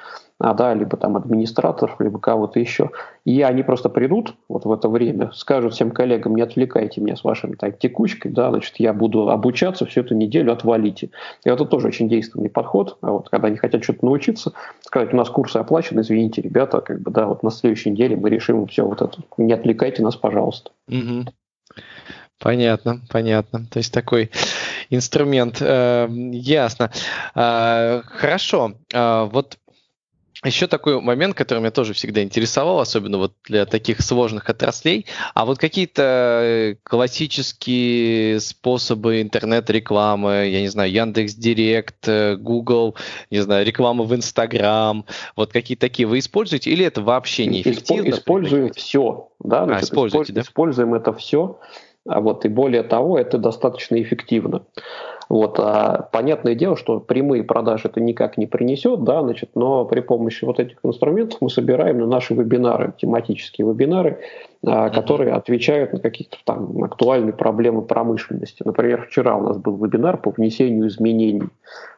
а, 0.44 0.54
да, 0.54 0.74
либо 0.74 0.98
там 0.98 1.16
администраторов, 1.16 2.00
либо 2.00 2.20
кого-то 2.20 2.60
еще. 2.60 2.90
И 3.26 3.42
они 3.42 3.62
просто 3.62 3.90
придут 3.90 4.36
вот 4.50 4.66
в 4.66 4.72
это 4.72 4.90
время, 4.90 5.32
скажут 5.34 5.74
всем 5.74 5.92
коллегам, 5.92 6.36
не 6.36 6.42
отвлекайте 6.42 7.00
меня 7.00 7.16
с 7.16 7.24
вашей 7.24 7.56
так, 7.56 7.78
текучкой, 7.78 8.32
да, 8.32 8.50
значит, 8.50 8.76
я 8.78 8.94
буду 8.94 9.30
обучаться 9.30 9.86
всю 9.86 10.02
эту 10.02 10.16
неделю, 10.16 10.52
отвалите. 10.52 11.12
И 11.46 11.50
это 11.50 11.66
тоже 11.66 11.88
очень 11.88 12.10
действенный 12.10 12.50
подход, 12.50 12.98
а 13.02 13.12
вот, 13.12 13.30
когда 13.30 13.48
они 13.48 13.58
хотят 13.58 13.84
что-то 13.84 14.04
научиться, 14.06 14.54
сказать, 14.82 15.14
у 15.14 15.18
нас 15.18 15.30
курсы 15.30 15.58
оплачены, 15.58 16.02
извините, 16.02 16.42
ребята, 16.42 16.82
как 16.82 17.02
бы, 17.02 17.12
да, 17.12 17.28
вот 17.28 17.44
на 17.44 17.52
следующей 17.52 17.92
неделе 17.92 18.16
мы 18.16 18.30
решим 18.30 18.66
все 18.66 18.84
вот 18.84 19.02
это, 19.02 19.18
не 19.38 19.54
отвлекайте 19.54 20.02
нас, 20.02 20.16
пожалуйста. 20.16 20.72
Понятно, 22.42 23.02
понятно. 23.10 23.68
То 23.68 23.78
есть 23.78 23.94
такой 23.94 24.32
инструмент. 24.90 25.62
Э, 25.62 26.08
ясно. 26.10 26.92
Э, 27.36 28.02
хорошо. 28.04 28.74
Э, 28.92 29.30
вот 29.32 29.58
еще 30.48 30.68
такой 30.68 31.00
момент, 31.00 31.36
который 31.36 31.60
меня 31.60 31.72
тоже 31.72 31.94
всегда 31.94 32.24
интересовал, 32.24 32.80
особенно 32.80 33.18
вот 33.18 33.34
для 33.46 33.66
таких 33.66 34.02
сложных 34.02 34.50
отраслей, 34.50 35.06
а 35.36 35.46
вот 35.46 35.60
какие-то 35.60 36.42
э, 36.44 36.76
классические 36.84 38.40
способы 38.40 39.22
интернет-рекламы, 39.22 40.48
я 40.48 40.62
не 40.62 40.68
знаю, 40.68 40.92
Яндекс 40.92 41.36
Директ, 41.36 42.08
э, 42.08 42.36
Google, 42.38 42.96
не 43.30 43.40
знаю, 43.42 43.66
реклама 43.66 44.04
в 44.04 44.16
Инстаграм, 44.16 45.06
вот 45.36 45.54
какие 45.54 45.78
такие 45.78 46.08
вы 46.08 46.20
используете, 46.20 46.72
или 46.72 46.86
это 46.86 47.02
вообще 47.02 47.46
неэффективно? 47.46 48.10
Используем 48.10 48.74
все, 48.74 49.30
да, 49.40 49.64
а, 49.64 49.66
значит, 49.66 49.84
а, 49.84 49.86
используете, 49.86 50.34
да? 50.34 50.42
используем 50.42 50.96
это 50.96 51.14
все, 51.14 51.60
а 52.08 52.20
вот, 52.20 52.46
и 52.46 52.48
более 52.48 52.84
того, 52.84 53.20
это 53.20 53.38
достаточно 53.38 54.02
эффективно. 54.02 54.66
Вот, 55.32 55.62
а 55.62 56.10
понятное 56.12 56.56
дело, 56.56 56.76
что 56.76 57.00
прямые 57.00 57.46
продажи 57.46 57.88
это 57.88 58.02
никак 58.02 58.38
не 58.38 58.48
принесет, 58.48 59.06
да, 59.06 59.22
значит, 59.22 59.52
но 59.56 59.86
при 59.86 60.02
помощи 60.02 60.44
вот 60.44 60.60
этих 60.60 60.80
инструментов 60.84 61.40
мы 61.40 61.50
собираем 61.50 62.00
на 62.00 62.06
наши 62.06 62.34
вебинары, 62.34 62.94
тематические 62.98 63.66
вебинары, 63.66 64.20
а, 64.64 64.90
которые 64.90 65.34
отвечают 65.34 65.94
на 65.94 66.00
какие-то 66.00 66.38
там 66.44 66.84
актуальные 66.84 67.34
проблемы 67.34 67.82
промышленности. 67.82 68.62
Например, 68.64 69.08
вчера 69.10 69.36
у 69.36 69.42
нас 69.42 69.58
был 69.58 69.76
вебинар 69.78 70.18
по 70.18 70.30
внесению 70.30 70.88
изменений. 70.88 71.50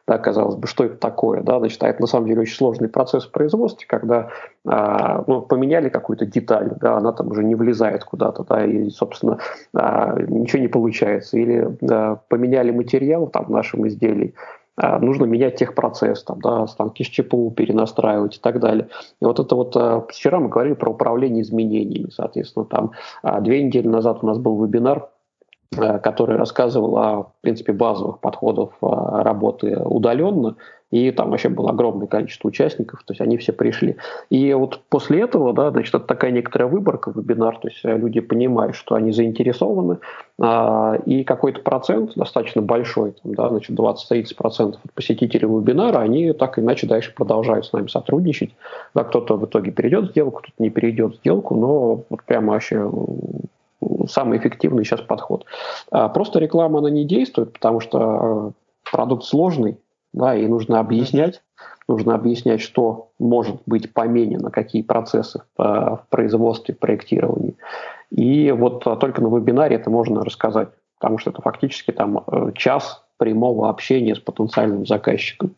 Да, 0.06 0.16
казалось 0.18 0.56
бы, 0.56 0.66
что 0.66 0.84
это 0.84 0.96
такое? 0.96 1.42
Да? 1.42 1.58
Значит, 1.58 1.82
а 1.82 1.88
это 1.88 2.00
на 2.00 2.06
самом 2.06 2.26
деле 2.26 2.42
очень 2.42 2.56
сложный 2.56 2.88
процесс 2.88 3.24
в 3.24 3.32
производстве, 3.32 3.86
когда 3.86 4.30
а, 4.66 5.24
ну, 5.26 5.42
поменяли 5.42 5.90
какую-то 5.90 6.24
деталь, 6.24 6.72
да, 6.80 6.96
она 6.96 7.12
там 7.12 7.30
уже 7.30 7.42
не 7.42 7.54
влезает 7.54 8.04
куда-то, 8.04 8.44
да, 8.44 8.64
и, 8.64 8.88
собственно, 8.88 9.38
а, 9.74 10.18
ничего 10.20 10.62
не 10.62 10.68
получается. 10.68 11.36
Или 11.38 11.68
а, 11.90 12.16
поменяли 12.28 12.70
материал 12.70 13.23
там, 13.26 13.46
в 13.46 13.50
нашем 13.50 13.86
изделии, 13.88 14.34
а, 14.76 14.98
нужно 14.98 15.24
менять 15.24 15.56
техпроцесс, 15.56 16.24
там, 16.24 16.40
да, 16.40 16.66
станки 16.66 17.04
с 17.04 17.08
ЧПУ 17.08 17.52
перенастраивать 17.52 18.36
и 18.36 18.40
так 18.40 18.58
далее. 18.60 18.88
И 19.20 19.24
вот 19.24 19.38
это 19.38 19.54
вот 19.54 19.76
а, 19.76 20.04
вчера 20.08 20.40
мы 20.40 20.48
говорили 20.48 20.74
про 20.74 20.90
управление 20.90 21.42
изменениями, 21.42 22.10
соответственно, 22.10 22.64
там 22.64 22.90
а, 23.22 23.40
две 23.40 23.62
недели 23.62 23.86
назад 23.86 24.18
у 24.22 24.26
нас 24.26 24.38
был 24.38 24.62
вебинар 24.64 25.08
который 26.04 26.36
рассказывал 26.36 26.96
о, 26.98 27.22
в 27.24 27.32
принципе, 27.40 27.72
базовых 27.72 28.20
подходах 28.20 28.70
работы 28.80 29.76
удаленно 29.76 30.54
и 30.94 31.10
там 31.10 31.30
вообще 31.30 31.48
было 31.48 31.70
огромное 31.70 32.06
количество 32.06 32.46
участников, 32.46 33.02
то 33.04 33.12
есть 33.14 33.20
они 33.20 33.36
все 33.36 33.52
пришли. 33.52 33.96
И 34.30 34.52
вот 34.54 34.80
после 34.88 35.22
этого, 35.22 35.52
да, 35.52 35.72
значит, 35.72 35.92
это 35.92 36.06
такая 36.06 36.30
некоторая 36.30 36.68
выборка 36.68 37.10
вебинар, 37.12 37.58
то 37.58 37.66
есть 37.66 37.80
э, 37.82 37.98
люди 37.98 38.20
понимают, 38.20 38.76
что 38.76 38.94
они 38.94 39.10
заинтересованы, 39.10 39.98
а, 40.40 40.94
и 41.04 41.24
какой-то 41.24 41.62
процент, 41.62 42.12
достаточно 42.14 42.62
большой, 42.62 43.16
там, 43.20 43.34
да, 43.34 43.48
значит, 43.48 43.76
20-30% 43.76 44.76
посетителей 44.94 45.48
вебинара, 45.48 45.98
они 45.98 46.32
так 46.32 46.58
или 46.58 46.64
иначе 46.64 46.86
дальше 46.86 47.12
продолжают 47.12 47.66
с 47.66 47.72
нами 47.72 47.88
сотрудничать. 47.88 48.54
Да, 48.94 49.02
кто-то 49.02 49.36
в 49.36 49.46
итоге 49.46 49.72
перейдет 49.72 50.10
сделку, 50.10 50.42
кто-то 50.42 50.62
не 50.62 50.70
перейдет 50.70 51.16
сделку, 51.16 51.56
но 51.56 52.04
вот 52.08 52.22
прямо 52.24 52.52
вообще 52.52 52.88
самый 54.08 54.38
эффективный 54.38 54.84
сейчас 54.84 55.00
подход. 55.00 55.44
А 55.90 56.08
просто 56.08 56.38
реклама, 56.38 56.78
она 56.78 56.90
не 56.90 57.04
действует, 57.04 57.52
потому 57.52 57.80
что 57.80 58.52
э, 58.54 58.90
продукт 58.92 59.24
сложный, 59.24 59.76
да, 60.14 60.34
и 60.34 60.46
нужно 60.46 60.80
объяснять, 60.80 61.42
нужно 61.88 62.14
объяснять, 62.14 62.62
что 62.62 63.10
может 63.18 63.56
быть 63.66 63.92
поменено, 63.92 64.50
какие 64.50 64.82
процессы 64.82 65.42
в, 65.58 65.62
в 65.62 66.06
производстве, 66.08 66.74
проектировании. 66.74 67.56
И 68.10 68.52
вот 68.52 68.86
а, 68.86 68.96
только 68.96 69.20
на 69.20 69.34
вебинаре 69.34 69.76
это 69.76 69.90
можно 69.90 70.24
рассказать, 70.24 70.68
потому 70.98 71.18
что 71.18 71.30
это 71.30 71.42
фактически 71.42 71.90
там 71.90 72.24
э, 72.26 72.52
час 72.54 73.04
прямого 73.18 73.68
общения 73.68 74.14
с 74.14 74.20
потенциальным 74.20 74.86
заказчиком. 74.86 75.56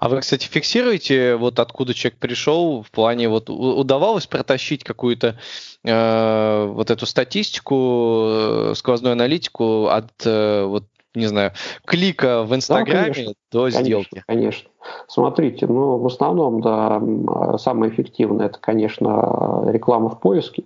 А 0.00 0.08
вы, 0.08 0.20
кстати, 0.20 0.46
фиксируете, 0.46 1.36
вот 1.36 1.58
откуда 1.58 1.94
человек 1.94 2.18
пришел, 2.18 2.82
в 2.82 2.90
плане 2.90 3.28
вот 3.28 3.48
удавалось 3.48 4.26
протащить 4.26 4.84
какую-то 4.84 5.38
э, 5.84 6.66
вот 6.66 6.90
эту 6.90 7.06
статистику, 7.06 8.24
э, 8.26 8.72
сквозную 8.76 9.12
аналитику 9.12 9.86
от 9.86 10.10
э, 10.24 10.64
вот 10.64 10.84
не 11.14 11.26
знаю, 11.26 11.52
клика 11.84 12.42
в 12.42 12.54
Инстаграме 12.54 13.08
да, 13.08 13.14
конечно, 13.14 13.34
до 13.50 13.70
сделки. 13.70 14.22
Конечно, 14.26 14.26
конечно. 14.26 14.70
Смотрите, 15.08 15.66
ну, 15.66 15.98
в 15.98 16.06
основном, 16.06 16.60
да, 16.60 17.58
самое 17.58 17.92
эффективное, 17.92 18.46
это, 18.46 18.58
конечно, 18.58 19.64
реклама 19.68 20.08
в 20.08 20.20
поиске. 20.20 20.64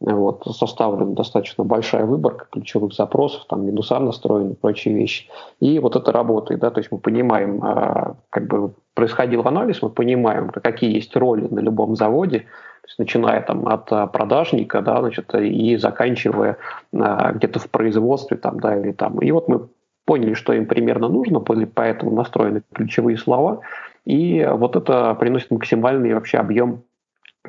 Вот, 0.00 0.42
составлена 0.56 1.14
достаточно 1.14 1.62
большая 1.62 2.06
выборка 2.06 2.46
ключевых 2.50 2.92
запросов, 2.92 3.44
там 3.48 3.64
минуса 3.64 4.00
настроены, 4.00 4.54
прочие 4.54 4.94
вещи. 4.94 5.28
И 5.60 5.78
вот 5.78 5.94
это 5.94 6.10
работает, 6.10 6.60
да, 6.60 6.70
то 6.70 6.78
есть 6.80 6.90
мы 6.90 6.98
понимаем, 6.98 7.62
а, 7.62 8.16
как 8.30 8.48
бы 8.48 8.72
происходил 8.94 9.46
анализ, 9.46 9.80
мы 9.80 9.90
понимаем, 9.90 10.50
какие 10.50 10.92
есть 10.92 11.14
роли 11.14 11.46
на 11.48 11.60
любом 11.60 11.94
заводе, 11.94 12.46
то 12.82 12.88
есть 12.88 12.98
начиная 12.98 13.40
там 13.42 13.66
от 13.68 13.92
а, 13.92 14.06
продажника, 14.08 14.82
да, 14.82 15.00
значит, 15.00 15.32
и 15.34 15.76
заканчивая 15.76 16.56
а, 16.92 17.32
где-то 17.32 17.60
в 17.60 17.70
производстве 17.70 18.36
там, 18.36 18.58
да, 18.58 18.76
или 18.76 18.90
там. 18.90 19.20
И 19.20 19.30
вот 19.30 19.48
мы 19.48 19.68
поняли, 20.04 20.34
что 20.34 20.52
им 20.52 20.66
примерно 20.66 21.08
нужно, 21.08 21.40
поэтому 21.40 22.10
настроены 22.10 22.62
ключевые 22.72 23.16
слова, 23.16 23.60
и 24.04 24.44
вот 24.50 24.74
это 24.74 25.14
приносит 25.14 25.52
максимальный 25.52 26.12
вообще 26.12 26.38
объем 26.38 26.82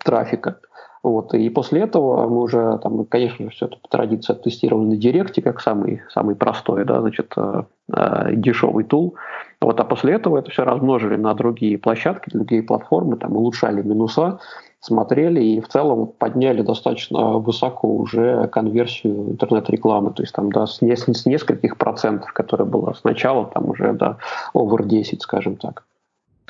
трафика. 0.04 0.60
Вот. 1.04 1.34
И 1.34 1.50
после 1.50 1.82
этого 1.82 2.30
мы 2.30 2.42
уже, 2.42 2.80
там, 2.82 3.06
конечно, 3.06 3.50
все 3.50 3.66
это 3.66 3.76
по 3.78 3.90
традиции 3.90 4.32
оттестировали 4.34 4.86
на 4.86 4.96
Директе, 4.96 5.42
как 5.42 5.60
самый, 5.60 6.02
самый 6.10 6.36
простой, 6.36 6.86
да, 6.86 7.02
значит, 7.02 7.34
э, 7.36 7.64
э, 7.94 8.30
дешевый 8.36 8.86
тул. 8.86 9.16
Вот. 9.60 9.78
А 9.80 9.84
после 9.84 10.14
этого 10.14 10.38
это 10.38 10.50
все 10.50 10.64
размножили 10.64 11.18
на 11.18 11.34
другие 11.34 11.78
площадки, 11.78 12.30
другие 12.32 12.64
платформы, 12.64 13.18
там, 13.18 13.36
улучшали 13.36 13.82
минуса, 13.82 14.40
смотрели 14.84 15.42
и 15.42 15.62
в 15.62 15.70
целом 15.70 16.08
подняли 16.08 16.62
достаточно 16.62 17.38
высоко 17.38 17.88
уже 17.88 18.48
конверсию 18.48 19.32
интернет-рекламы, 19.32 20.12
то 20.12 20.24
есть 20.24 20.34
там 20.34 20.52
да, 20.52 20.68
с, 20.68 20.80
с 20.82 21.26
нескольких 21.26 21.78
процентов, 21.78 22.34
которая 22.34 22.68
была 22.68 22.94
сначала, 22.94 23.46
там 23.46 23.70
уже 23.70 23.94
до 23.94 23.98
да, 23.98 24.18
over 24.54 24.86
10, 24.86 25.22
скажем 25.22 25.56
так 25.56 25.84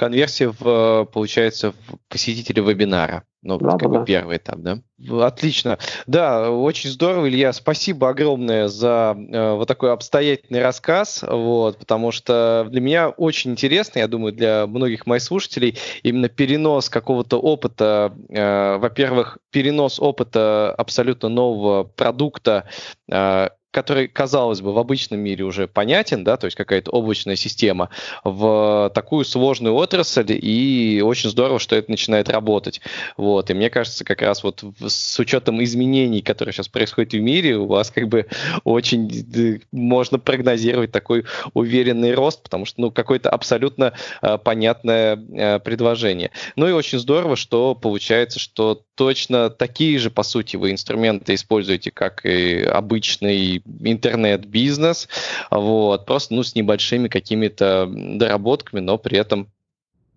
конверсия 0.04 0.54
в, 0.60 1.06
получается, 1.14 1.72
в 1.72 1.76
посетителя 2.10 2.62
вебинара. 2.62 3.24
Ну, 3.41 3.58
да, 3.58 3.72
как 3.78 3.91
да, 3.91 3.99
бы 3.99 4.06
первый 4.06 4.36
этап, 4.36 4.58
да? 4.60 4.80
Отлично. 5.26 5.78
Да, 6.08 6.51
очень 6.51 6.89
здорово, 6.89 7.30
Илья. 7.30 7.54
Спасибо 7.54 8.10
огромное 8.10 8.68
за 8.68 9.16
э, 9.18 9.54
вот 9.54 9.68
такой 9.68 9.93
обстоятельный 9.93 10.62
рассказ, 10.62 11.24
вот, 11.26 11.78
потому 11.78 12.12
что 12.12 12.68
для 12.70 12.82
меня 12.82 13.10
очень 13.10 13.51
интересно, 13.51 13.99
я 13.99 14.08
думаю, 14.10 14.34
для 14.34 14.68
многих 14.68 15.06
моих 15.06 15.22
слушателей, 15.22 15.78
именно 16.04 16.28
перенос 16.28 16.89
какого-то 16.89 17.39
опыта, 17.39 18.14
э, 18.30 18.78
во-первых, 18.78 19.38
перенос 19.51 19.99
опыта 19.99 20.74
абсолютно 20.78 21.30
нового 21.30 21.84
продукта, 21.84 22.66
э, 23.10 23.49
который, 23.74 24.07
казалось 24.07 24.61
бы, 24.61 24.71
в 24.71 24.78
обычном 24.78 25.19
мире 25.19 25.43
уже 25.43 25.67
понятен, 25.67 26.24
да, 26.24 26.38
то 26.38 26.45
есть 26.45 26.55
какая-то 26.55 26.91
облачная 26.91 27.36
система, 27.36 27.89
в 28.24 28.91
такую 28.93 29.26
сложную 29.26 29.74
отрасль, 29.76 30.26
и 30.28 31.01
очень 31.03 31.30
здорово, 31.30 31.59
что 31.59 31.76
это 31.76 31.89
начинает 31.89 32.30
работать. 32.30 32.82
Вот, 33.17 33.49
и 33.49 33.53
мне 33.53 33.69
кажется, 33.69 34.05
как 34.05 34.21
раз 34.21 34.43
вот 34.43 34.63
с 34.86 35.19
учетом 35.19 35.61
изменений, 35.63 36.21
которые 36.21 36.53
сейчас 36.53 36.67
происходят 36.67 37.13
в 37.13 37.19
мире, 37.19 37.57
у 37.57 37.65
вас 37.65 37.89
как 37.89 38.07
бы 38.07 38.28
очень 38.63 39.09
э, 39.36 39.59
можно 39.71 40.19
прогнозировать 40.19 40.91
такой 40.91 41.26
уверенный 41.53 42.13
рост, 42.13 42.43
потому 42.43 42.65
что, 42.65 42.80
ну, 42.80 42.91
какое-то 42.91 43.32
абсолютно 43.32 43.93
э, 44.21 44.38
понятное 44.38 45.15
э, 45.15 45.59
предложение. 45.59 46.30
Ну 46.55 46.67
и 46.67 46.71
очень 46.71 46.99
здорово, 46.99 47.36
что 47.36 47.74
получается, 47.74 48.39
что 48.39 48.84
точно 48.95 49.49
такие 49.49 49.97
же, 49.97 50.11
по 50.11 50.21
сути, 50.21 50.55
вы 50.55 50.71
инструменты 50.71 51.34
используете, 51.34 51.89
как 51.89 52.26
и 52.26 52.61
обычный 52.61 53.62
интернет-бизнес, 53.80 55.07
вот, 55.51 56.05
просто, 56.05 56.34
ну, 56.34 56.43
с 56.43 56.55
небольшими 56.55 57.07
какими-то 57.07 57.89
доработками, 57.89 58.80
но 58.80 58.97
при 58.97 59.18
этом 59.18 59.49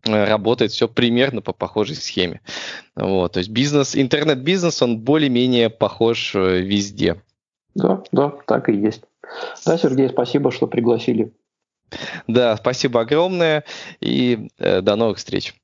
э, 0.05 0.25
работает 0.25 0.73
все 0.73 0.89
примерно 0.89 1.43
по 1.43 1.53
похожей 1.53 1.97
схеме. 1.97 2.41
Вот, 2.95 3.33
то 3.33 3.39
есть 3.39 3.51
бизнес, 3.51 3.97
интернет-бизнес, 3.97 4.83
он 4.83 4.99
более-менее 4.99 5.71
похож 5.71 6.35
э, 6.35 6.61
везде. 6.61 7.23
Да, 7.75 8.03
да, 8.13 8.33
так 8.47 8.69
и 8.69 8.75
есть. 8.75 9.03
Да, 9.65 9.77
Сергей, 9.77 10.09
спасибо, 10.09 10.51
что 10.51 10.67
пригласили. 10.67 11.33
Да, 12.27 12.57
спасибо 12.57 13.01
огромное 13.01 13.65
и 14.01 14.49
э, 14.59 14.81
до 14.81 14.97
новых 14.97 15.19
встреч. 15.19 15.55